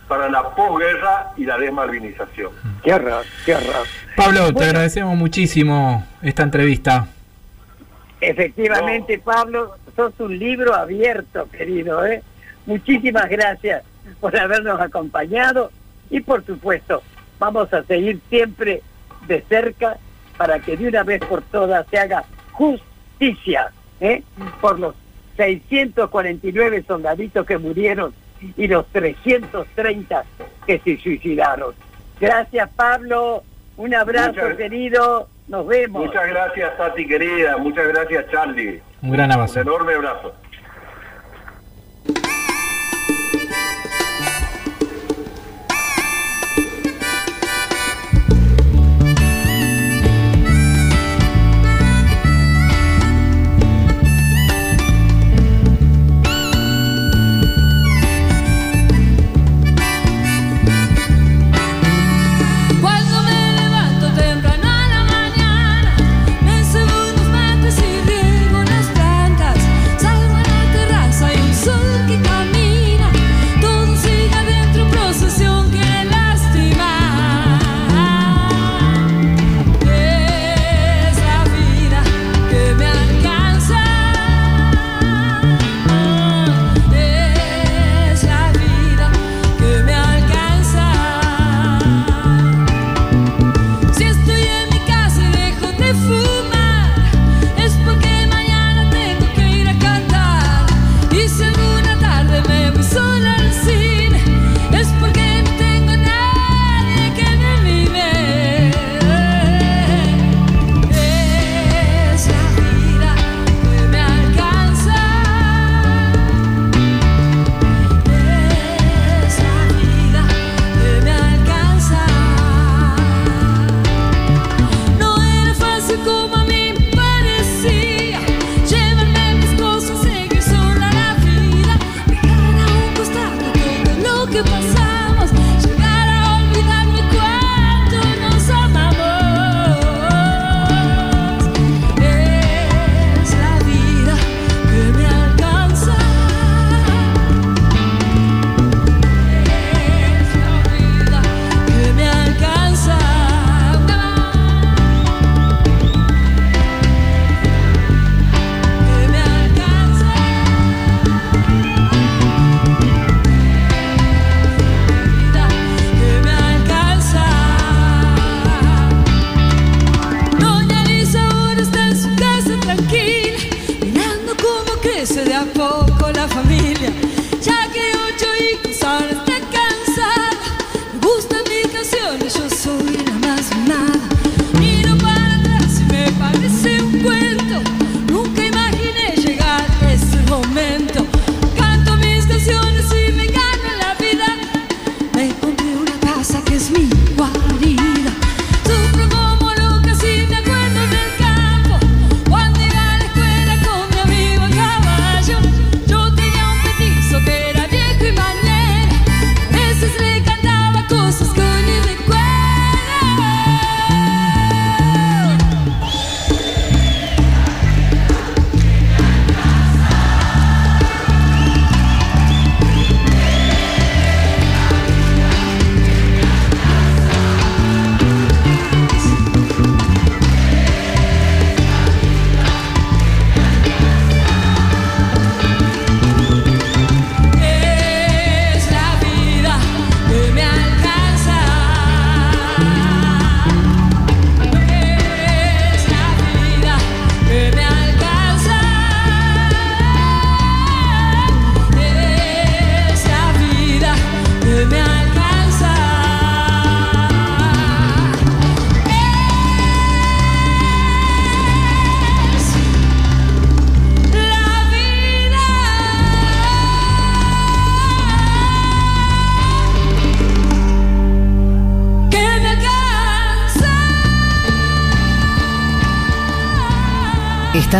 para 0.08 0.28
la 0.28 0.54
posguerra 0.54 1.32
y 1.36 1.44
la 1.44 1.58
desmalvinización. 1.58 2.52
Qué 2.82 2.98
raro, 2.98 3.24
qué 3.44 3.54
raro. 3.54 3.84
Pablo, 4.16 4.52
te 4.54 4.64
agradecemos 4.64 5.16
muchísimo 5.16 6.06
esta 6.22 6.42
entrevista. 6.42 7.08
Efectivamente, 8.20 9.18
Pablo, 9.18 9.76
sos 9.94 10.12
un 10.18 10.38
libro 10.38 10.74
abierto, 10.74 11.48
querido. 11.50 12.04
¿eh? 12.06 12.22
Muchísimas 12.66 13.28
gracias 13.28 13.82
por 14.20 14.36
habernos 14.38 14.80
acompañado 14.80 15.70
y 16.14 16.20
por 16.20 16.46
supuesto 16.46 17.02
vamos 17.40 17.72
a 17.74 17.82
seguir 17.82 18.20
siempre 18.28 18.82
de 19.26 19.42
cerca 19.48 19.96
para 20.36 20.60
que 20.60 20.76
de 20.76 20.86
una 20.86 21.02
vez 21.02 21.20
por 21.24 21.42
todas 21.42 21.84
se 21.88 21.98
haga 21.98 22.22
justicia 22.52 23.72
¿eh? 24.00 24.22
por 24.60 24.78
los 24.78 24.94
649 25.36 26.84
soldaditos 26.86 27.44
que 27.44 27.58
murieron 27.58 28.14
y 28.56 28.68
los 28.68 28.86
330 28.92 30.24
que 30.64 30.78
se 30.78 30.98
suicidaron. 30.98 31.74
Gracias 32.20 32.70
Pablo, 32.76 33.42
un 33.76 33.92
abrazo 33.92 34.56
querido 34.56 35.28
nos 35.48 35.66
vemos. 35.66 36.06
Muchas 36.06 36.28
gracias, 36.28 36.76
Tati 36.76 37.06
querida. 37.06 37.58
Muchas 37.58 37.88
gracias, 37.88 38.24
Charlie. 38.30 38.80
Un 39.02 39.10
gran 39.10 39.30
abrazo. 39.30 39.60
Un 39.60 39.66
enorme 39.66 39.94
abrazo. 39.94 40.34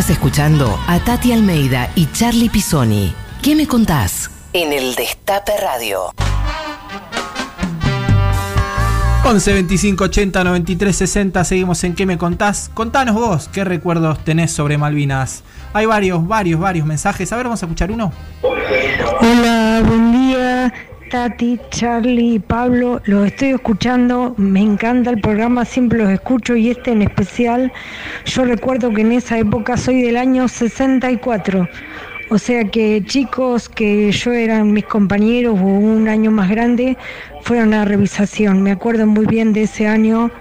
Estás 0.05 0.19
escuchando 0.19 0.79
a 0.87 0.99
Tati 1.01 1.33
Almeida 1.33 1.91
y 1.95 2.13
Charlie 2.13 2.51
Pisoni. 2.51 3.15
¿Qué 3.41 3.57
me 3.57 3.67
contás? 3.67 4.31
En 4.53 4.75
el 4.75 4.95
Destape 4.95 5.53
Radio. 5.59 6.13
11 9.25 9.53
25 9.55 10.05
80 10.05 10.45
93 10.45 10.95
60 10.95 11.45
seguimos 11.45 11.83
en 11.85 11.95
¿Qué 11.95 12.05
me 12.05 12.19
contás? 12.19 12.71
Contanos 12.75 13.15
vos 13.15 13.49
qué 13.49 13.65
recuerdos 13.65 14.23
tenés 14.23 14.53
sobre 14.53 14.77
Malvinas. 14.77 15.43
Hay 15.73 15.87
varios, 15.87 16.29
varios, 16.29 16.61
varios 16.61 16.87
mensajes. 16.87 17.33
A 17.33 17.37
ver, 17.37 17.47
vamos 17.47 17.63
a 17.63 17.65
escuchar 17.65 17.91
uno. 17.91 18.13
Hola, 18.43 19.83
buen 19.87 20.13
día. 20.13 20.14
Tati, 21.15 21.61
Charlie, 21.71 22.41
Pablo, 22.41 23.01
los 23.05 23.29
estoy 23.29 23.51
escuchando, 23.51 24.35
me 24.37 24.61
encanta 24.61 25.11
el 25.11 25.21
programa, 25.21 25.65
siempre 25.65 25.99
los 25.99 26.11
escucho 26.11 26.57
y 26.57 26.71
este 26.71 26.91
en 26.91 27.03
especial, 27.03 27.73
yo 28.25 28.45
recuerdo 28.45 28.93
que 28.93 29.03
en 29.03 29.13
esa 29.13 29.39
época 29.39 29.77
soy 29.77 30.03
del 30.03 30.17
año 30.17 30.49
64, 30.49 31.69
o 32.31 32.39
sea 32.39 32.65
que 32.65 33.01
chicos 33.07 33.69
que 33.69 34.11
yo 34.11 34.33
eran 34.33 34.73
mis 34.73 34.87
compañeros 34.87 35.57
o 35.61 35.65
un 35.65 36.09
año 36.09 36.33
más 36.33 36.51
grande 36.51 36.99
fueron 37.43 37.75
a 37.75 37.85
revisación, 37.85 38.61
me 38.65 38.73
acuerdo 38.73 39.07
muy 39.07 39.27
bien 39.27 39.53
de 39.53 39.63
ese 39.63 39.87
año 39.87 40.33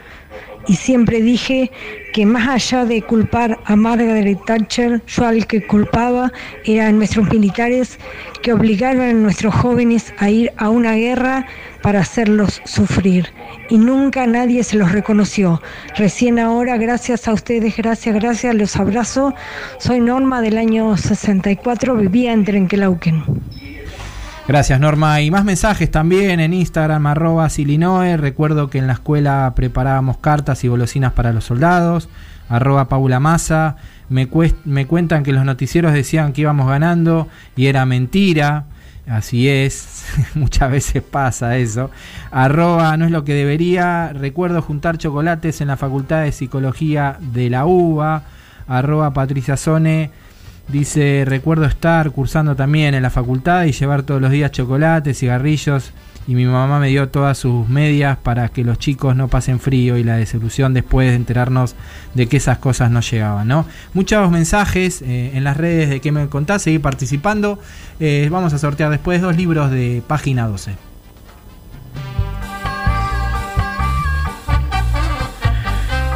y 0.68 0.76
siempre 0.76 1.22
dije 1.22 1.72
que 2.14 2.26
más 2.26 2.48
allá 2.48 2.86
de 2.86 3.02
culpar 3.02 3.60
a 3.66 3.76
Margaret 3.76 4.40
Thatcher, 4.46 5.02
yo 5.08 5.26
al 5.26 5.48
que 5.48 5.66
culpaba 5.66 6.32
eran 6.64 6.98
nuestros 6.98 7.30
militares 7.30 8.00
que 8.42 8.54
obligaron 8.54 9.02
a 9.02 9.14
nuestros 9.14 9.54
jóvenes 9.56 10.14
a 10.18 10.30
ir 10.30 10.52
a 10.58 10.70
una 10.70 10.94
guerra 10.94 11.48
para 11.82 12.02
hacerlos 12.02 12.62
sufrir. 12.66 13.28
Y 13.70 13.78
nunca 13.78 14.28
nadie 14.28 14.64
se 14.64 14.78
los 14.78 14.92
reconoció. 14.92 15.62
Recién 15.98 16.40
ahora, 16.40 16.78
gracias 16.78 17.28
a 17.28 17.34
ustedes, 17.34 17.76
gracias, 17.76 18.16
gracias, 18.16 18.56
los 18.56 18.76
abrazo. 18.76 19.34
Soy 19.80 20.00
Norma 20.00 20.42
del 20.42 20.58
año 20.58 20.96
64, 20.96 21.96
vivía 21.96 22.32
en 22.32 22.46
Trenquelauquen. 22.46 23.24
Gracias 24.46 24.78
Norma. 24.78 25.22
Y 25.22 25.32
más 25.32 25.46
mensajes 25.46 25.90
también 25.90 26.42
en 26.42 26.54
Instagram, 26.54 27.08
arroba 27.08 27.50
Silinoe. 27.50 28.18
Recuerdo 28.18 28.70
que 28.70 28.78
en 28.78 28.88
la 28.88 28.94
escuela 28.94 29.54
preparábamos 29.56 30.18
cartas 30.18 30.66
y 30.66 30.68
golosinas 30.68 31.14
para 31.14 31.32
los 31.32 31.46
soldados. 31.46 32.10
Arroba 32.50 32.90
Paula 32.90 33.22
Massa. 33.22 33.78
Me, 34.10 34.28
me 34.66 34.86
cuentan 34.86 35.24
que 35.24 35.32
los 35.32 35.46
noticieros 35.46 35.94
decían 35.94 36.34
que 36.34 36.42
íbamos 36.42 36.68
ganando 36.68 37.30
y 37.56 37.68
era 37.68 37.86
mentira. 37.86 38.66
Así 39.08 39.48
es, 39.48 40.06
muchas 40.36 40.70
veces 40.70 41.04
pasa 41.04 41.58
eso. 41.58 41.90
Arroba 42.30 42.98
no 42.98 43.06
es 43.06 43.12
lo 43.12 43.24
que 43.24 43.34
debería. 43.34 44.12
Recuerdo 44.12 44.62
juntar 44.62 44.98
chocolates 44.98 45.62
en 45.62 45.70
la 45.70 45.78
Facultad 45.78 46.24
de 46.24 46.34
Psicología 46.34 47.18
de 47.20 47.50
la 47.50 47.66
UBA. 47.66 48.24
Arroba 48.68 49.14
Patricia 49.14 49.56
Zone 49.56 50.12
Dice, 50.68 51.24
recuerdo 51.26 51.66
estar 51.66 52.12
cursando 52.12 52.56
también 52.56 52.94
en 52.96 53.04
la 53.04 53.10
facultad 53.10 53.66
y 53.66 53.74
llevar 53.74 54.04
todos 54.04 54.22
los 54.22 54.32
días 54.32 54.52
chocolates, 54.52 55.20
cigarrillos 55.20 55.92
y 56.26 56.36
mi 56.36 56.46
mamá 56.46 56.80
me 56.80 56.88
dio 56.88 57.10
todas 57.10 57.38
sus 57.38 57.68
medias 57.68 58.18
para 58.18 58.48
que 58.50 58.64
los 58.64 58.80
chicos 58.80 59.16
no 59.16 59.28
pasen 59.28 59.60
frío 59.60 59.98
y 59.98 60.04
la 60.04 60.16
desilusión 60.16 60.74
después 60.74 61.10
de 61.10 61.16
enterarnos 61.16 61.76
de 62.14 62.28
que 62.28 62.38
esas 62.38 62.60
cosas 62.60 62.92
no 62.92 63.02
llegaban, 63.02 63.48
¿no? 63.48 63.66
Muchos 63.94 64.32
mensajes 64.32 65.02
eh, 65.02 65.32
en 65.34 65.44
las 65.44 65.58
redes 65.58 65.90
de 65.90 66.00
que 66.00 66.12
me 66.12 66.28
contás, 66.30 66.62
seguir 66.62 66.82
participando. 66.82 67.60
Eh, 68.00 68.30
vamos 68.32 68.54
a 68.54 68.58
sortear 68.58 68.90
después 68.90 69.22
dos 69.22 69.36
libros 69.36 69.70
de 69.70 70.02
página 70.08 70.48
12. 70.48 70.93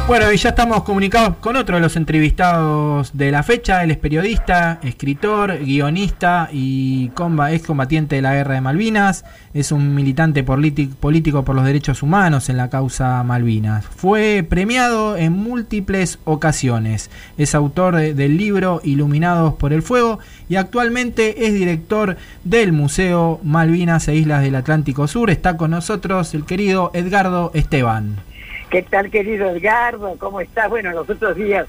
Bueno, 0.08 0.32
y 0.32 0.38
ya 0.38 0.48
estamos 0.48 0.84
comunicados 0.84 1.36
con 1.36 1.56
otro 1.56 1.76
de 1.76 1.82
los 1.82 1.94
entrevistados 1.94 3.14
de 3.14 3.30
la 3.30 3.42
fecha. 3.42 3.84
Él 3.84 3.90
es 3.90 3.98
periodista, 3.98 4.80
escritor, 4.82 5.58
guionista 5.58 6.48
y 6.50 7.08
comba, 7.08 7.50
combatiente 7.58 8.16
de 8.16 8.22
la 8.22 8.32
guerra 8.32 8.54
de 8.54 8.62
Malvinas. 8.62 9.26
Es 9.52 9.70
un 9.70 9.94
militante 9.94 10.42
político 10.44 11.44
por 11.44 11.54
los 11.54 11.66
derechos 11.66 12.02
humanos 12.02 12.48
en 12.48 12.56
la 12.56 12.70
causa 12.70 13.22
Malvinas. 13.22 13.84
Fue 13.84 14.46
premiado 14.48 15.14
en 15.18 15.34
múltiples 15.34 16.20
ocasiones. 16.24 17.10
Es 17.36 17.54
autor 17.54 17.96
del 17.96 18.38
libro 18.38 18.80
Iluminados 18.84 19.56
por 19.56 19.74
el 19.74 19.82
Fuego 19.82 20.20
y 20.48 20.56
actualmente 20.56 21.46
es 21.46 21.52
director 21.52 22.16
del 22.44 22.72
Museo 22.72 23.40
Malvinas 23.44 24.08
e 24.08 24.16
Islas 24.16 24.40
del 24.40 24.54
Atlántico 24.54 25.06
Sur. 25.06 25.28
Está 25.28 25.58
con 25.58 25.72
nosotros 25.72 26.32
el 26.32 26.46
querido 26.46 26.92
Edgardo 26.94 27.50
Esteban. 27.52 28.26
¿Qué 28.70 28.82
tal, 28.82 29.10
querido 29.10 29.48
Edgardo? 29.48 30.16
¿Cómo 30.18 30.42
estás? 30.42 30.68
Bueno, 30.68 30.90
los 30.90 31.08
otros 31.08 31.36
días 31.36 31.66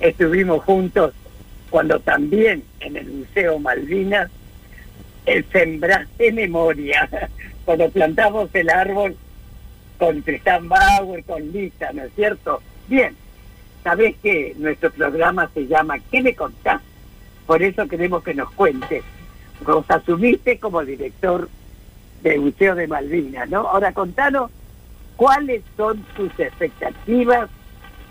estuvimos 0.00 0.62
juntos 0.64 1.14
cuando 1.70 1.98
también 2.00 2.62
en 2.80 2.98
el 2.98 3.06
Museo 3.06 3.58
Malvinas 3.58 4.30
el 5.24 5.46
sembraste 5.50 6.30
memoria, 6.30 7.08
cuando 7.64 7.88
plantamos 7.88 8.50
el 8.52 8.68
árbol 8.68 9.16
con 9.98 10.20
Tristán 10.20 10.68
Bauer, 10.68 11.24
con 11.24 11.52
Lisa, 11.52 11.90
¿no 11.94 12.02
es 12.02 12.12
cierto? 12.14 12.60
Bien, 12.86 13.16
sabés 13.82 14.16
que 14.22 14.54
nuestro 14.58 14.90
programa 14.90 15.48
se 15.54 15.66
llama 15.66 16.00
¿Qué 16.10 16.20
me 16.20 16.34
contás? 16.34 16.82
Por 17.46 17.62
eso 17.62 17.88
queremos 17.88 18.22
que 18.22 18.34
nos 18.34 18.50
cuentes. 18.50 19.02
Vos 19.64 19.86
asumiste 19.88 20.58
como 20.58 20.84
director 20.84 21.48
del 22.22 22.40
Museo 22.40 22.74
de 22.74 22.88
Malvinas, 22.88 23.48
¿no? 23.48 23.60
Ahora 23.60 23.94
contanos 23.94 24.50
cuáles 25.16 25.62
son 25.76 26.02
tus 26.16 26.30
expectativas 26.38 27.48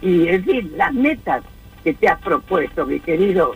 y, 0.02 0.28
en 0.28 0.44
fin, 0.44 0.74
las 0.76 0.94
metas 0.94 1.44
que 1.84 1.94
te 1.94 2.08
has 2.08 2.20
propuesto, 2.20 2.86
mi 2.86 3.00
querido. 3.00 3.56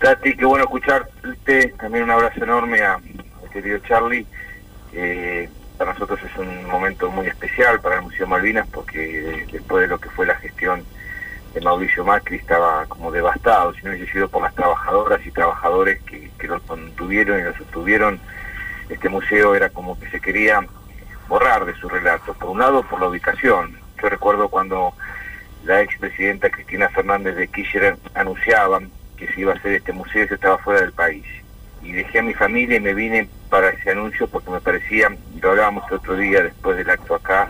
Tati, 0.00 0.36
qué 0.36 0.44
bueno 0.44 0.64
escucharte. 0.64 1.68
También 1.78 2.04
un 2.04 2.10
abrazo 2.10 2.42
enorme 2.42 2.82
a, 2.82 2.98
mi 2.98 3.14
querido 3.52 3.78
Charlie. 3.80 4.26
Eh, 4.92 5.48
para 5.78 5.92
nosotros 5.92 6.20
es 6.22 6.36
un 6.38 6.66
momento 6.66 7.10
muy 7.10 7.26
especial 7.26 7.80
para 7.80 7.96
el 7.96 8.02
Museo 8.02 8.26
Malvinas 8.26 8.68
porque 8.68 9.46
después 9.50 9.82
de 9.82 9.88
lo 9.88 9.98
que 9.98 10.10
fue 10.10 10.26
la 10.26 10.36
gestión 10.36 10.84
de 11.54 11.60
Mauricio 11.60 12.04
Macri 12.04 12.36
estaba 12.36 12.86
como 12.86 13.10
devastado, 13.10 13.74
si 13.74 13.82
no 13.82 13.90
hubiese 13.90 14.12
sido 14.12 14.28
por 14.28 14.42
las 14.42 14.54
trabajadoras 14.54 15.24
y 15.26 15.30
trabajadores 15.30 16.00
que, 16.02 16.30
que 16.38 16.46
lo 16.46 16.60
contuvieron 16.62 17.40
y 17.40 17.42
lo 17.42 17.56
sostuvieron, 17.56 18.20
este 18.88 19.08
museo 19.08 19.54
era 19.54 19.70
como 19.70 19.98
que 19.98 20.08
se 20.10 20.20
quería 20.20 20.60
borrar 21.32 21.64
de 21.64 21.74
su 21.76 21.88
relato. 21.88 22.34
Por 22.34 22.50
un 22.50 22.58
lado, 22.58 22.82
por 22.82 23.00
la 23.00 23.08
ubicación. 23.08 23.74
Yo 24.02 24.10
recuerdo 24.10 24.50
cuando 24.50 24.92
la 25.64 25.80
expresidenta 25.80 26.50
Cristina 26.50 26.90
Fernández 26.90 27.36
de 27.36 27.48
Kirchner 27.48 27.96
anunciaba 28.12 28.80
que 29.16 29.26
se 29.28 29.40
iba 29.40 29.54
a 29.54 29.56
hacer 29.56 29.72
este 29.72 29.94
museo, 29.94 30.26
yo 30.26 30.34
estaba 30.34 30.58
fuera 30.58 30.82
del 30.82 30.92
país. 30.92 31.24
Y 31.82 31.92
dejé 31.92 32.18
a 32.18 32.22
mi 32.22 32.34
familia 32.34 32.76
y 32.76 32.80
me 32.80 32.92
vine 32.92 33.30
para 33.48 33.70
ese 33.70 33.92
anuncio 33.92 34.28
porque 34.28 34.50
me 34.50 34.60
parecía, 34.60 35.08
lo 35.40 35.50
hablábamos 35.52 35.84
el 35.88 35.96
otro 35.96 36.16
día 36.16 36.42
después 36.42 36.76
del 36.76 36.90
acto 36.90 37.14
acá, 37.14 37.48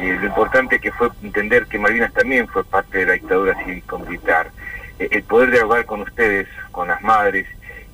eh, 0.00 0.16
lo 0.20 0.26
importante 0.28 0.78
que 0.78 0.92
fue 0.92 1.08
entender 1.24 1.66
que 1.66 1.80
Malvinas 1.80 2.12
también 2.12 2.46
fue 2.46 2.62
parte 2.62 2.98
de 2.98 3.06
la 3.06 3.12
dictadura 3.14 3.56
cívico-militar. 3.64 4.52
Eh, 5.00 5.08
el 5.10 5.24
poder 5.24 5.50
dialogar 5.50 5.84
con 5.84 6.02
ustedes, 6.02 6.46
con 6.70 6.86
las 6.86 7.02
madres, 7.02 7.48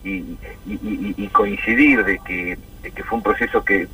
y, 0.05 0.37
y 0.67 1.29
coincidir 1.29 2.05
de 2.05 2.19
que, 2.19 2.59
que 2.83 3.05
fue 3.05 3.19
un 3.19 3.23
proceso 3.23 3.65
que 3.65 3.89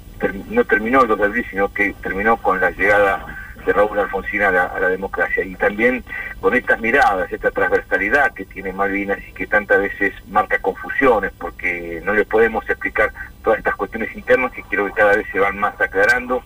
no 0.49 0.65
terminó 0.65 1.03
el 1.03 1.09
2 1.09 1.19
de 1.19 1.25
abril, 1.25 1.47
sino 1.51 1.73
que 1.73 1.95
terminó 2.03 2.37
con 2.37 2.61
la 2.61 2.71
llegada 2.71 3.25
de 3.65 3.73
Raúl 3.73 3.99
Alfonsín 3.99 4.43
a 4.43 4.51
la, 4.51 4.89
democracia. 4.89 5.45
Y 5.45 5.57
también 5.57 6.05
con 6.41 6.55
estas 6.55 6.81
miradas, 6.81 7.31
esta 7.33 7.51
transversalidad 7.51 8.33
que 8.33 8.45
tiene 8.45 8.73
Malvinas 8.73 9.19
y 9.29 9.33
que 9.33 9.47
tantas 9.47 9.81
veces 9.81 10.15
marca 10.29 10.59
confusiones, 10.61 11.33
porque 11.39 12.01
no 12.05 12.15
le 12.15 12.25
podemos 12.25 12.69
explicar 12.71 13.13
todas 13.43 13.59
estas 13.59 13.75
cuestiones 13.75 14.15
internas 14.17 14.53
que 14.53 14.63
creo 14.63 14.87
que 14.87 14.93
cada 14.93 15.17
vez 15.17 15.27
se 15.33 15.41
van 15.41 15.59
más 15.59 15.79
aclarando. 15.81 16.43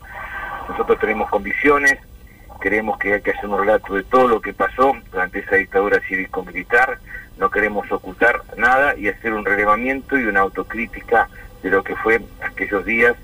Nosotros 0.68 0.98
tenemos 0.98 1.28
convicciones, 1.28 1.98
queremos 2.60 2.98
que 2.98 3.14
hay 3.14 3.22
que 3.22 3.32
hacer 3.32 3.48
un 3.48 3.58
relato 3.60 3.94
de 3.94 4.04
todo 4.04 4.28
lo 4.28 4.40
que 4.40 4.54
pasó 4.54 4.96
durante 5.10 5.40
esa 5.40 5.56
dictadura 5.56 6.00
cívico-militar, 6.08 6.98
no 7.38 7.50
queremos 7.50 7.90
ocultar 7.90 8.42
nada 8.56 8.94
y 8.96 9.08
hacer 9.08 9.32
un 9.32 9.44
relevamiento 9.44 10.18
y 10.18 10.24
una 10.24 10.40
autocrítica 10.40 11.28
de 11.62 11.70
lo 11.70 11.82
que 11.82 11.96
fue 11.96 12.20
aquellos 12.42 12.84
días 12.84 13.16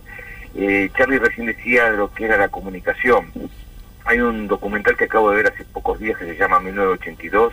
eh, 0.59 0.91
Charlie 0.97 1.19
recién 1.19 1.47
decía 1.47 1.91
de 1.91 1.99
lo 1.99 2.13
que 2.13 2.25
era 2.25 2.39
la 2.39 2.49
comunicación. 2.49 3.31
Hay 4.07 4.21
un 4.21 4.49
documental 4.49 4.97
que 4.97 5.05
acabo 5.05 5.31
de 5.31 5.37
ver 5.43 5.53
hace 5.53 5.65
pocos 5.65 5.99
días 5.99 6.19
que 6.19 6.25
se 6.25 6.37
llama 6.37 6.61
1982, 6.61 7.53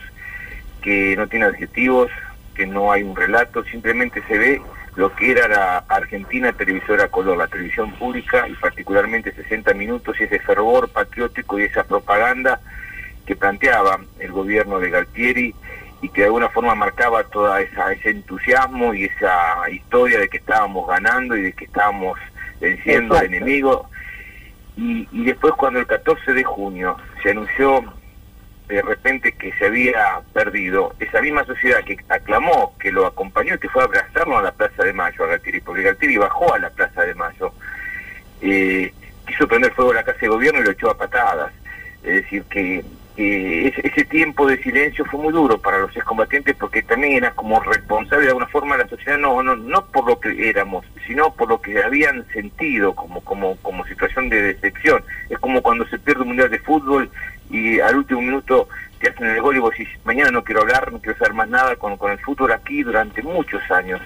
que 0.81 1.15
no 1.17 1.27
tiene 1.27 1.45
adjetivos, 1.45 2.09
que 2.55 2.65
no 2.65 2.93
hay 2.93 3.03
un 3.03 3.15
relato, 3.15 3.63
simplemente 3.65 4.23
se 4.27 4.37
ve 4.37 4.61
lo 4.95 5.13
que 5.15 5.31
era 5.31 5.47
la 5.49 5.77
Argentina 5.89 6.53
televisora 6.53 7.09
color, 7.09 7.37
la 7.37 7.47
televisión 7.47 7.91
pública 7.93 8.47
y 8.47 8.53
particularmente 8.53 9.33
60 9.33 9.73
minutos 9.73 10.15
y 10.19 10.23
ese 10.23 10.39
fervor 10.39 10.87
patriótico 10.89 11.59
y 11.59 11.63
esa 11.63 11.83
propaganda 11.83 12.61
que 13.25 13.35
planteaba 13.35 13.99
el 14.19 14.31
gobierno 14.31 14.79
de 14.79 14.91
Galtieri 14.91 15.55
y 16.03 16.09
que 16.09 16.21
de 16.21 16.27
alguna 16.27 16.49
forma 16.49 16.75
marcaba 16.75 17.23
toda 17.23 17.61
esa 17.61 17.93
ese 17.93 18.09
entusiasmo 18.09 18.93
y 18.93 19.05
esa 19.05 19.69
historia 19.71 20.19
de 20.19 20.27
que 20.27 20.37
estábamos 20.37 20.85
ganando 20.85 21.37
y 21.37 21.43
de 21.43 21.53
que 21.53 21.63
estábamos 21.63 22.19
venciendo 22.59 23.17
al 23.17 23.27
enemigo. 23.27 23.89
Y, 24.75 25.07
y 25.13 25.23
después 25.23 25.53
cuando 25.53 25.79
el 25.79 25.87
14 25.87 26.33
de 26.33 26.43
junio 26.43 26.97
se 27.21 27.31
anunció 27.31 27.85
de 28.67 28.81
repente 28.81 29.31
que 29.31 29.53
se 29.53 29.65
había 29.65 30.21
perdido, 30.33 30.93
esa 30.99 31.21
misma 31.21 31.45
sociedad 31.45 31.83
que 31.85 31.97
aclamó, 32.09 32.75
que 32.79 32.91
lo 32.91 33.05
acompañó 33.05 33.55
y 33.55 33.59
que 33.59 33.69
fue 33.69 33.83
a 33.83 33.85
abrazarlo 33.85 34.37
a 34.37 34.41
la 34.41 34.51
Plaza 34.51 34.83
de 34.83 34.91
Mayo, 34.91 35.23
a 35.23 35.27
Galtieri, 35.27 35.61
porque 35.61 35.83
Galtieri 35.83 36.17
bajó 36.17 36.53
a 36.53 36.59
la 36.59 36.69
Plaza 36.69 37.03
de 37.03 37.15
Mayo, 37.15 37.53
eh, 38.41 38.93
quiso 39.25 39.47
prender 39.47 39.71
fuego 39.73 39.91
a 39.91 39.95
la 39.95 40.03
Casa 40.03 40.19
de 40.19 40.27
Gobierno 40.27 40.59
y 40.59 40.65
lo 40.65 40.71
echó 40.71 40.89
a 40.89 40.97
patadas. 40.97 41.53
Es 42.03 42.23
decir, 42.23 42.43
que 42.43 42.83
ese, 43.15 44.05
tiempo 44.05 44.47
de 44.47 44.61
silencio 44.63 45.05
fue 45.05 45.19
muy 45.19 45.33
duro 45.33 45.59
para 45.59 45.79
los 45.79 45.95
excombatientes 45.95 46.55
porque 46.55 46.81
también 46.81 47.13
eran 47.13 47.35
como 47.35 47.59
responsables 47.61 48.25
de 48.25 48.29
alguna 48.29 48.47
forma 48.47 48.75
de 48.75 48.83
la 48.83 48.89
sociedad, 48.89 49.19
no, 49.19 49.43
no, 49.43 49.55
no 49.55 49.85
por 49.85 50.07
lo 50.07 50.19
que 50.19 50.49
éramos, 50.49 50.85
sino 51.05 51.33
por 51.33 51.47
lo 51.47 51.61
que 51.61 51.81
habían 51.83 52.27
sentido 52.29 52.95
como, 52.95 53.21
como, 53.21 53.55
como 53.57 53.85
situación 53.85 54.29
de 54.29 54.53
decepción. 54.53 55.03
Es 55.29 55.37
como 55.37 55.61
cuando 55.61 55.87
se 55.87 55.99
pierde 55.99 56.21
un 56.21 56.29
mundial 56.29 56.49
de 56.49 56.59
fútbol 56.59 57.09
y 57.51 57.79
al 57.79 57.97
último 57.97 58.21
minuto 58.21 58.67
te 58.99 59.09
hacen 59.09 59.27
el 59.27 59.41
gol 59.41 59.57
y 59.57 59.59
vos 59.59 59.71
decís, 59.77 59.89
mañana 60.05 60.31
no 60.31 60.43
quiero 60.43 60.61
hablar, 60.61 60.91
no 60.91 60.99
quiero 60.99 61.17
saber 61.19 61.33
más 61.33 61.49
nada 61.49 61.75
con, 61.75 61.97
con 61.97 62.11
el 62.11 62.19
fútbol 62.19 62.51
aquí 62.51 62.81
durante 62.81 63.21
muchos 63.21 63.61
años. 63.69 64.01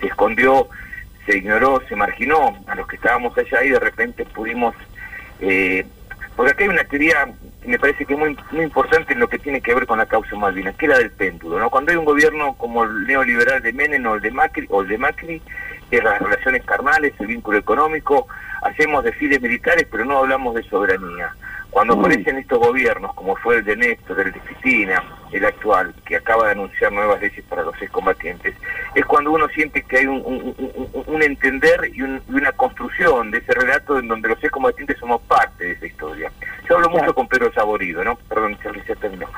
Se 0.00 0.06
escondió, 0.06 0.68
se 1.26 1.36
ignoró, 1.36 1.82
se 1.86 1.96
marginó 1.96 2.56
a 2.66 2.74
los 2.74 2.86
que 2.86 2.96
estábamos 2.96 3.36
allá 3.36 3.62
y 3.62 3.70
de 3.70 3.80
repente 3.80 4.24
pudimos... 4.24 4.74
Eh, 5.40 5.86
porque 6.38 6.52
acá 6.52 6.62
hay 6.62 6.70
una 6.70 6.84
teoría 6.84 7.34
me 7.66 7.80
parece 7.80 8.06
que 8.06 8.14
es 8.14 8.18
muy, 8.18 8.38
muy 8.52 8.62
importante 8.62 9.12
en 9.12 9.18
lo 9.18 9.26
que 9.28 9.40
tiene 9.40 9.60
que 9.60 9.74
ver 9.74 9.88
con 9.88 9.98
la 9.98 10.06
causa 10.06 10.36
Malvinas, 10.36 10.76
que 10.76 10.86
es 10.86 10.92
la 10.92 10.98
del 10.98 11.10
péndulo. 11.10 11.58
¿no? 11.58 11.68
Cuando 11.68 11.90
hay 11.90 11.98
un 11.98 12.04
gobierno 12.04 12.54
como 12.54 12.84
el 12.84 13.08
neoliberal 13.08 13.60
de 13.60 13.72
Menem 13.72 14.06
o 14.06 14.14
el 14.14 14.20
de 14.20 14.30
Macri, 14.30 14.66
o 14.70 14.82
el 14.82 14.88
de 14.88 14.98
Macri 14.98 15.42
es 15.90 16.04
las 16.04 16.22
relaciones 16.22 16.64
carnales, 16.64 17.12
el 17.18 17.26
vínculo 17.26 17.58
económico, 17.58 18.28
hacemos 18.62 19.02
desfiles 19.02 19.42
militares, 19.42 19.88
pero 19.90 20.04
no 20.04 20.18
hablamos 20.18 20.54
de 20.54 20.62
soberanía. 20.62 21.34
Cuando 21.70 21.94
aparecen 21.94 22.38
estos 22.38 22.60
gobiernos, 22.60 23.14
como 23.14 23.34
fue 23.34 23.56
el 23.56 23.64
de 23.64 23.74
Néstor, 23.74 24.20
el 24.20 24.32
de 24.32 24.38
Cristina, 24.38 25.02
el 25.32 25.44
actual, 25.44 25.94
que 26.04 26.16
acaba 26.16 26.46
de 26.46 26.52
anunciar 26.52 26.92
nuevas 26.92 27.20
leyes 27.20 27.44
para 27.48 27.62
los 27.62 27.80
excombatientes, 27.80 28.54
es 28.94 29.04
cuando 29.06 29.32
uno 29.32 29.48
siente 29.48 29.82
que 29.82 29.98
hay 29.98 30.06
un, 30.06 30.54
un, 31.06 31.22
entender 31.22 31.90
y, 31.94 32.02
una 32.02 32.52
construcción 32.52 33.30
de 33.30 33.38
ese 33.38 33.52
relato 33.52 33.98
en 33.98 34.08
donde 34.08 34.28
los 34.28 34.42
excombatientes 34.42 34.98
somos 34.98 35.20
parte 35.22 35.64
de 35.64 35.72
esa 35.72 35.86
historia. 35.86 36.32
Yo 36.68 36.76
hablo 36.76 36.90
mucho 36.90 37.14
con 37.14 37.28
Pedro 37.28 37.52
Saborido, 37.52 38.04
¿no? 38.04 38.16
Perdón, 38.28 38.58
Charlie, 38.62 38.82
se 38.82 38.96
terminó. 38.96 39.28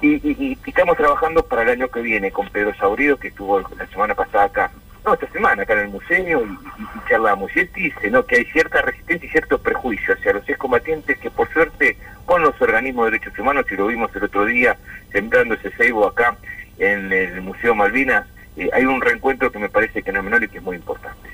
Y, 0.00 0.14
y, 0.14 0.36
y, 0.38 0.58
estamos 0.66 0.96
trabajando 0.96 1.42
para 1.42 1.62
el 1.62 1.70
año 1.70 1.88
que 1.88 2.00
viene 2.00 2.30
con 2.30 2.48
Pedro 2.48 2.74
Saborido, 2.74 3.16
que 3.16 3.28
estuvo 3.28 3.60
la 3.60 3.86
semana 3.88 4.14
pasada 4.14 4.44
acá 4.44 4.70
esta 5.14 5.30
semana 5.30 5.62
acá 5.62 5.74
en 5.74 5.80
el 5.80 5.88
museo 5.88 6.44
y, 6.44 7.08
charlamos. 7.08 7.54
Y 7.56 7.60
él 7.60 7.70
dice 7.74 8.10
¿no? 8.10 8.24
que 8.24 8.36
hay 8.36 8.44
cierta 8.46 8.82
resistencia 8.82 9.26
y 9.26 9.30
cierto 9.30 9.58
prejuicio 9.58 10.14
hacia 10.14 10.32
los 10.32 10.48
excombatientes 10.48 11.18
que 11.18 11.30
por 11.30 11.52
suerte 11.52 11.96
con 12.24 12.42
los 12.42 12.60
organismos 12.60 13.06
de 13.06 13.12
derechos 13.12 13.38
humanos, 13.38 13.64
y 13.70 13.76
lo 13.76 13.86
vimos 13.86 14.14
el 14.14 14.24
otro 14.24 14.44
día 14.44 14.76
sembrando 15.12 15.54
ese 15.54 15.70
ceibo 15.70 16.06
acá 16.06 16.36
en 16.78 17.12
el 17.12 17.40
Museo 17.40 17.74
Malvinas, 17.74 18.26
eh, 18.56 18.70
hay 18.72 18.84
un 18.84 19.00
reencuentro 19.00 19.50
que 19.52 19.58
me 19.58 19.68
parece 19.68 20.02
que 20.02 20.12
no 20.12 20.18
es 20.18 20.24
menor 20.24 20.42
y 20.44 20.48
que 20.48 20.58
es 20.58 20.64
muy 20.64 20.76
importante. 20.76 21.28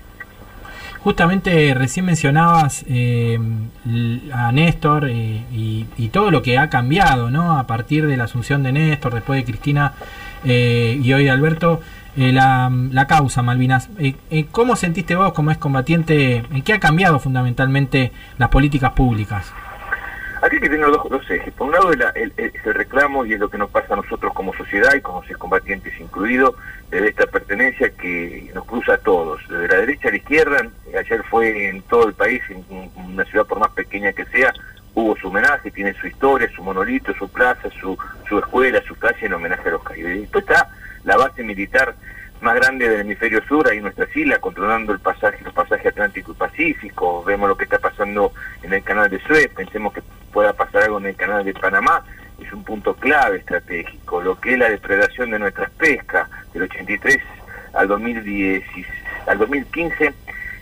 Justamente 1.01 1.75
recién 1.75 2.07
mencionabas 2.07 2.85
eh, 2.89 3.39
a 4.33 4.53
Néstor 4.53 5.07
eh, 5.11 5.43
y, 5.53 6.09
todo 6.13 6.31
lo 6.31 6.43
que 6.43 6.59
ha 6.59 6.71
cambiado 6.71 7.31
¿no? 7.31 7.59
a 7.59 7.67
partir 7.67 8.07
de 8.07 8.17
la 8.17 8.25
asunción 8.25 8.63
de 8.63 8.73
Néstor, 8.73 9.13
después 9.15 9.41
de 9.41 9.45
Cristina 9.45 9.95
y 10.45 11.13
hoy 11.13 11.25
de 11.25 11.31
Alberto. 11.31 11.81
Eh, 12.17 12.31
la, 12.33 12.71
la, 12.93 13.07
causa 13.09 13.43
Malvinas. 13.43 13.89
Eh, 13.99 14.15
eh, 14.31 14.47
¿Cómo 14.53 14.77
sentiste 14.77 15.17
vos 15.17 15.33
como 15.33 15.51
es 15.51 15.59
combatiente? 15.59 16.45
¿En 16.53 16.63
qué 16.63 16.75
ha 16.75 16.81
cambiado 16.81 17.19
fundamentalmente 17.19 18.13
las 18.39 18.51
políticas 18.51 18.93
públicas? 18.93 19.53
Aquí 20.41 20.61
que 20.61 20.69
tener 20.69 20.87
dos, 20.87 21.09
dos 21.11 21.29
ejes. 21.29 21.53
Por 21.55 21.69
un 21.69 21.73
lado, 21.73 21.93
el, 21.93 22.03
el, 22.15 22.33
el, 22.37 22.75
reclamo 22.75 23.25
y 23.25 23.33
es 23.33 23.41
lo 23.41 23.49
que 23.49 23.59
nos 23.59 23.71
pasa 23.71 23.95
a 23.95 23.97
nosotros 23.97 24.33
como 24.33 24.55
sociedad 24.55 24.95
y 24.95 25.01
como 25.01 25.25
combatientes 25.39 25.99
incluidos, 25.99 26.55
de 26.91 27.09
esta 27.09 27.27
pertenencia 27.27 27.91
que 27.91 28.51
nos 28.55 28.65
cruza 28.65 28.95
a 28.95 28.99
todos, 28.99 29.41
desde 29.49 29.69
la 29.69 29.77
derecha 29.79 30.09
a 30.09 30.11
la 30.13 30.17
izquierda. 30.19 30.69
Ayer 30.97 31.23
fue 31.25 31.69
en 31.69 31.83
todo 31.83 32.07
el 32.07 32.15
país, 32.15 32.43
en 32.49 32.65
una 32.95 33.25
ciudad 33.25 33.47
por 33.47 33.59
más 33.59 33.71
pequeña 33.71 34.13
que 34.13 34.27
sea, 34.27 34.53
hubo 34.95 35.17
su 35.17 35.29
homenaje, 35.29 35.71
tiene 35.73 35.95
su 35.95 36.07
historia, 36.07 36.49
su 36.55 36.63
monolito, 36.63 37.13
su 37.15 37.29
plaza, 37.29 37.69
su, 37.81 37.99
su 38.29 38.39
escuela, 38.39 38.81
su 38.87 38.95
calle 38.97 39.27
en 39.27 39.35
homenaje 39.35 39.69
a 39.69 39.73
los 39.73 39.83
caídos. 39.83 40.13
Y 40.13 40.21
después 40.21 40.45
está 40.45 40.69
la 41.05 41.17
base 41.17 41.43
militar 41.43 41.95
más 42.41 42.55
grande 42.57 42.89
del 42.89 43.01
hemisferio 43.01 43.43
sur, 43.47 43.69
ahí 43.69 43.81
nuestra 43.81 44.07
isla, 44.15 44.39
controlando 44.39 44.93
el 44.93 45.01
pasaje, 45.01 45.43
los 45.45 45.55
pasajes 45.55 45.87
Atlántico 45.87 46.33
y 46.33 46.35
Pacífico, 46.35 47.25
vemos 47.25 47.49
lo 47.49 47.57
que 47.57 47.65
está 47.65 47.79
pasando 47.79 48.33
en 48.63 48.73
el 48.73 48.83
canal 48.83 49.09
de 49.09 49.21
Suez, 49.21 49.49
pensemos 49.49 49.93
que 49.93 50.03
pueda 50.33 50.53
pasar 50.53 50.83
algo 50.85 50.99
en 50.99 51.07
el 51.07 51.17
canal 51.17 51.45
de 51.45 51.55
Panamá, 51.55 52.05
es 52.45 52.53
un 52.53 52.65
punto 52.65 52.95
clave 52.95 53.39
estratégico, 53.39 54.21
lo 54.21 54.39
que 54.39 54.53
es 54.53 54.59
la 54.59 54.69
depredación 54.69 55.31
de 55.31 55.39
nuestras 55.39 55.71
pescas, 55.71 56.29
del 56.53 56.65
83 56.65 57.19
al 57.73 57.89
2010, 57.89 58.65
al 59.27 59.39
2015 59.39 60.15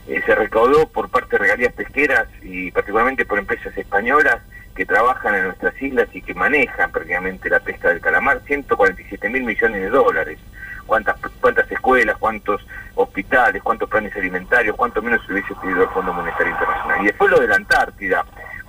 eh, 0.08 0.22
se 0.24 0.34
recaudó 0.34 0.88
por 0.88 1.08
parte 1.08 1.30
de 1.32 1.38
regalías 1.38 1.72
pesqueras 1.72 2.26
y 2.42 2.70
particularmente 2.70 3.24
por 3.24 3.38
empresas 3.38 3.76
españolas 3.76 4.40
que 4.74 4.86
trabajan 4.86 5.34
en 5.34 5.44
nuestras 5.44 5.80
islas 5.80 6.08
y 6.12 6.22
que 6.22 6.34
manejan 6.34 6.90
prácticamente 6.90 7.50
la 7.50 7.60
pesca 7.60 7.88
del 7.88 8.00
calamar, 8.00 8.40
147 8.46 9.28
mil 9.28 9.44
millones 9.44 9.82
de 9.82 9.90
dólares. 9.90 10.38
¿Cuántas, 10.86 11.16
cuántas 11.40 11.70
escuelas, 11.70 12.16
cuántos 12.18 12.60
hospitales, 12.94 13.62
cuántos 13.62 13.88
planes 13.88 14.14
alimentarios, 14.16 14.76
cuánto 14.76 15.00
menos 15.00 15.24
se 15.26 15.32
hubiese 15.32 15.54
pedido 15.54 15.84
el 15.84 15.88
Fondo 15.90 16.12
Monetario 16.12 16.52
Internacional. 16.52 17.02
Y 17.02 17.06
después 17.06 17.30
lo 17.30 17.40
de 17.40 17.46
la 17.48 17.56
Antártida, 17.56 18.24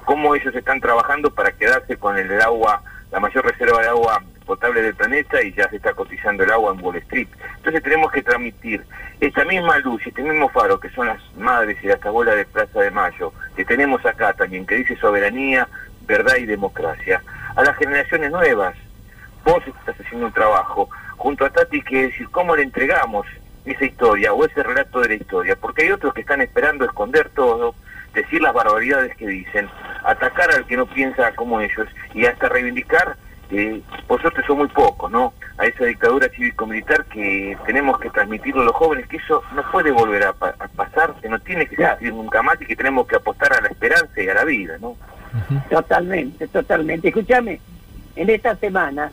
cómo 0.06 0.36
ellos 0.36 0.54
están 0.56 0.80
trabajando 0.80 1.32
para 1.32 1.51
quedarse 1.51 1.97
con 1.97 2.18
el 2.18 2.41
agua, 2.41 2.82
la 3.12 3.20
mayor 3.20 3.45
reserva 3.45 3.82
de 3.82 3.89
agua 3.89 4.24
potable 4.45 4.82
del 4.82 4.95
planeta 4.95 5.41
y 5.41 5.54
ya 5.54 5.70
se 5.70 5.78
está 5.78 5.93
cotizando 5.93 6.43
el 6.43 6.51
agua 6.51 6.74
en 6.74 6.84
Wall 6.84 6.97
Street. 6.97 7.28
Entonces 7.58 7.82
tenemos 7.82 8.12
que 8.12 8.22
transmitir 8.22 8.84
esta 9.22 9.45
misma 9.45 9.78
luz 9.80 10.06
y 10.06 10.10
este 10.10 10.22
mismo 10.22 10.49
faro 10.49 10.80
que 10.80 10.89
son 10.89 11.08
las 11.08 11.22
madres 11.38 11.78
y 11.82 11.88
las 11.88 12.04
abuelas 12.06 12.36
de 12.36 12.45
Plaza 12.45 12.82
de 12.82 12.91
Mayo, 12.91 13.32
que 13.56 13.64
tenemos 13.64 14.06
acá 14.06 14.34
también, 14.34 14.66
que 14.66 14.76
dice 14.76 14.97
soberanía, 14.97 15.68
verdad 16.06 16.36
y 16.38 16.45
democracia, 16.45 17.22
a 17.56 17.64
las 17.64 17.78
generaciones 17.78 18.32
nuevas. 18.32 18.76
Vos 19.43 19.62
estás 19.66 19.99
haciendo 19.99 20.28
un 20.28 20.34
trabajo 20.34 20.89
junto 21.18 21.45
a 21.45 21.49
Tati 21.49 21.82
que 21.82 22.08
decir 22.08 22.30
cómo 22.30 22.56
le 22.56 22.64
entregamos 22.64 23.26
esa 23.66 23.86
historia 23.86 24.34
o 24.34 24.45
ese 24.45 24.62
relato 24.64 24.99
de 25.01 25.10
la 25.10 25.16
historia, 25.16 25.56
porque 25.56 25.84
hay 25.84 25.91
otros 25.91 26.14
que 26.14 26.22
están 26.22 26.41
esperando 26.41 26.86
esconder 26.86 27.30
todo, 27.30 27.76
decir 28.14 28.41
las 28.41 28.54
barbaridades 28.54 29.16
que 29.16 29.28
dicen, 29.28 29.70
atacar 30.04 30.54
al 30.54 30.66
que 30.66 30.78
no 30.78 30.86
piensa 30.86 31.34
como 31.36 31.62
ellos 31.62 31.88
y 32.14 32.26
hasta 32.26 32.49
reivindicar, 32.49 33.16
eh, 33.51 33.82
por 34.08 34.22
suerte 34.22 34.41
son 34.45 34.60
muy 34.60 34.68
pocos, 34.68 35.12
¿no? 35.12 35.34
A 35.58 35.66
esa 35.66 35.86
dictadura 35.86 36.28
cívico-militar 36.30 37.06
que 37.06 37.58
tenemos 37.66 37.99
que 37.99 38.10
transmitirlo 38.10 38.62
a 38.62 38.66
los 38.66 38.76
jóvenes, 38.76 39.08
que 39.08 39.18
eso 39.18 39.43
no 39.54 39.64
puede 39.72 39.91
volver 39.91 40.24
a, 40.24 40.34
pasar, 40.34 41.14
que 41.22 41.30
no 41.30 41.39
tiene 41.39 41.68
que 41.68 41.76
ser 41.76 42.01
nunca 42.01 42.41
más 42.41 42.60
y 42.62 42.66
que 42.66 42.76
tenemos 42.76 43.08
que 43.08 43.16
apostar 43.16 43.54
a 43.54 43.62
la 43.62 43.68
esperanza 43.68 44.22
y 44.22 44.28
a 44.28 44.34
la 44.34 44.43
vida, 44.43 44.78
¿no? 44.80 44.97
Totalmente, 45.69 46.47
totalmente. 46.47 47.07
Escúchame, 47.07 47.59
en 48.15 48.29
esta 48.29 48.55
semana 48.55 49.11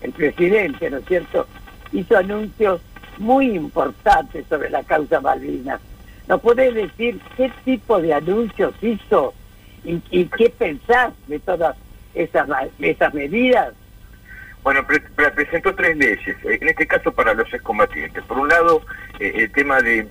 el 0.00 0.12
presidente, 0.12 0.90
¿no 0.90 0.98
es 0.98 1.04
cierto?, 1.06 1.46
hizo 1.92 2.16
anuncios 2.16 2.80
muy 3.18 3.50
importantes 3.50 4.46
sobre 4.48 4.70
la 4.70 4.82
causa 4.82 5.20
Malvinas. 5.20 5.80
¿Nos 6.26 6.40
podés 6.40 6.74
decir 6.74 7.20
qué 7.36 7.52
tipo 7.64 8.00
de 8.00 8.14
anuncios 8.14 8.74
hizo 8.82 9.34
y, 9.84 10.24
qué 10.26 10.50
pensás 10.50 11.12
de 11.26 11.38
todas 11.38 11.76
esas, 12.14 12.48
esas 12.78 13.14
medidas? 13.14 13.74
Bueno, 14.62 14.86
presentó 15.34 15.74
tres 15.74 15.96
leyes, 15.96 16.36
en 16.44 16.68
este 16.68 16.86
caso 16.86 17.12
para 17.12 17.34
los 17.34 17.52
excombatientes. 17.52 18.22
Por 18.24 18.38
un 18.38 18.48
lado, 18.48 18.82
eh, 19.18 19.32
el 19.36 19.52
tema 19.52 19.80
de, 19.80 20.06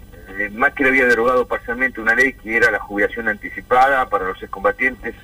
más 0.54 0.74
que 0.74 0.84
le 0.84 0.90
había 0.90 1.06
derogado 1.06 1.48
parcialmente 1.48 2.02
una 2.02 2.16
ley 2.16 2.34
que 2.34 2.58
era 2.58 2.72
la 2.72 2.80
jubilación 2.80 3.28
anticipada 3.28 4.10
para 4.10 4.26
los 4.26 4.42
excombatientes, 4.42 5.16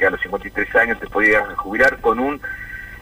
que 0.00 0.06
a 0.06 0.10
los 0.10 0.20
53 0.22 0.74
años 0.76 0.98
te 0.98 1.06
podías 1.06 1.46
jubilar 1.56 2.00
con 2.00 2.18
un 2.18 2.40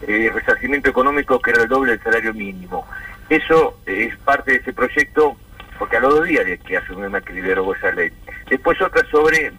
eh, 0.07 0.31
resarcimiento 0.35 0.91
económico 0.91 1.41
que 1.41 1.51
era 1.53 1.63
el 1.63 1.69
doble 1.69 1.93
del 1.93 2.03
salario 2.03 2.35
mínimo. 2.35 2.87
Eso 3.29 3.79
es 3.87 4.17
parte 4.19 4.53
de 4.53 4.57
ese 4.59 4.73
proyecto, 4.73 5.37
porque 5.79 5.97
a 5.97 6.01
los 6.01 6.17
dos 6.17 6.27
días 6.27 6.45
de 6.45 6.59
que 6.59 6.77
asumió 6.77 7.09
Macri 7.09 7.37
lideró 7.37 7.73
esa 7.73 7.93
ley. 7.93 8.11
Después 8.51 8.81
otra 8.83 9.09
sobre, 9.11 9.53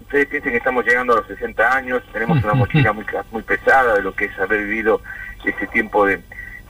ustedes 0.00 0.26
piensan 0.26 0.52
que 0.52 0.58
estamos 0.58 0.86
llegando 0.86 1.12
a 1.12 1.16
los 1.16 1.26
60 1.26 1.76
años, 1.76 2.02
tenemos 2.12 2.42
una 2.42 2.54
mochila 2.54 2.92
muy, 2.92 3.04
muy 3.30 3.42
pesada 3.42 3.94
de 3.94 4.02
lo 4.02 4.14
que 4.14 4.26
es 4.26 4.38
haber 4.38 4.62
vivido 4.64 5.02
ese 5.44 5.66
tiempo 5.66 6.06
de, 6.06 6.20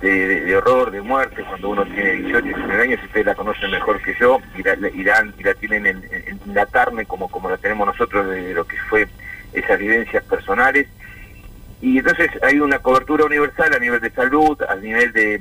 de, 0.01 0.57
horror, 0.57 0.91
de 0.91 1.01
muerte, 1.01 1.45
cuando 1.49 1.71
uno 1.71 1.85
tiene 1.85 2.13
18, 2.13 2.43
19 2.43 2.83
años, 2.83 3.05
ustedes 3.05 3.27
la 3.27 3.35
conocen 3.35 3.71
mejor 3.71 4.03
que 4.03 4.15
yo, 4.19 4.41
y 4.57 4.63
la, 4.63 4.75
y 4.75 5.03
la, 5.43 5.55
tienen 5.55 5.87
en, 5.87 6.05
en, 6.11 6.41
la 6.53 6.67
carne 6.67 7.07
como, 7.07 7.29
como 7.31 7.49
la 7.49 7.57
tenemos 7.57 7.87
nosotros 7.87 8.29
de 8.29 8.53
lo 8.53 8.67
que 8.67 8.77
fue 8.91 9.09
esas 9.59 9.79
vivencias 9.79 10.25
personales. 10.25 10.87
Y 11.81 11.99
entonces 11.99 12.31
hay 12.43 12.61
una 12.61 12.79
cobertura 12.79 13.25
universal 13.25 13.75
a 13.75 13.79
nivel 13.79 14.01
de 14.01 14.11
salud, 14.11 14.61
a 14.63 14.77
nivel 14.77 15.13
de, 15.13 15.41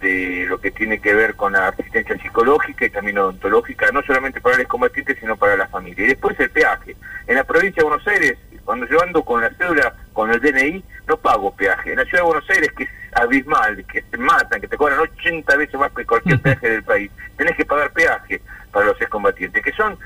de 0.00 0.46
lo 0.48 0.60
que 0.60 0.70
tiene 0.70 1.00
que 1.00 1.14
ver 1.14 1.36
con 1.36 1.52
la 1.52 1.68
asistencia 1.68 2.16
psicológica 2.18 2.84
y 2.84 2.90
también 2.90 3.18
odontológica, 3.18 3.90
no 3.92 4.02
solamente 4.02 4.40
para 4.40 4.58
los 4.58 4.66
combatientes, 4.66 5.18
sino 5.20 5.36
para 5.36 5.56
la 5.56 5.68
familia. 5.68 6.04
Y 6.04 6.08
después 6.08 6.38
el 6.40 6.50
peaje. 6.50 6.96
En 7.26 7.36
la 7.36 7.44
provincia 7.44 7.82
de 7.82 7.88
Buenos 7.88 8.06
Aires, 8.06 8.36
cuando 8.64 8.86
yo 8.86 9.02
ando 9.02 9.22
con 9.22 9.40
la 9.40 9.50
cédula, 9.50 9.94
con 10.12 10.30
el 10.30 10.40
DNI, 10.40 10.84
no 11.08 11.16
pago 11.16 11.54
peaje. 11.54 11.92
En 11.92 11.98
la 11.98 12.04
ciudad 12.04 12.20
de 12.20 12.26
Buenos 12.26 12.50
Aires, 12.50 12.70
que 12.76 12.84
es 12.84 12.90
abismal, 13.12 13.84
que 13.86 14.02
te 14.02 14.16
matan, 14.16 14.60
que 14.60 14.68
te 14.68 14.76
cobran 14.76 14.98
80 14.98 15.56
veces 15.56 15.74
más 15.78 15.92
que 15.92 16.06
cualquier 16.06 16.40
peaje 16.40 16.70
del 16.70 16.82
país, 16.82 17.10
tenés 17.36 17.56
que 17.56 17.64
pagar 17.64 17.92
peaje 17.92 18.40
para 18.70 18.86
los 18.86 19.00
excombatientes, 19.00 19.62
que 19.62 19.72
son 19.72 19.98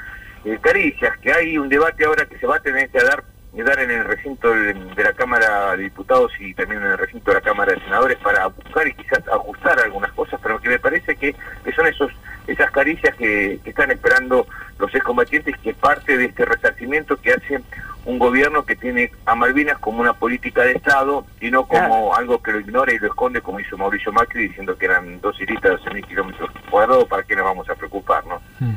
eh, 0.44 0.58
caricias, 0.60 1.16
que 1.18 1.32
hay 1.32 1.58
un 1.58 1.68
debate 1.68 2.04
ahora 2.04 2.26
que 2.26 2.38
se 2.38 2.46
va 2.46 2.56
a 2.56 2.60
tener 2.60 2.88
que 2.88 2.98
dar 2.98 3.22
dar 3.62 3.78
en 3.78 3.90
el 3.90 4.04
recinto 4.04 4.52
de, 4.52 4.74
la 4.96 5.12
Cámara 5.12 5.76
de 5.76 5.84
Diputados 5.84 6.32
y 6.40 6.54
también 6.54 6.82
en 6.82 6.92
el 6.92 6.98
recinto 6.98 7.30
de 7.30 7.36
la 7.36 7.40
Cámara 7.40 7.72
de 7.72 7.80
Senadores 7.80 8.18
para 8.18 8.46
buscar 8.46 8.86
y 8.86 8.94
quizás 8.94 9.20
ajustar 9.28 9.78
algunas 9.80 10.12
cosas, 10.12 10.40
pero 10.42 10.60
que 10.60 10.68
me 10.68 10.78
parece 10.78 11.14
que, 11.16 11.34
son 11.74 11.86
esos 11.86 12.10
esas 12.46 12.70
caricias 12.72 13.14
que, 13.16 13.60
están 13.64 13.90
esperando 13.90 14.46
los 14.78 14.94
excombatientes, 14.94 15.56
que 15.58 15.72
parte 15.72 16.16
de 16.16 16.26
este 16.26 16.44
resarcimiento 16.44 17.16
que 17.16 17.32
hace 17.32 17.62
un 18.04 18.18
gobierno 18.18 18.64
que 18.64 18.76
tiene 18.76 19.10
a 19.24 19.34
Malvinas 19.34 19.78
como 19.78 20.00
una 20.00 20.12
política 20.12 20.62
de 20.62 20.72
Estado 20.72 21.24
y 21.40 21.50
no 21.50 21.64
como 21.64 22.14
algo 22.14 22.42
que 22.42 22.52
lo 22.52 22.60
ignora 22.60 22.92
y 22.92 22.98
lo 22.98 23.06
esconde 23.06 23.40
como 23.40 23.60
hizo 23.60 23.78
Mauricio 23.78 24.12
Macri 24.12 24.48
diciendo 24.48 24.76
que 24.76 24.86
eran 24.86 25.20
dos 25.20 25.40
hilitas 25.40 25.62
de 25.62 25.70
12 25.70 25.90
mil 25.90 26.06
kilómetros 26.06 26.50
cuadrados, 26.70 27.04
¿para 27.04 27.22
qué 27.22 27.34
nos 27.34 27.44
vamos 27.44 27.68
a 27.68 27.74
preocupar? 27.74 28.24
¿no? 28.26 28.40
Mm. 28.60 28.74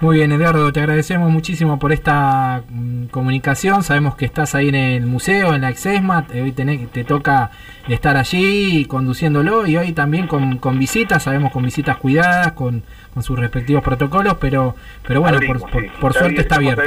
Muy 0.00 0.16
bien, 0.16 0.32
Eduardo, 0.32 0.72
te 0.72 0.80
agradecemos 0.80 1.30
muchísimo 1.30 1.78
por 1.78 1.92
esta 1.92 2.62
mm, 2.68 3.06
comunicación. 3.06 3.82
Sabemos 3.82 4.16
que 4.16 4.26
estás 4.26 4.54
ahí 4.54 4.68
en 4.68 4.74
el 4.74 5.06
museo, 5.06 5.54
en 5.54 5.62
la 5.62 5.70
Exesma. 5.70 6.26
Hoy 6.34 6.52
te 6.52 7.04
toca 7.04 7.50
estar 7.88 8.16
allí 8.16 8.84
conduciéndolo 8.86 9.66
y 9.66 9.76
hoy 9.76 9.92
también 9.92 10.26
con, 10.26 10.78
visitas, 10.78 11.22
sabemos 11.22 11.52
con 11.52 11.62
visitas 11.62 11.96
cuidadas, 11.96 12.52
con, 12.52 12.82
sus 13.20 13.38
respectivos 13.38 13.82
protocolos, 13.82 14.36
pero 14.38 14.74
pero 15.06 15.22
bueno, 15.22 15.38
por, 16.00 16.12
suerte 16.12 16.42
está 16.42 16.56
abierto. 16.56 16.82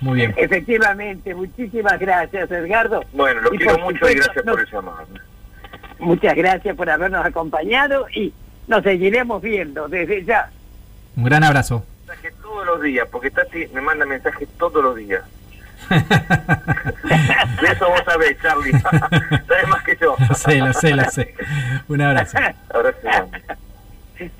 Muy 0.00 0.16
bien. 0.16 0.34
Efectivamente, 0.36 1.34
muchísimas 1.34 1.98
gracias, 1.98 2.50
Edgardo. 2.50 3.04
Bueno, 3.12 3.42
lo 3.42 3.50
quiero 3.50 3.78
mucho 3.78 4.08
y 4.08 4.14
gracias 4.14 4.44
por 4.44 4.60
el 4.60 4.66
llamado. 4.70 5.06
Muchas 5.98 6.34
gracias 6.34 6.74
por 6.74 6.88
habernos 6.88 7.24
acompañado 7.24 8.06
y 8.14 8.32
nos 8.66 8.82
seguiremos 8.82 9.42
viendo 9.42 9.88
desde 9.88 10.24
ya. 10.24 10.50
Un 11.16 11.24
gran 11.24 11.44
abrazo. 11.44 11.84
Todos 12.42 12.66
los 12.66 12.82
días, 12.82 13.06
porque 13.12 13.30
Tati 13.30 13.68
me 13.72 13.80
manda 13.80 14.04
mensajes 14.04 14.48
todos 14.58 14.82
los 14.82 14.96
días. 14.96 15.22
de 15.90 17.68
eso 17.68 17.88
vos 17.88 18.02
sabés, 18.04 18.36
Charlie. 18.42 18.72
sabes 18.80 19.68
más 19.68 19.82
que 19.84 19.96
yo. 20.00 20.16
Lo 20.28 20.34
sé, 20.34 20.58
lo 20.58 20.72
sé, 20.72 20.94
lo 20.94 21.04
sé. 21.10 21.34
Un 21.88 22.00
abrazo. 22.00 22.38
abrazo. 22.68 23.30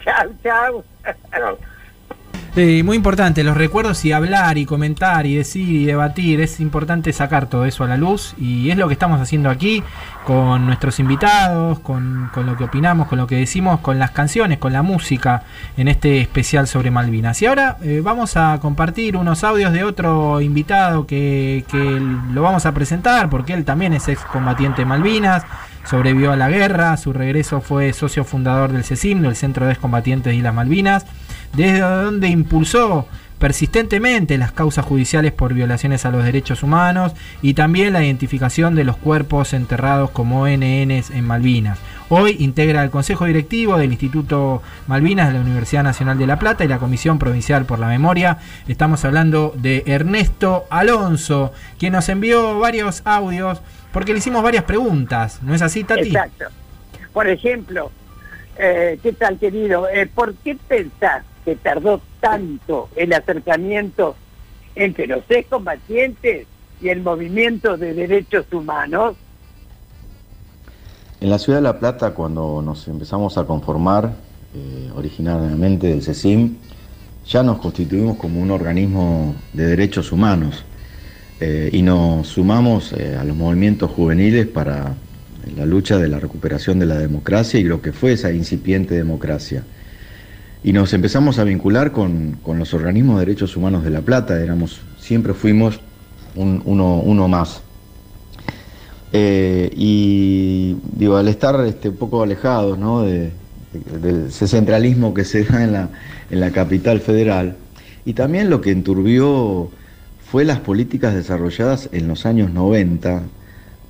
chao, 0.05 0.31
chao. 0.43 0.85
Chao 1.31 1.59
muy 2.57 2.97
importante, 2.97 3.45
los 3.45 3.57
recuerdos 3.57 4.05
y 4.05 4.13
hablar 4.13 4.59
y 4.59 4.67
comentar 4.67 5.27
y 5.27 5.37
decir 5.37 5.69
y 5.69 5.87
debatir, 5.87 6.41
es 6.41 6.61
importante 6.61 7.13
sacar 7.13 7.49
todo 7.49 7.65
eso 7.65 7.85
a 7.85 7.87
la 7.87 7.97
luz 7.97 8.35
y 8.39 8.71
es 8.71 8.77
lo 8.77 8.89
que 8.89 8.95
estamos 8.95 9.21
haciendo 9.21 9.51
aquí 9.51 9.83
con 10.27 10.67
nuestros 10.67 10.99
invitados, 10.99 11.79
con, 11.81 12.31
lo 12.35 12.57
que 12.57 12.65
opinamos, 12.65 13.09
con 13.09 13.19
lo 13.19 13.27
que 13.27 13.37
decimos, 13.37 13.81
con 13.81 13.99
las 13.99 14.11
canciones, 14.11 14.59
con 14.59 14.73
la 14.73 14.83
música 14.83 15.45
en 15.77 15.89
este 15.89 16.21
especial 16.21 16.67
sobre 16.67 16.91
Malvinas. 16.91 17.41
Y 17.43 17.47
ahora 17.47 17.77
eh, 17.83 18.01
vamos 18.03 18.37
a 18.37 18.59
compartir 18.61 19.17
unos 19.17 19.45
audios 19.45 19.73
de 19.73 19.85
otro 19.85 20.41
invitado 20.41 21.07
que, 21.07 21.65
que 21.71 22.01
lo 22.33 22.43
vamos 22.43 22.67
a 22.67 22.73
presentar 22.73 23.31
porque 23.31 23.53
él 23.55 23.65
también 23.65 23.93
es 23.93 24.09
excombatiente 24.09 24.85
Malvinas 24.85 25.45
sobrevivió 25.85 26.33
a 26.33 26.37
la 26.37 26.49
guerra, 26.49 26.97
su 26.97 27.13
regreso 27.13 27.61
fue 27.61 27.93
socio 27.93 28.25
fundador 28.25 28.73
del 28.73 28.85
CECIM, 28.85 29.25
el 29.25 29.37
Centro 29.37 29.67
de 29.67 29.73
Excombatientes 29.73 30.37
de 30.37 30.43
las 30.43 30.55
Malvinas, 30.55 31.07
desde 31.53 31.81
donde 31.81 32.29
impulsó 32.29 33.07
persistentemente 33.41 34.37
las 34.37 34.53
causas 34.53 34.85
judiciales 34.85 35.33
por 35.33 35.55
violaciones 35.55 36.05
a 36.05 36.11
los 36.11 36.25
derechos 36.25 36.63
humanos 36.63 37.13
y 37.41 37.55
también 37.55 37.95
la 37.95 38.05
identificación 38.05 38.75
de 38.75 38.85
los 38.85 38.99
cuerpos 38.99 39.55
enterrados 39.55 40.11
como 40.11 40.47
NNs 40.47 41.11
en 41.11 41.25
Malvinas. 41.25 41.79
Hoy 42.11 42.37
integra 42.39 42.85
el 42.85 42.91
Consejo 42.91 43.25
Directivo 43.25 43.79
del 43.79 43.93
Instituto 43.93 44.63
Malvinas 44.87 45.29
de 45.29 45.35
la 45.35 45.41
Universidad 45.41 45.83
Nacional 45.83 46.19
de 46.19 46.27
La 46.27 46.39
Plata 46.39 46.65
y 46.65 46.69
la 46.69 46.79
Comisión 46.79 47.19
Provincial 47.19 47.65
por 47.65 47.79
la 47.79 47.87
Memoria. 47.87 48.39
Estamos 48.69 49.05
hablando 49.07 49.55
de 49.57 49.85
Ernesto 49.87 50.67
Alonso, 50.69 51.53
quien 51.79 51.95
nos 51.95 52.11
envió 52.11 52.59
varios 52.59 53.01
audios 53.07 53.63
porque 53.91 54.13
le 54.13 54.19
hicimos 54.19 54.43
varias 54.43 54.65
preguntas. 54.65 55.43
¿No 55.43 55.55
es 55.55 55.63
así, 55.63 55.83
Tati? 55.83 56.09
Exacto. 56.09 56.45
Por 57.15 57.27
ejemplo, 57.27 57.91
eh, 58.59 58.99
¿qué 59.03 59.13
tal, 59.15 59.39
querido? 59.39 59.89
Eh, 59.89 60.07
¿Por 60.07 60.35
qué 60.35 60.57
pensás 60.69 61.25
que 61.45 61.57
tardó 61.57 62.01
tanto 62.21 62.89
el 62.97 63.13
acercamiento 63.13 64.17
entre 64.75 65.07
los 65.07 65.23
excombatientes 65.29 66.47
y 66.81 66.89
el 66.89 67.03
movimiento 67.03 67.77
de 67.77 67.95
derechos 67.95 68.47
humanos? 68.53 69.17
En 71.21 71.29
la 71.29 71.39
ciudad 71.39 71.59
de 71.59 71.63
La 71.63 71.79
Plata, 71.79 72.15
cuando 72.15 72.63
nos 72.63 72.89
empezamos 72.89 73.37
a 73.37 73.45
conformar 73.45 74.15
eh, 74.55 74.91
originalmente 74.97 75.89
del 75.89 76.03
CECIM, 76.03 76.57
ya 77.27 77.43
nos 77.43 77.59
constituimos 77.59 78.17
como 78.17 78.41
un 78.41 78.51
organismo 78.51 79.35
de 79.53 79.67
derechos 79.67 80.13
humanos 80.13 80.65
eh, 81.41 81.71
y 81.73 81.83
nos 81.83 82.27
sumamos 82.29 82.93
eh, 82.93 83.17
a 83.17 83.25
los 83.25 83.37
movimientos 83.37 83.91
juveniles 83.91 84.47
para 84.47 84.95
la 85.57 85.67
lucha 85.67 85.99
de 85.99 86.09
la 86.09 86.19
recuperación 86.19 86.79
de 86.79 86.87
la 86.87 86.99
democracia 86.99 87.61
y 87.61 87.65
lo 87.65 87.81
que 87.81 87.93
fue 87.93 88.13
esa 88.13 88.33
incipiente 88.33 88.95
democracia. 88.95 89.65
Y 90.63 90.73
nos 90.73 90.93
empezamos 90.93 91.39
a 91.39 91.45
vincular 91.45 91.91
con, 91.93 92.39
los 92.47 92.75
organismos 92.75 93.19
de 93.19 93.27
derechos 93.27 93.57
humanos 93.57 93.83
de 93.83 93.91
La 93.91 94.03
Plata, 94.03 94.41
éramos, 94.43 94.81
siempre 94.99 95.33
fuimos 95.35 95.81
uno, 96.35 97.29
más. 97.29 97.63
Eh, 99.13 99.71
y 99.75 100.77
digo, 100.93 101.17
al 101.17 101.29
estar 101.29 101.65
este, 101.65 101.89
un 101.89 101.97
poco 101.97 102.23
alejados 102.23 102.79
del 103.03 104.31
centralismo 104.31 105.15
que 105.15 105.25
se 105.25 105.45
da 105.45 105.65
en 105.65 105.73
la, 105.73 105.89
en 106.31 106.41
la 106.41 106.51
capital 106.51 107.01
federal, 107.01 107.57
y 108.05 108.13
también 108.13 108.51
lo 108.51 108.61
que 108.61 108.71
enturbió 108.71 109.71
fue 110.31 110.45
las 110.45 110.61
políticas 110.61 111.15
desarrolladas 111.15 111.89
en 111.93 112.07
los 112.07 112.25
años 112.25 112.53
90, 112.53 113.23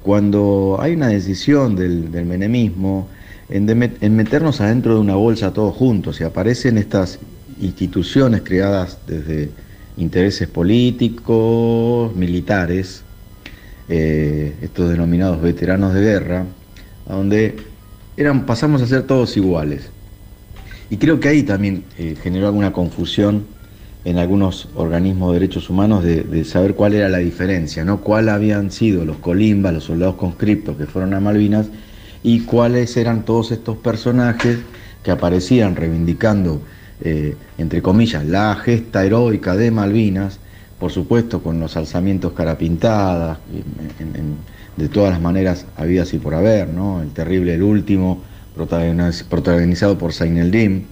cuando 0.03 0.79
hay 0.81 0.95
una 0.95 1.09
decisión 1.09 1.77
del, 1.77 2.09
menemismo 2.25 3.09
en, 3.51 4.17
meternos 4.17 4.61
adentro 4.61 4.95
de 4.95 5.01
una 5.01 5.17
bolsa 5.17 5.53
todos 5.53 5.75
juntos 5.75 6.21
y 6.21 6.25
aparecen 6.25 6.79
estas 6.79 7.19
instituciones 7.61 8.43
creadas 8.43 8.99
desde 9.07 9.51
intereses 9.97 10.49
políticos, 10.49 12.15
militares, 12.15 13.03
eh, 13.89 14.55
estos 14.63 14.91
denominados 14.91 15.43
veteranos 15.43 15.93
de 15.95 16.01
guerra, 16.01 16.45
donde 17.09 17.57
eran, 18.17 18.47
pasamos 18.47 18.83
a 18.83 18.87
ser 18.87 19.03
todos 19.03 19.37
iguales. 19.37 19.91
Y 20.89 20.97
creo 20.97 21.19
que 21.19 21.29
ahí 21.29 21.43
también 21.43 21.85
eh, 21.99 22.17
generó 22.23 22.47
alguna 22.47 22.73
confusión 22.73 23.45
en 24.05 24.19
algunos 24.19 24.69
organismos 24.77 25.33
de 25.33 25.41
derechos 25.41 25.69
humanos 25.69 26.03
de, 26.05 26.45
saber 26.45 26.75
cuál 26.75 26.95
era 26.95 27.09
la 27.09 27.19
diferencia, 27.19 27.85
¿no? 27.85 28.01
cuál 28.01 28.29
habían 28.29 28.71
sido 28.71 29.05
los 29.05 29.19
colimbas, 29.19 29.75
los 29.75 29.85
soldados 29.85 30.15
conscriptos 30.15 30.77
que 30.77 30.87
fueron 30.87 31.13
a 31.15 31.21
Malvinas 31.21 31.67
y 32.23 32.41
cuáles 32.41 32.97
eran 32.97 33.25
todos 33.25 33.51
estos 33.53 33.77
personajes 33.79 34.59
que 35.03 35.11
aparecían 35.11 35.77
reivindicando, 35.77 36.61
eh, 37.03 37.37
entre 37.59 37.81
comillas, 37.81 38.25
la 38.27 38.55
gesta 38.57 39.05
heroica 39.05 39.57
de 39.57 39.71
Malvinas, 39.71 40.39
por 40.79 40.91
supuesto 40.93 41.43
con 41.43 41.61
los 41.61 41.77
alzamientos 41.77 42.33
carapintadas, 42.33 43.39
de 44.77 44.89
todas 44.89 45.11
las 45.13 45.21
maneras 45.21 45.67
habidas 45.77 46.13
y 46.15 46.19
por 46.19 46.35
haber, 46.35 46.69
¿no? 46.69 47.03
el 47.03 47.11
terrible 47.11 47.55
El 47.55 47.63
Último, 47.63 48.23
protagonizado 48.55 49.99
por 49.99 50.13
Zaineldim, 50.13 50.85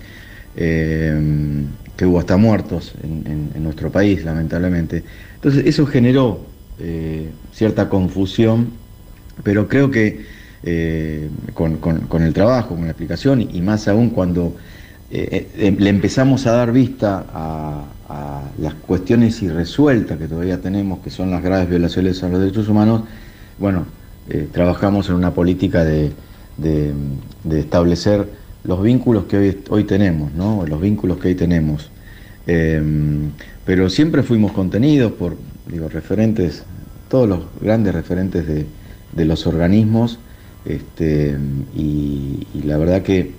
eh, 0.56 1.64
que 1.96 2.06
hubo 2.06 2.18
hasta 2.18 2.36
muertos 2.36 2.94
en, 3.02 3.62
nuestro 3.62 3.90
país, 3.90 4.24
lamentablemente. 4.24 5.02
Entonces 5.34 5.66
eso 5.66 5.84
generó 5.86 6.40
eh, 6.78 7.28
cierta 7.52 7.88
confusión, 7.88 8.70
pero 9.42 9.68
creo 9.68 9.90
que 9.90 10.24
eh, 10.62 11.28
con, 11.54 12.22
el 12.22 12.32
trabajo, 12.32 12.74
con 12.74 12.84
la 12.84 12.90
explicación, 12.90 13.40
y 13.40 13.60
más 13.60 13.88
aún 13.88 14.10
cuando 14.10 14.56
eh, 15.10 15.76
le 15.78 15.90
empezamos 15.90 16.46
a 16.46 16.52
dar 16.52 16.72
vista 16.72 17.24
a, 17.32 17.84
las 18.58 18.72
cuestiones 18.74 19.42
irresueltas 19.42 20.16
que 20.18 20.26
todavía 20.26 20.60
tenemos, 20.60 21.00
que 21.00 21.10
son 21.10 21.30
las 21.30 21.42
graves 21.42 21.68
violaciones 21.68 22.22
a 22.22 22.28
los 22.28 22.40
derechos 22.40 22.68
humanos, 22.68 23.02
bueno, 23.58 23.84
trabajamos 24.50 25.10
en 25.10 25.14
una 25.16 25.32
política 25.32 25.84
de, 25.84 26.12
establecer 27.50 28.26
los 28.64 28.82
vínculos 28.82 29.24
que 29.24 29.58
hoy, 29.68 29.84
tenemos, 29.84 30.32
¿no? 30.32 30.64
los 30.66 30.80
vínculos 30.80 31.18
que 31.18 31.28
hoy 31.28 31.34
tenemos. 31.34 31.90
Em, 32.46 33.30
pero 33.66 33.90
siempre 33.90 34.22
fuimos 34.22 34.52
contenidos 34.52 35.12
por 35.12 35.36
referentes, 35.92 36.62
todos 37.08 37.28
los 37.28 37.40
grandes 37.60 37.94
referentes 37.94 38.46
de, 38.46 39.24
los 39.24 39.46
organismos, 39.46 40.18
este, 40.68 41.38
y, 41.74 42.46
la 42.64 42.76
verdad 42.76 43.02
que 43.02 43.32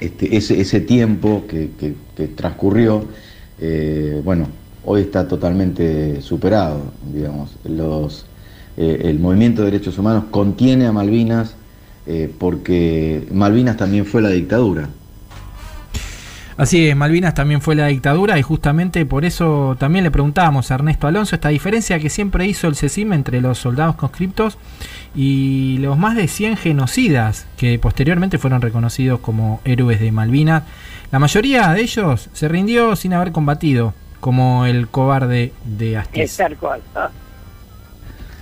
este, 0.00 0.36
ese, 0.36 0.80
tiempo 0.80 1.44
que, 1.46 1.68
transcurrió, 2.34 3.04
eh, 3.60 4.22
bueno, 4.24 4.46
hoy 4.84 5.02
está 5.02 5.28
totalmente 5.28 6.22
superado, 6.22 6.80
digamos. 7.12 7.56
Los, 7.64 8.24
eh, 8.78 9.02
el 9.04 9.18
movimiento 9.18 9.62
de 9.62 9.70
derechos 9.70 9.98
humanos 9.98 10.24
contiene 10.30 10.86
a 10.86 10.92
Malvinas, 10.92 11.54
eh, 12.06 12.32
porque 12.38 13.26
Malvinas 13.30 13.76
también 13.76 14.06
fue 14.06 14.22
la 14.22 14.30
dictadura. 14.30 14.88
Así 16.56 16.88
es, 16.88 16.94
Malvinas 16.94 17.32
también 17.32 17.62
fue 17.62 17.74
la 17.74 17.86
dictadura 17.86 18.38
y 18.38 18.42
justamente 18.42 19.06
por 19.06 19.24
eso 19.24 19.76
también 19.78 20.04
le 20.04 20.10
preguntábamos 20.10 20.70
a 20.70 20.74
Ernesto 20.74 21.06
Alonso 21.06 21.34
esta 21.34 21.48
diferencia 21.48 21.98
que 21.98 22.10
siempre 22.10 22.46
hizo 22.46 22.68
el 22.68 22.76
CECIM 22.76 23.14
entre 23.14 23.40
los 23.40 23.56
soldados 23.56 23.96
conscriptos 23.96 24.58
y 25.14 25.78
los 25.78 25.98
más 25.98 26.16
de 26.16 26.28
100 26.28 26.56
genocidas 26.56 27.46
que 27.56 27.78
posteriormente 27.78 28.38
fueron 28.38 28.60
reconocidos 28.60 29.20
como 29.20 29.60
héroes 29.64 30.00
de 30.00 30.12
Malvinas. 30.12 30.64
La 31.10 31.18
mayoría 31.18 31.72
de 31.72 31.82
ellos 31.82 32.28
se 32.32 32.48
rindió 32.48 32.94
sin 32.96 33.12
haber 33.12 33.32
combatido, 33.32 33.94
como 34.20 34.66
el 34.66 34.88
cobarde 34.88 35.52
de 35.64 35.96
Astiz. 35.96 36.38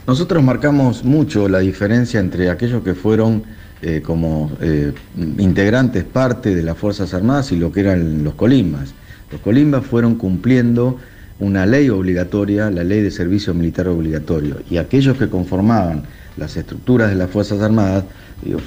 Nosotros 0.07 0.43
marcamos 0.43 1.05
mucho 1.05 1.49
la 1.49 1.59
diferencia 1.59 2.19
entre 2.21 2.51
aquellos 2.51 2.83
que 2.83 2.95
fueron 2.95 3.45
eh, 3.81 4.03
como 4.05 4.51
eh, 4.61 4.93
integrantes 5.39 6.03
parte 6.05 6.55
de 6.55 6.63
las 6.63 6.77
Fuerzas 6.77 7.15
Armadas 7.15 7.53
y 7.53 7.57
lo 7.57 7.71
que 7.71 7.81
eran 7.81 8.25
los 8.25 8.35
colimbas. 8.35 8.95
Los 9.31 9.41
colimbas 9.41 9.85
fueron 9.85 10.17
cumpliendo 10.17 10.99
una 11.39 11.67
ley 11.67 11.89
obligatoria, 11.89 12.71
la 12.71 12.83
ley 12.83 13.03
de 13.03 13.11
servicio 13.11 13.55
militar 13.55 13.87
obligatorio, 13.87 14.57
y 14.69 14.79
aquellos 14.79 15.17
que 15.17 15.29
conformaban 15.29 16.05
las 16.39 16.57
estructuras 16.57 17.11
de 17.11 17.17
las 17.17 17.31
Fuerzas 17.31 17.61
Armadas 17.61 18.05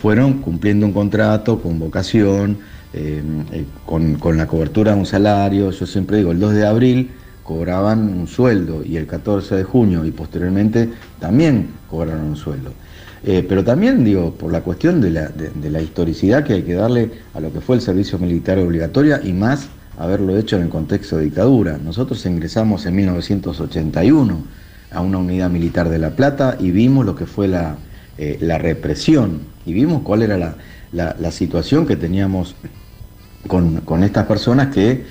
fueron 0.01 0.39
cumpliendo 0.39 0.85
un 0.85 0.93
contrato 0.93 1.61
con 1.61 1.79
vocación, 1.79 2.57
eh, 2.93 3.23
con, 3.85 4.15
con 4.15 4.37
la 4.37 4.47
cobertura 4.47 4.93
de 4.93 4.99
un 4.99 5.05
salario. 5.05 5.71
Yo 5.71 5.85
siempre 5.85 6.17
digo, 6.17 6.31
el 6.31 6.39
2 6.39 6.53
de 6.53 6.67
abril 6.67 7.11
cobraban 7.43 7.99
un 7.99 8.27
sueldo 8.27 8.83
y 8.83 8.97
el 8.97 9.07
14 9.07 9.55
de 9.55 9.63
junio 9.63 10.05
y 10.05 10.11
posteriormente 10.11 10.89
también 11.19 11.69
cobraron 11.89 12.25
un 12.25 12.35
sueldo. 12.35 12.71
Eh, 13.23 13.45
pero 13.47 13.63
también, 13.63 14.03
digo, 14.03 14.33
por 14.33 14.51
la 14.51 14.61
cuestión 14.61 14.99
de 14.99 15.11
la, 15.11 15.27
de, 15.29 15.69
la, 15.69 15.81
historicidad 15.81 16.43
que 16.43 16.53
hay 16.53 16.63
que 16.63 16.73
darle 16.73 17.11
a 17.33 17.39
lo 17.39 17.53
que 17.53 17.61
fue 17.61 17.75
el 17.75 17.81
servicio 17.81 18.17
militar 18.17 18.57
obligatorio 18.57 19.19
y 19.23 19.31
más 19.31 19.67
haberlo 19.99 20.37
hecho 20.37 20.55
en 20.55 20.63
el 20.63 20.69
contexto 20.69 21.17
de 21.17 21.25
dictadura. 21.25 21.77
Nosotros 21.77 22.25
ingresamos 22.25 22.85
en 22.87 22.95
1981 22.95 24.60
a 24.91 25.01
una 25.01 25.17
unidad 25.17 25.49
militar 25.49 25.89
de 25.89 25.99
La 25.99 26.11
Plata 26.11 26.57
y 26.59 26.71
vimos 26.71 27.05
lo 27.05 27.15
que 27.15 27.25
fue 27.25 27.47
la, 27.47 27.77
eh, 28.17 28.37
la 28.41 28.57
represión 28.57 29.41
y 29.65 29.73
vimos 29.73 30.01
cuál 30.03 30.21
era 30.21 30.37
la, 30.37 30.55
la 30.91 31.31
situación 31.31 31.85
que 31.85 31.95
teníamos 31.95 32.55
con, 33.47 33.81
con 33.81 34.03
estas 34.03 34.25
personas 34.25 34.73
que 34.73 35.03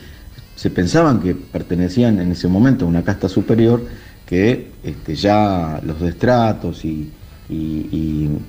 se 0.60 0.68
pensaban 0.68 1.20
que 1.20 1.34
pertenecían 1.34 2.20
en 2.20 2.32
ese 2.32 2.46
momento 2.46 2.84
a 2.84 2.88
una 2.88 3.02
casta 3.02 3.30
superior, 3.30 3.82
que 4.26 4.72
este, 4.84 5.14
ya 5.14 5.80
los 5.82 6.02
destratos 6.02 6.84
y, 6.84 7.10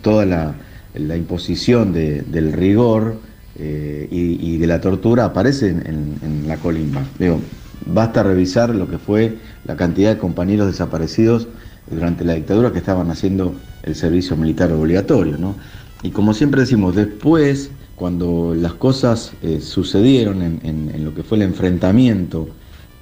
toda 0.01 0.25
la, 0.25 1.15
imposición 1.15 1.93
del 1.93 2.51
rigor 2.51 3.15
eh, 3.57 4.09
y, 4.11 4.57
de 4.57 4.67
la 4.67 4.81
tortura 4.81 5.23
aparecen 5.23 6.19
en, 6.21 6.47
la 6.49 6.57
colimba. 6.57 7.01
Basta 7.85 8.23
revisar 8.23 8.73
lo 8.73 8.89
que 8.89 8.97
fue 8.97 9.37
la 9.65 9.75
cantidad 9.75 10.11
de 10.11 10.17
compañeros 10.17 10.67
desaparecidos 10.67 11.47
durante 11.89 12.23
la 12.23 12.33
dictadura 12.33 12.71
que 12.71 12.79
estaban 12.79 13.09
haciendo 13.11 13.53
el 13.83 13.95
servicio 13.95 14.35
militar 14.35 14.71
obligatorio. 14.71 15.37
Y 16.03 16.11
como 16.11 16.33
siempre 16.33 16.61
decimos, 16.61 16.95
después 16.95 17.71
cuando 17.95 18.55
las 18.55 18.73
cosas 18.73 19.33
eh, 19.43 19.61
sucedieron 19.61 20.41
en, 20.41 21.05
lo 21.05 21.13
que 21.13 21.21
fue 21.21 21.37
el 21.37 21.43
enfrentamiento 21.43 22.47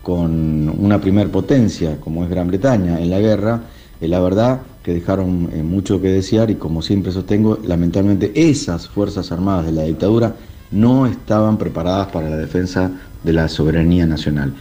con 0.03 0.69
una 0.77 0.99
primer 0.99 1.30
potencia 1.30 1.97
como 2.01 2.23
es 2.23 2.30
Gran 2.30 2.47
Bretaña 2.47 2.99
en 2.99 3.10
la 3.10 3.19
guerra, 3.19 3.61
la 4.01 4.19
verdad 4.19 4.61
que 4.84 4.93
dejaron 4.93 5.49
eh, 5.53 5.64
mucho 5.64 6.01
que 6.01 6.10
desear 6.10 6.51
y 6.51 6.56
como 6.56 6.81
siempre 6.81 7.11
sostengo, 7.11 7.60
lamentablemente 7.64 8.31
esas 8.35 8.89
Fuerzas 8.89 9.31
Armadas 9.31 9.68
de 9.68 9.72
la 9.72 9.84
dictadura 9.84 10.35
no 10.72 11.06
estaban 11.06 11.58
preparadas 11.58 12.08
para 12.08 12.30
la 12.30 12.38
defensa 12.38 12.91
de 13.24 13.34
la 13.34 13.48
soberanía 13.48 14.06
nacional. 14.06 14.54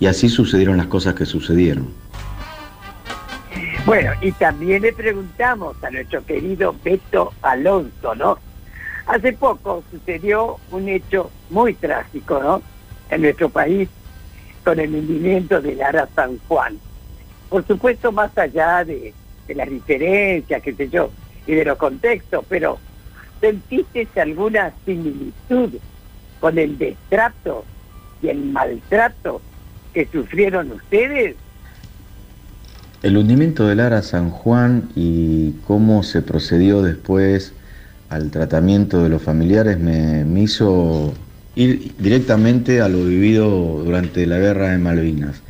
Y 0.00 0.06
así 0.06 0.28
sucedieron 0.28 0.76
las 0.76 0.86
cosas 0.86 1.14
que 1.14 1.26
sucedieron. 1.26 1.88
Bueno, 3.86 4.12
y 4.22 4.32
también 4.32 4.82
le 4.82 4.92
preguntamos 4.92 5.76
a 5.84 5.90
nuestro 5.90 6.24
querido 6.24 6.74
Beto 6.82 7.32
Alonso, 7.42 8.14
¿no? 8.14 8.38
Hace 9.06 9.34
poco 9.34 9.84
sucedió 9.90 10.56
un 10.70 10.88
hecho 10.88 11.30
muy 11.50 11.74
trágico, 11.74 12.42
¿no? 12.42 12.62
En 13.10 13.22
nuestro 13.22 13.50
país, 13.50 13.88
con 14.64 14.80
el 14.80 14.94
hundimiento 14.94 15.60
del 15.60 15.82
Ara 15.82 16.08
San 16.14 16.38
Juan. 16.48 16.78
Por 17.50 17.66
supuesto, 17.66 18.10
más 18.10 18.36
allá 18.38 18.84
de, 18.84 19.12
de 19.46 19.54
las 19.54 19.68
diferencias, 19.68 20.62
qué 20.62 20.72
sé 20.72 20.88
yo, 20.88 21.10
y 21.46 21.54
de 21.54 21.66
los 21.66 21.76
contextos, 21.76 22.44
pero 22.48 22.78
¿sentiste 23.44 24.08
alguna 24.20 24.72
similitud 24.86 25.70
con 26.40 26.58
el 26.58 26.78
destrato 26.78 27.64
y 28.22 28.28
el 28.28 28.42
maltrato 28.42 29.42
que 29.92 30.08
sufrieron 30.10 30.72
ustedes? 30.72 31.36
El 33.02 33.18
hundimiento 33.18 33.66
del 33.66 33.80
Ara 33.80 34.00
San 34.00 34.30
Juan 34.30 34.88
y 34.96 35.52
cómo 35.66 36.02
se 36.04 36.22
procedió 36.22 36.80
después 36.80 37.52
al 38.08 38.30
tratamiento 38.30 39.02
de 39.02 39.10
los 39.10 39.20
familiares 39.20 39.78
me, 39.78 40.24
me 40.24 40.42
hizo 40.42 41.12
ir 41.54 41.92
directamente 41.98 42.80
a 42.80 42.88
lo 42.88 43.04
vivido 43.04 43.82
durante 43.84 44.26
la 44.26 44.38
guerra 44.38 44.70
de 44.70 44.78
Malvinas. 44.78 45.42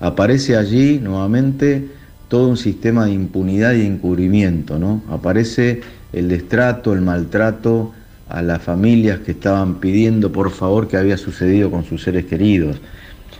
Aparece 0.00 0.56
allí 0.56 0.98
nuevamente 0.98 1.88
todo 2.28 2.48
un 2.48 2.58
sistema 2.58 3.06
de 3.06 3.12
impunidad 3.12 3.72
y 3.72 3.86
encubrimiento, 3.86 4.78
¿no? 4.78 5.02
Aparece 5.08 5.80
el 6.12 6.28
destrato, 6.28 6.92
el 6.92 7.00
maltrato 7.00 7.92
a 8.28 8.42
las 8.42 8.62
familias 8.62 9.20
que 9.20 9.32
estaban 9.32 9.76
pidiendo 9.76 10.30
por 10.32 10.50
favor 10.50 10.88
que 10.88 10.96
había 10.96 11.16
sucedido 11.16 11.70
con 11.70 11.84
sus 11.84 12.02
seres 12.02 12.26
queridos. 12.26 12.80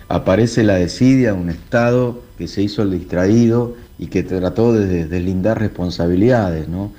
Aparece 0.08 0.62
la 0.62 0.74
desidia, 0.74 1.34
un 1.34 1.50
Estado 1.50 2.22
que 2.38 2.48
se 2.48 2.62
hizo 2.62 2.82
el 2.82 2.92
distraído 2.92 3.74
y 3.98 4.06
que 4.06 4.22
trató 4.22 4.72
de 4.72 5.06
deslindar 5.06 5.58
responsabilidades, 5.60 6.68
¿no? 6.68 6.92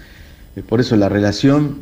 Por 0.68 0.80
eso 0.82 0.96
la 0.98 1.10
relación 1.10 1.78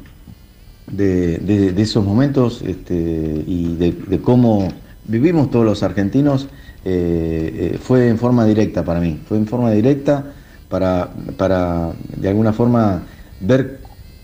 de, 0.91 1.38
de, 1.38 1.81
esos 1.81 2.05
momentos 2.05 2.61
este, 2.65 3.43
y 3.45 3.76
de, 3.76 4.19
cómo 4.22 4.69
vivimos 5.05 5.49
todos 5.49 5.65
los 5.65 5.84
argentinos 5.84 6.47
eh, 6.85 7.72
eh, 7.73 7.80
fue 7.81 8.07
en 8.07 8.18
forma 8.18 8.45
directa 8.45 8.85
para 8.85 8.99
mí, 8.99 9.19
fue 9.27 9.38
en 9.38 9.47
forma 9.47 9.72
directa 9.72 10.23
para, 10.69 11.09
para 11.38 11.91
de 12.15 12.30
alguna 12.30 12.53
forma 12.53 13.03
ver 13.39 13.80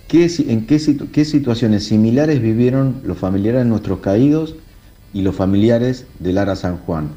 qué, 0.08 0.30
en 0.48 0.66
qué, 0.66 0.80
qué 1.12 1.26
situaciones 1.26 1.86
similares 1.86 2.42
vivieron 2.42 3.02
los 3.04 3.18
familiares 3.18 3.64
de 3.64 3.70
nuestros 3.70 4.00
caídos 4.00 4.56
y 5.14 5.22
los 5.22 5.36
familiares 5.36 6.06
de 6.20 6.34
Lara 6.34 6.56
San 6.56 6.78
Juan, 6.78 7.10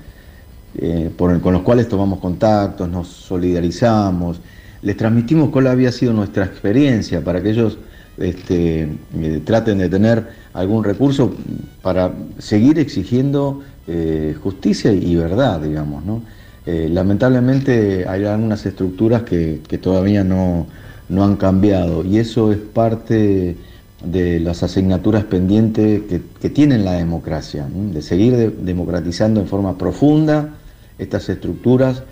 eh, 0.78 1.10
con 1.16 1.52
los 1.52 1.62
cuales 1.62 1.88
tomamos 1.88 2.20
contactos, 2.20 2.88
nos 2.88 3.08
solidarizamos, 3.08 4.40
les 4.82 4.96
transmitimos 4.96 5.50
cuál 5.50 5.66
había 5.66 5.90
sido 5.90 6.12
nuestra 6.12 6.44
experiencia 6.44 7.24
para 7.24 7.42
que 7.42 7.50
ellos 7.50 7.78
este, 8.18 8.88
eh, 9.20 9.42
traten 9.44 9.78
de 9.78 9.88
tener 9.88 10.26
algún 10.52 10.84
recurso 10.84 11.34
para 11.82 12.12
seguir 12.38 12.78
exigiendo 12.78 13.62
eh, 13.86 14.36
justicia 14.42 14.92
y 14.92 15.16
verdad, 15.16 15.60
digamos. 15.60 16.04
¿no? 16.04 16.22
Lamentablemente 16.66 18.06
hay 18.08 18.24
algunas 18.24 18.66
estructuras 18.66 19.22
que, 19.22 19.60
que 19.68 19.78
todavía 19.78 20.24
no, 20.24 20.66
no, 21.08 21.24
han 21.24 21.36
cambiado 21.36 22.04
y 22.04 22.18
eso 22.18 22.52
es 22.52 22.58
parte 22.58 23.56
de 24.04 24.40
las 24.40 24.62
asignaturas 24.62 25.24
pendientes 25.24 26.02
que, 26.02 26.20
que 26.40 26.50
tiene 26.50 26.78
la 26.78 26.92
democracia, 26.92 27.66
de 27.70 28.02
seguir 28.02 28.36
de, 28.36 28.50
democratizando 28.50 29.40
en 29.40 29.46
forma 29.46 29.78
profunda 29.78 30.54
estas 30.98 31.28
estructuras 31.28 32.02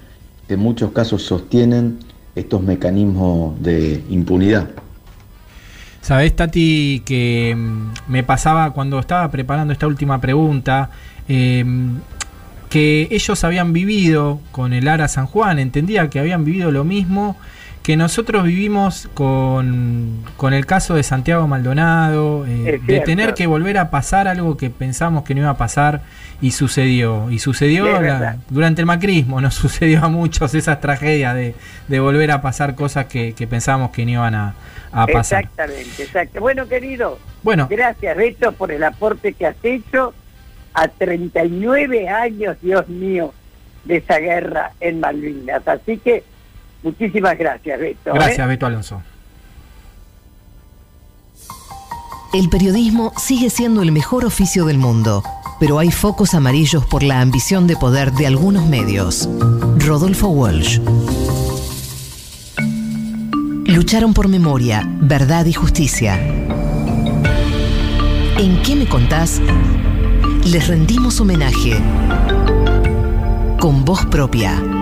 que 0.48 0.54
en 0.54 0.60
muchos 0.60 0.92
casos 0.92 1.22
sostienen 1.22 1.98
estos 2.34 2.62
mecanismos 2.62 3.60
de 3.62 4.02
impunidad. 4.10 4.68
Sabes, 6.00 6.36
Tati, 6.36 7.02
que 7.04 7.54
mm, 7.56 7.92
me 8.08 8.22
pasaba 8.22 8.72
cuando 8.72 8.98
estaba 8.98 9.30
preparando 9.30 9.72
esta 9.72 9.86
última 9.86 10.20
pregunta, 10.20 10.90
eh, 11.28 11.64
que 12.68 13.08
ellos 13.10 13.44
habían 13.44 13.72
vivido 13.72 14.40
con 14.50 14.72
el 14.72 14.88
Ara 14.88 15.08
San 15.08 15.26
Juan, 15.26 15.58
entendía 15.58 16.10
que 16.10 16.18
habían 16.18 16.44
vivido 16.44 16.70
lo 16.72 16.84
mismo 16.84 17.36
que 17.84 17.98
nosotros 17.98 18.44
vivimos 18.44 19.10
con, 19.12 20.24
con 20.38 20.54
el 20.54 20.64
caso 20.64 20.94
de 20.94 21.02
Santiago 21.02 21.46
Maldonado, 21.46 22.46
eh, 22.46 22.80
de 22.82 23.00
tener 23.00 23.34
que 23.34 23.46
volver 23.46 23.76
a 23.76 23.90
pasar 23.90 24.26
algo 24.26 24.56
que 24.56 24.70
pensamos 24.70 25.22
que 25.24 25.34
no 25.34 25.42
iba 25.42 25.50
a 25.50 25.58
pasar 25.58 26.00
y 26.40 26.52
sucedió. 26.52 27.30
Y 27.30 27.40
sucedió 27.40 28.00
la, 28.00 28.38
durante 28.48 28.80
el 28.80 28.86
macrismo, 28.86 29.42
nos 29.42 29.52
sucedió 29.64 30.02
a 30.02 30.08
muchos 30.08 30.54
esas 30.54 30.80
tragedias 30.80 31.34
de, 31.34 31.54
de 31.86 32.00
volver 32.00 32.30
a 32.30 32.40
pasar 32.40 32.74
cosas 32.74 33.04
que, 33.04 33.34
que 33.34 33.46
pensábamos 33.46 33.90
que 33.90 34.06
no 34.06 34.12
iban 34.12 34.34
a, 34.34 34.54
a 34.90 35.06
pasar. 35.06 35.44
Exactamente, 35.44 36.04
exacto. 36.04 36.40
Bueno, 36.40 36.66
querido, 36.66 37.18
bueno. 37.42 37.68
gracias 37.68 38.16
Beto 38.16 38.52
por 38.52 38.72
el 38.72 38.82
aporte 38.82 39.34
que 39.34 39.44
has 39.44 39.62
hecho 39.62 40.14
a 40.72 40.88
39 40.88 42.08
años, 42.08 42.56
Dios 42.62 42.88
mío, 42.88 43.34
de 43.84 43.98
esa 43.98 44.18
guerra 44.20 44.72
en 44.80 45.00
Malvinas. 45.00 45.68
Así 45.68 45.98
que 45.98 46.24
Muchísimas 46.84 47.36
gracias, 47.38 47.80
Beto. 47.80 48.10
¿eh? 48.10 48.12
Gracias, 48.14 48.46
Beto 48.46 48.66
Alonso. 48.66 49.02
El 52.34 52.48
periodismo 52.50 53.12
sigue 53.16 53.48
siendo 53.48 53.82
el 53.82 53.90
mejor 53.90 54.24
oficio 54.24 54.66
del 54.66 54.76
mundo, 54.76 55.22
pero 55.58 55.78
hay 55.78 55.90
focos 55.90 56.34
amarillos 56.34 56.84
por 56.84 57.02
la 57.02 57.20
ambición 57.20 57.66
de 57.66 57.76
poder 57.76 58.12
de 58.12 58.26
algunos 58.26 58.66
medios. 58.66 59.28
Rodolfo 59.78 60.28
Walsh. 60.28 60.80
Lucharon 63.66 64.12
por 64.12 64.28
memoria, 64.28 64.82
verdad 65.00 65.46
y 65.46 65.52
justicia. 65.52 66.20
¿En 68.36 68.60
qué 68.62 68.76
me 68.76 68.86
contás? 68.86 69.40
Les 70.44 70.68
rendimos 70.68 71.20
homenaje. 71.20 71.78
Con 73.58 73.84
voz 73.84 74.04
propia. 74.06 74.73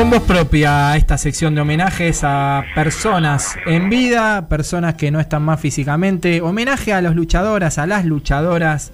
Con 0.00 0.08
voz 0.08 0.22
propia 0.22 0.96
esta 0.96 1.18
sección 1.18 1.54
de 1.54 1.60
homenajes 1.60 2.20
a 2.24 2.64
personas 2.74 3.58
en 3.66 3.90
vida, 3.90 4.48
personas 4.48 4.94
que 4.94 5.10
no 5.10 5.20
están 5.20 5.42
más 5.42 5.60
físicamente, 5.60 6.40
homenaje 6.40 6.94
a 6.94 7.02
las 7.02 7.14
luchadoras, 7.14 7.76
a 7.76 7.86
las 7.86 8.06
luchadoras 8.06 8.92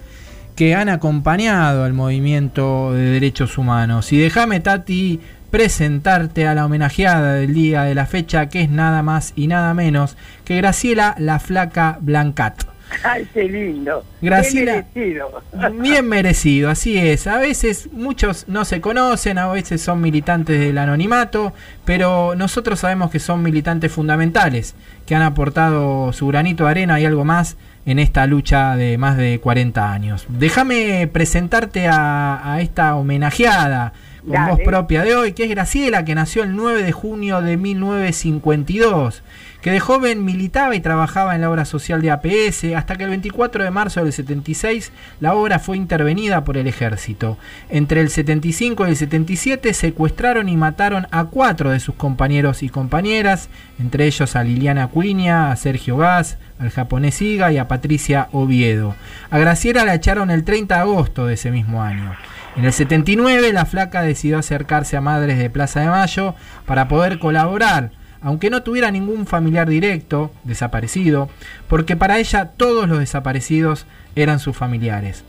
que 0.57 0.75
han 0.75 0.89
acompañado 0.89 1.85
al 1.85 1.93
movimiento 1.93 2.91
de 2.91 3.03
derechos 3.03 3.57
humanos. 3.57 4.11
Y 4.11 4.17
déjame, 4.17 4.59
Tati, 4.59 5.21
presentarte 5.49 6.45
a 6.45 6.53
la 6.53 6.65
homenajeada 6.65 7.35
del 7.35 7.53
día 7.53 7.83
de 7.83 7.95
la 7.95 8.05
fecha, 8.05 8.49
que 8.49 8.63
es 8.63 8.69
nada 8.69 9.01
más 9.01 9.31
y 9.37 9.47
nada 9.47 9.73
menos 9.73 10.17
que 10.43 10.57
Graciela 10.57 11.15
la 11.19 11.39
Flaca 11.39 11.99
Blancat. 12.01 12.76
Ay, 13.03 13.27
qué 13.33 13.43
lindo. 13.43 14.03
Graciela, 14.21 14.85
bien 14.93 14.95
merecido. 14.95 15.43
Bien 15.81 16.07
merecido, 16.07 16.69
así 16.69 16.97
es. 16.97 17.27
A 17.27 17.37
veces 17.37 17.89
muchos 17.91 18.45
no 18.47 18.65
se 18.65 18.81
conocen, 18.81 19.37
a 19.37 19.47
veces 19.51 19.81
son 19.81 20.01
militantes 20.01 20.59
del 20.59 20.77
anonimato, 20.77 21.53
pero 21.85 22.35
nosotros 22.35 22.79
sabemos 22.79 23.11
que 23.11 23.19
son 23.19 23.43
militantes 23.43 23.91
fundamentales, 23.91 24.75
que 25.05 25.15
han 25.15 25.21
aportado 25.21 26.13
su 26.13 26.27
granito 26.27 26.65
de 26.65 26.71
arena 26.71 26.99
y 26.99 27.05
algo 27.05 27.25
más 27.25 27.57
en 27.85 27.99
esta 27.99 28.25
lucha 28.27 28.75
de 28.75 28.97
más 28.97 29.17
de 29.17 29.39
40 29.39 29.91
años. 29.91 30.25
Déjame 30.29 31.07
presentarte 31.07 31.87
a, 31.87 32.53
a 32.53 32.61
esta 32.61 32.95
homenajeada 32.95 33.93
con 34.21 34.33
Dale. 34.33 34.51
voz 34.51 34.59
propia 34.65 35.03
de 35.03 35.15
hoy, 35.15 35.31
que 35.33 35.45
es 35.45 35.49
Graciela, 35.49 36.03
que 36.03 36.13
nació 36.15 36.43
el 36.43 36.55
9 36.55 36.83
de 36.83 36.91
junio 36.91 37.41
de 37.41 37.55
1952 37.55 39.23
que 39.67 39.73
de 39.73 39.79
joven 39.81 40.23
militaba 40.23 40.77
y 40.77 40.79
trabajaba 40.79 41.35
en 41.35 41.41
la 41.41 41.49
obra 41.49 41.65
social 41.65 42.01
de 42.01 42.09
APS, 42.09 42.73
hasta 42.73 42.95
que 42.95 43.03
el 43.03 43.09
24 43.09 43.65
de 43.65 43.69
marzo 43.69 44.01
del 44.01 44.13
76 44.13 44.93
la 45.19 45.33
obra 45.33 45.59
fue 45.59 45.75
intervenida 45.75 46.45
por 46.45 46.55
el 46.55 46.67
ejército. 46.67 47.37
Entre 47.67 47.99
el 47.99 48.09
75 48.09 48.87
y 48.87 48.91
el 48.91 48.95
77 48.95 49.73
secuestraron 49.73 50.47
y 50.47 50.55
mataron 50.55 51.07
a 51.11 51.25
cuatro 51.25 51.71
de 51.71 51.81
sus 51.81 51.95
compañeros 51.95 52.63
y 52.63 52.69
compañeras, 52.69 53.49
entre 53.77 54.05
ellos 54.05 54.37
a 54.37 54.43
Liliana 54.45 54.87
Cuiña, 54.87 55.51
a 55.51 55.55
Sergio 55.57 55.97
Gas, 55.97 56.37
al 56.59 56.69
japonés 56.69 57.21
Iga 57.21 57.51
y 57.51 57.57
a 57.57 57.67
Patricia 57.67 58.29
Oviedo. 58.31 58.95
A 59.29 59.37
Graciela 59.37 59.83
la 59.83 59.95
echaron 59.95 60.31
el 60.31 60.45
30 60.45 60.75
de 60.75 60.81
agosto 60.81 61.27
de 61.27 61.33
ese 61.33 61.51
mismo 61.51 61.83
año. 61.83 62.15
En 62.55 62.63
el 62.63 62.71
79 62.71 63.51
la 63.51 63.65
flaca 63.65 64.01
decidió 64.01 64.39
acercarse 64.39 64.95
a 64.95 65.01
Madres 65.01 65.37
de 65.37 65.49
Plaza 65.49 65.81
de 65.81 65.89
Mayo 65.89 66.35
para 66.65 66.87
poder 66.87 67.19
colaborar 67.19 67.91
aunque 68.21 68.49
no 68.49 68.63
tuviera 68.63 68.91
ningún 68.91 69.25
familiar 69.25 69.69
directo 69.69 70.31
desaparecido, 70.43 71.29
porque 71.67 71.95
para 71.95 72.19
ella 72.19 72.51
todos 72.57 72.87
los 72.87 72.99
desaparecidos 72.99 73.85
eran 74.15 74.39
sus 74.39 74.55
familiares. 74.55 75.23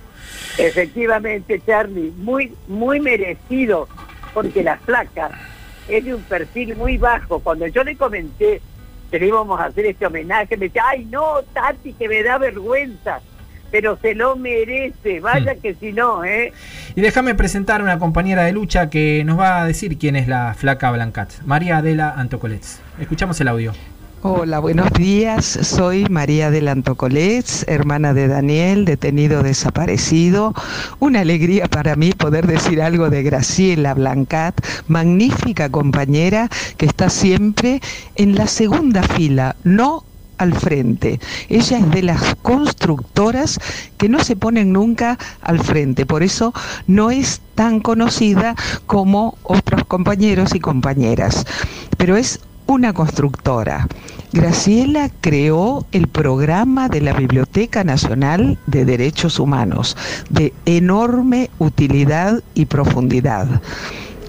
Efectivamente, 0.59 1.63
Charlie, 1.65 2.13
muy, 2.19 2.53
muy 2.69 3.01
merecido, 3.01 3.89
porque 4.35 4.63
la 4.63 4.77
flaca 4.79 5.31
es 5.89 6.05
de 6.05 6.15
un 6.15 6.23
perfil 6.23 6.77
muy 6.77 6.99
bajo. 6.99 7.41
Cuando 7.41 7.67
yo 7.67 7.83
le 7.85 7.97
comenté 7.97 8.61
que 9.11 9.19
le 9.19 9.27
íbamos 9.27 9.61
a 9.61 9.65
hacer 9.65 9.87
este 9.87 10.07
homenaje, 10.07 10.57
me 10.57 10.67
decía, 10.67 10.85
ay 10.87 11.05
no, 11.07 11.43
Tati, 11.53 11.93
que 11.93 12.09
me 12.09 12.23
da 12.23 12.39
vergüenza, 12.39 13.21
pero 13.73 13.99
se 14.01 14.15
lo 14.15 14.37
merece, 14.37 15.19
vaya 15.21 15.55
que 15.57 15.75
si 15.75 15.93
no, 15.93 16.23
¿eh? 16.25 16.53
Y 16.95 17.01
déjame 17.01 17.35
presentar 17.35 17.83
una 17.83 17.99
compañera 17.99 18.45
de 18.45 18.53
lucha 18.53 18.91
que 18.91 19.25
nos 19.25 19.39
va 19.39 19.63
a 19.63 19.67
decir 19.67 19.99
quién 19.99 20.15
es 20.15 20.29
la 20.29 20.55
flaca 20.55 20.93
Blancat, 20.93 21.33
María 21.47 21.79
Adela 21.79 22.13
Antocolets. 22.17 22.81
Escuchamos 23.01 23.41
el 23.41 23.49
audio. 23.49 23.73
Hola, 24.25 24.61
buenos 24.61 24.93
días. 24.93 25.45
Soy 25.45 26.05
María 26.09 26.53
del 26.53 26.69
Antocolets, 26.69 27.65
hermana 27.67 28.15
de 28.15 28.29
Daniel, 28.29 28.85
detenido 28.85 29.43
desaparecido. 29.43 30.55
Una 31.01 31.21
alegría 31.21 31.67
para 31.67 31.97
mí 31.97 32.13
poder 32.13 32.47
decir 32.47 32.81
algo 32.83 33.11
de 33.11 33.25
Graciela 33.25 33.95
Blancat, 33.95 34.65
magnífica 34.87 35.71
compañera 35.71 36.49
que 36.77 36.87
está 36.87 37.09
siempre 37.11 37.81
en 38.15 38.37
la 38.37 38.47
segunda 38.47 39.03
fila, 39.03 39.57
no 39.65 40.05
al 40.43 40.55
frente. 40.55 41.21
Ella 41.49 41.79
es 41.79 41.91
de 41.91 42.03
las 42.03 42.35
constructoras 42.43 43.59
que 43.97 44.09
no 44.09 44.23
se 44.23 44.37
ponen 44.37 44.73
nunca 44.73 45.19
al 45.41 45.61
frente, 45.61 46.07
por 46.07 46.23
eso 46.23 46.53
no 46.87 47.11
es 47.11 47.41
tan 47.55 47.81
conocida 47.81 48.55
como 48.87 49.37
otros 49.43 49.85
compañeros 49.87 50.55
y 50.55 50.61
compañeras, 50.61 51.47
pero 51.97 52.17
es 52.17 52.41
una 52.67 52.93
constructora. 52.93 53.89
Graciela 54.33 55.11
creó 55.21 55.87
el 55.93 56.09
programa 56.09 56.89
de 56.89 57.03
la 57.03 57.13
Biblioteca 57.13 57.85
Nacional 57.85 58.59
de 58.67 58.87
Derechos 58.87 59.39
Humanos, 59.39 59.97
de 60.31 60.55
enorme 60.65 61.51
utilidad 61.59 62.43
y 62.55 62.65
profundidad. 62.65 63.61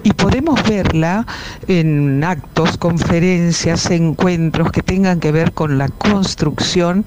Y 0.04 0.12
podemos 0.12 0.62
verla 0.68 1.26
en 1.66 2.22
actos, 2.22 2.78
conferencias, 2.78 3.90
encuentros 3.90 4.70
que 4.70 4.82
tengan 4.82 5.18
que 5.18 5.32
ver 5.32 5.52
con 5.52 5.78
la 5.78 5.88
construcción 5.88 7.04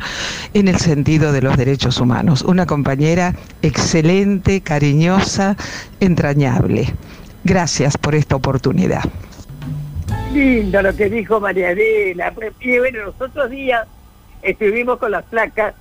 en 0.54 0.68
el 0.68 0.78
sentido 0.78 1.32
de 1.32 1.42
los 1.42 1.56
derechos 1.56 2.02
humanos. 2.02 2.42
Una 2.42 2.66
compañera 2.66 3.34
excelente, 3.62 4.60
cariñosa, 4.60 5.56
entrañable. 6.02 6.94
Gracias 7.46 7.98
por 7.98 8.16
esta 8.16 8.36
oportunidad 8.36 9.04
lindo 10.34 10.82
lo 10.82 10.96
que 10.96 11.10
dijo 11.10 11.40
María 11.40 11.70
Adela. 11.70 12.34
Y 12.60 12.78
bueno, 12.80 13.06
los 13.06 13.22
otros 13.22 13.50
días 13.50 13.88
estuvimos 14.42 15.00
con 15.00 15.12
las 15.12 15.24
placas, 15.26 15.74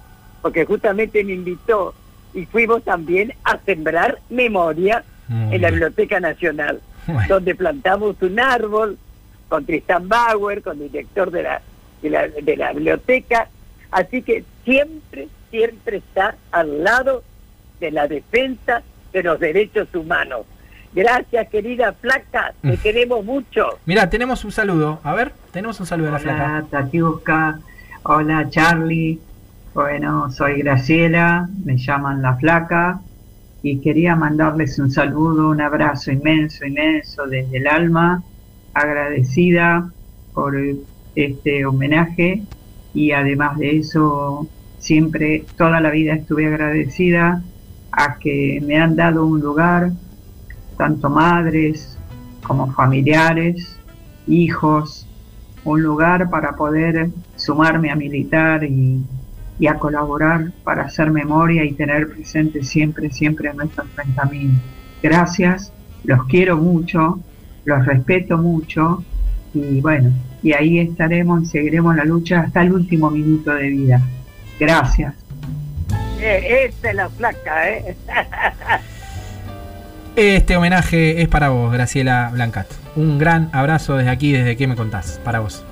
porque 0.42 0.64
justamente 0.64 1.22
me 1.24 1.34
invitó 1.34 1.94
y 2.34 2.46
fuimos 2.46 2.82
también 2.84 3.32
a 3.44 3.58
sembrar 3.64 4.18
memoria 4.30 5.04
en 5.28 5.60
la 5.60 5.70
Biblioteca 5.70 6.20
Nacional, 6.20 6.80
donde 7.28 7.54
plantamos 7.54 8.16
un 8.20 8.40
árbol 8.40 8.98
con 9.48 9.64
Tristan 9.64 10.08
Bauer, 10.08 10.62
con 10.62 10.80
el 10.80 10.90
director 10.90 11.30
de 11.30 11.42
la, 11.42 11.62
de 12.02 12.10
la, 12.10 12.28
de 12.28 12.56
la 12.56 12.72
biblioteca. 12.72 13.48
Así 13.90 14.22
que 14.22 14.44
siempre, 14.64 15.28
siempre 15.50 15.98
está 15.98 16.36
al 16.50 16.82
lado 16.82 17.22
de 17.80 17.90
la 17.90 18.08
defensa 18.08 18.82
de 19.12 19.22
los 19.22 19.38
derechos 19.38 19.88
humanos. 19.94 20.46
Gracias, 20.92 21.48
querida 21.48 21.92
flaca, 21.92 22.54
te 22.62 22.72
mm. 22.72 22.76
queremos 22.78 23.24
mucho. 23.24 23.78
Mira, 23.84 24.08
tenemos 24.08 24.44
un 24.44 24.52
saludo. 24.52 25.00
A 25.04 25.14
ver, 25.14 25.32
tenemos 25.52 25.78
un 25.78 25.86
saludo 25.86 26.06
de 26.06 26.12
la 26.12 26.18
flaca. 26.18 26.44
Hola, 26.44 26.66
Tatiuska. 26.70 27.60
Hola, 28.02 28.50
Charlie. 28.50 29.20
Bueno, 29.74 30.30
soy 30.30 30.62
Graciela, 30.62 31.48
me 31.64 31.76
llaman 31.76 32.22
La 32.22 32.34
Flaca 32.36 33.00
y 33.62 33.80
quería 33.80 34.14
mandarles 34.14 34.78
un 34.78 34.90
saludo, 34.90 35.50
un 35.50 35.60
abrazo 35.60 36.12
inmenso, 36.12 36.64
inmenso 36.64 37.26
desde 37.26 37.58
el 37.58 37.66
alma, 37.66 38.22
agradecida 38.74 39.90
por 40.32 40.56
este 41.14 41.64
homenaje 41.64 42.42
y 42.94 43.12
además 43.12 43.58
de 43.58 43.78
eso, 43.78 44.46
siempre, 44.78 45.44
toda 45.56 45.80
la 45.80 45.90
vida 45.90 46.14
estuve 46.14 46.46
agradecida 46.46 47.42
a 47.92 48.18
que 48.18 48.62
me 48.64 48.78
han 48.78 48.96
dado 48.96 49.26
un 49.26 49.40
lugar 49.40 49.90
tanto 50.76 51.08
madres 51.08 51.98
como 52.42 52.72
familiares, 52.72 53.78
hijos, 54.26 55.06
un 55.64 55.82
lugar 55.82 56.30
para 56.30 56.52
poder 56.54 57.10
sumarme 57.34 57.90
a 57.90 57.96
militar 57.96 58.62
y, 58.64 59.00
a 59.66 59.78
colaborar 59.78 60.52
para 60.64 60.82
hacer 60.82 61.10
memoria 61.10 61.64
y 61.64 61.72
tener 61.72 62.08
presente 62.08 62.62
siempre, 62.62 63.10
siempre 63.10 63.52
nuestro 63.54 63.84
enfrentamiento. 63.84 64.60
Gracias, 65.02 65.72
los 66.04 66.24
quiero 66.26 66.56
mucho, 66.56 67.20
los 67.64 67.86
respeto 67.86 68.36
mucho 68.38 69.02
y 69.54 69.80
bueno, 69.80 70.12
y 70.42 70.52
ahí 70.52 70.78
estaremos 70.78 71.42
y 71.42 71.46
seguiremos 71.46 71.96
la 71.96 72.04
lucha 72.04 72.40
hasta 72.40 72.62
el 72.62 72.72
último 72.72 73.10
minuto 73.10 73.54
de 73.54 73.68
vida. 73.68 74.02
Gracias. 74.60 75.14
Eh, 76.20 76.66
esta 76.66 76.90
es 76.90 76.96
la 76.96 77.08
flaca, 77.08 77.70
¿eh? 77.70 77.96
Este 80.16 80.56
homenaje 80.56 81.20
es 81.20 81.28
para 81.28 81.50
vos, 81.50 81.70
Graciela 81.70 82.30
Blancat. 82.32 82.66
Un 82.96 83.18
gran 83.18 83.50
abrazo 83.52 83.96
desde 83.96 84.10
aquí, 84.10 84.32
desde 84.32 84.56
que 84.56 84.66
me 84.66 84.74
contás, 84.74 85.20
para 85.22 85.40
vos. 85.40 85.62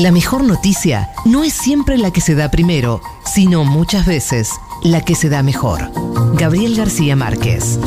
La 0.00 0.12
mejor 0.12 0.44
noticia 0.44 1.10
no 1.26 1.44
es 1.44 1.52
siempre 1.52 1.98
la 1.98 2.10
que 2.10 2.22
se 2.22 2.34
da 2.34 2.50
primero, 2.50 3.02
sino 3.26 3.64
muchas 3.64 4.06
veces 4.06 4.50
la 4.82 5.02
que 5.02 5.14
se 5.14 5.28
da 5.28 5.42
mejor. 5.42 5.90
Gabriel 6.38 6.74
García 6.74 7.16
Márquez. 7.16 7.78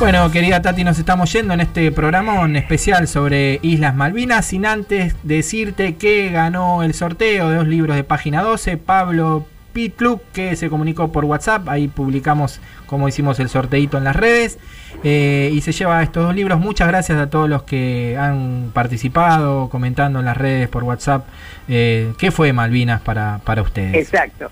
Bueno, 0.00 0.28
querida 0.32 0.60
Tati, 0.60 0.82
nos 0.82 0.98
estamos 0.98 1.32
yendo 1.32 1.54
en 1.54 1.60
este 1.60 1.92
programa 1.92 2.48
especial 2.58 3.06
sobre 3.06 3.60
Islas 3.62 3.94
Malvinas, 3.94 4.46
sin 4.46 4.66
antes 4.66 5.14
decirte 5.22 5.94
que 5.94 6.30
ganó 6.30 6.82
el 6.82 6.94
sorteo 6.94 7.48
de 7.48 7.58
dos 7.58 7.68
libros 7.68 7.94
de 7.94 8.02
página 8.02 8.42
12, 8.42 8.76
Pablo 8.76 9.46
Pitluk, 9.74 10.22
que 10.32 10.56
se 10.56 10.70
comunicó 10.70 11.12
por 11.12 11.24
WhatsApp, 11.26 11.68
ahí 11.68 11.88
publicamos 11.88 12.60
cómo 12.86 13.08
hicimos 13.08 13.40
el 13.40 13.48
sorteito 13.48 13.98
en 13.98 14.04
las 14.04 14.16
redes, 14.16 14.58
eh, 15.02 15.50
y 15.52 15.60
se 15.60 15.72
lleva 15.72 16.02
estos 16.02 16.24
dos 16.24 16.34
libros. 16.34 16.58
Muchas 16.60 16.88
gracias 16.88 17.18
a 17.18 17.28
todos 17.28 17.50
los 17.50 17.64
que 17.64 18.16
han 18.16 18.70
participado, 18.72 19.68
comentando 19.68 20.20
en 20.20 20.24
las 20.24 20.36
redes 20.36 20.68
por 20.68 20.84
WhatsApp. 20.84 21.26
Eh, 21.68 22.14
¿Qué 22.16 22.30
fue 22.30 22.52
Malvinas 22.52 23.02
para, 23.02 23.40
para 23.44 23.60
ustedes? 23.60 23.94
Exacto. 23.96 24.50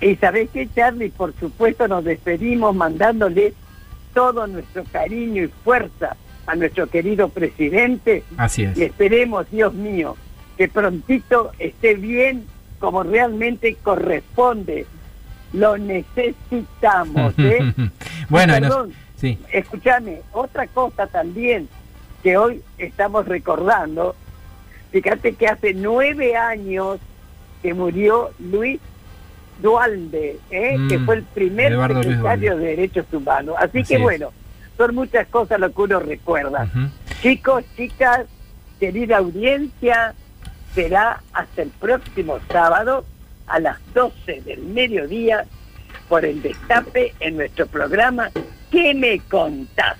Y 0.00 0.16
sabés 0.16 0.48
que 0.50 0.68
Charlie, 0.74 1.10
por 1.10 1.34
supuesto, 1.38 1.86
nos 1.86 2.04
despedimos 2.04 2.74
mandándole 2.74 3.52
todo 4.14 4.46
nuestro 4.46 4.84
cariño 4.90 5.44
y 5.44 5.48
fuerza 5.62 6.16
a 6.46 6.56
nuestro 6.56 6.86
querido 6.86 7.28
presidente. 7.28 8.24
Así 8.38 8.64
es. 8.64 8.78
Y 8.78 8.84
esperemos, 8.84 9.50
Dios 9.50 9.74
mío, 9.74 10.16
que 10.56 10.68
prontito 10.68 11.52
esté 11.58 11.94
bien 11.94 12.46
como 12.78 13.02
realmente 13.02 13.76
corresponde. 13.82 14.86
Lo 15.52 15.78
necesitamos. 15.78 17.34
¿eh? 17.38 17.72
bueno, 18.28 18.54
perdón, 18.54 18.92
sí. 19.16 19.38
escúchame, 19.52 20.20
otra 20.32 20.66
cosa 20.66 21.06
también 21.06 21.68
que 22.22 22.36
hoy 22.36 22.62
estamos 22.76 23.26
recordando. 23.26 24.14
Fíjate 24.90 25.34
que 25.34 25.46
hace 25.48 25.74
nueve 25.74 26.36
años 26.36 26.98
que 27.62 27.74
murió 27.74 28.30
Luis 28.38 28.80
Dualde, 29.60 30.38
¿eh? 30.50 30.76
que 30.88 30.98
Mm, 30.98 31.06
fue 31.06 31.14
el 31.16 31.22
primer 31.24 31.72
Eduardo 31.72 32.02
secretario 32.02 32.56
de 32.56 32.66
Derechos 32.66 33.06
Humanos. 33.12 33.56
Así, 33.58 33.78
Así 33.80 33.88
que 33.88 33.94
es. 33.96 34.02
bueno, 34.02 34.32
son 34.76 34.94
muchas 34.94 35.26
cosas 35.28 35.58
lo 35.58 35.72
que 35.72 35.82
uno 35.82 35.98
recuerda. 36.00 36.70
Chicos, 37.20 37.64
chicas, 37.76 38.26
querida 38.78 39.18
audiencia, 39.18 40.14
será 40.78 41.20
hasta 41.32 41.62
el 41.62 41.70
próximo 41.70 42.38
sábado 42.52 43.04
a 43.48 43.58
las 43.58 43.78
12 43.94 44.42
del 44.42 44.62
mediodía 44.62 45.44
por 46.08 46.24
el 46.24 46.40
destape 46.40 47.14
en 47.18 47.36
nuestro 47.36 47.66
programa 47.66 48.30
¿Qué 48.70 48.94
me 48.94 49.18
contás? 49.18 49.96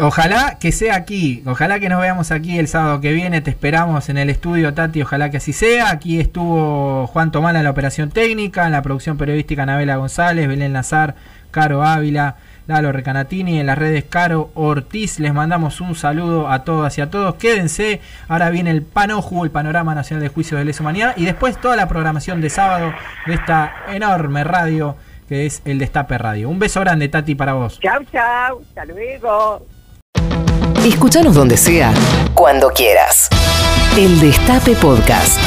Ojalá 0.00 0.58
que 0.58 0.72
sea 0.72 0.96
aquí, 0.96 1.44
ojalá 1.46 1.78
que 1.78 1.88
nos 1.88 2.00
veamos 2.00 2.32
aquí 2.32 2.58
el 2.58 2.66
sábado 2.66 3.00
que 3.00 3.12
viene, 3.12 3.42
te 3.42 3.50
esperamos 3.50 4.08
en 4.08 4.18
el 4.18 4.28
estudio 4.28 4.74
Tati, 4.74 5.02
ojalá 5.02 5.30
que 5.30 5.36
así 5.36 5.52
sea. 5.52 5.90
Aquí 5.90 6.18
estuvo 6.18 7.06
Juan 7.06 7.30
Tomala 7.30 7.60
en 7.60 7.64
la 7.64 7.70
operación 7.70 8.10
técnica, 8.10 8.66
en 8.66 8.72
la 8.72 8.82
producción 8.82 9.16
periodística 9.16 9.62
Anabela 9.62 9.96
González, 9.96 10.48
Belén 10.48 10.72
Lazar, 10.72 11.14
Caro 11.52 11.84
Ávila, 11.84 12.36
Lalo 12.66 12.92
Recanatini, 12.92 13.60
en 13.60 13.66
las 13.66 13.78
redes 13.78 14.04
Caro 14.04 14.50
Ortiz. 14.54 15.20
Les 15.20 15.32
mandamos 15.32 15.80
un 15.80 15.94
saludo 15.94 16.48
a 16.48 16.64
todas 16.64 16.98
y 16.98 17.00
a 17.00 17.10
todos. 17.10 17.36
Quédense, 17.36 18.00
ahora 18.28 18.50
viene 18.50 18.70
el 18.70 18.82
Panoju, 18.82 19.44
el 19.44 19.50
Panorama 19.50 19.94
Nacional 19.94 20.22
de 20.22 20.28
Juicios 20.28 20.58
de 20.58 20.64
Lesa 20.64 20.82
Humanidad, 20.82 21.14
y 21.16 21.24
después 21.24 21.60
toda 21.60 21.76
la 21.76 21.88
programación 21.88 22.40
de 22.40 22.50
sábado 22.50 22.92
de 23.26 23.34
esta 23.34 23.72
enorme 23.88 24.44
radio 24.44 24.96
que 25.28 25.46
es 25.46 25.62
el 25.64 25.78
Destape 25.78 26.18
Radio. 26.18 26.48
Un 26.48 26.58
beso 26.58 26.80
grande, 26.80 27.08
Tati, 27.08 27.34
para 27.34 27.54
vos. 27.54 27.80
Chau, 27.80 28.04
chau, 28.12 28.60
hasta 28.60 28.84
luego. 28.84 29.66
Escúchanos 30.84 31.34
donde 31.34 31.56
sea, 31.56 31.92
cuando 32.34 32.68
quieras. 32.70 33.28
El 33.96 34.20
Destape 34.20 34.76
Podcast. 34.76 35.40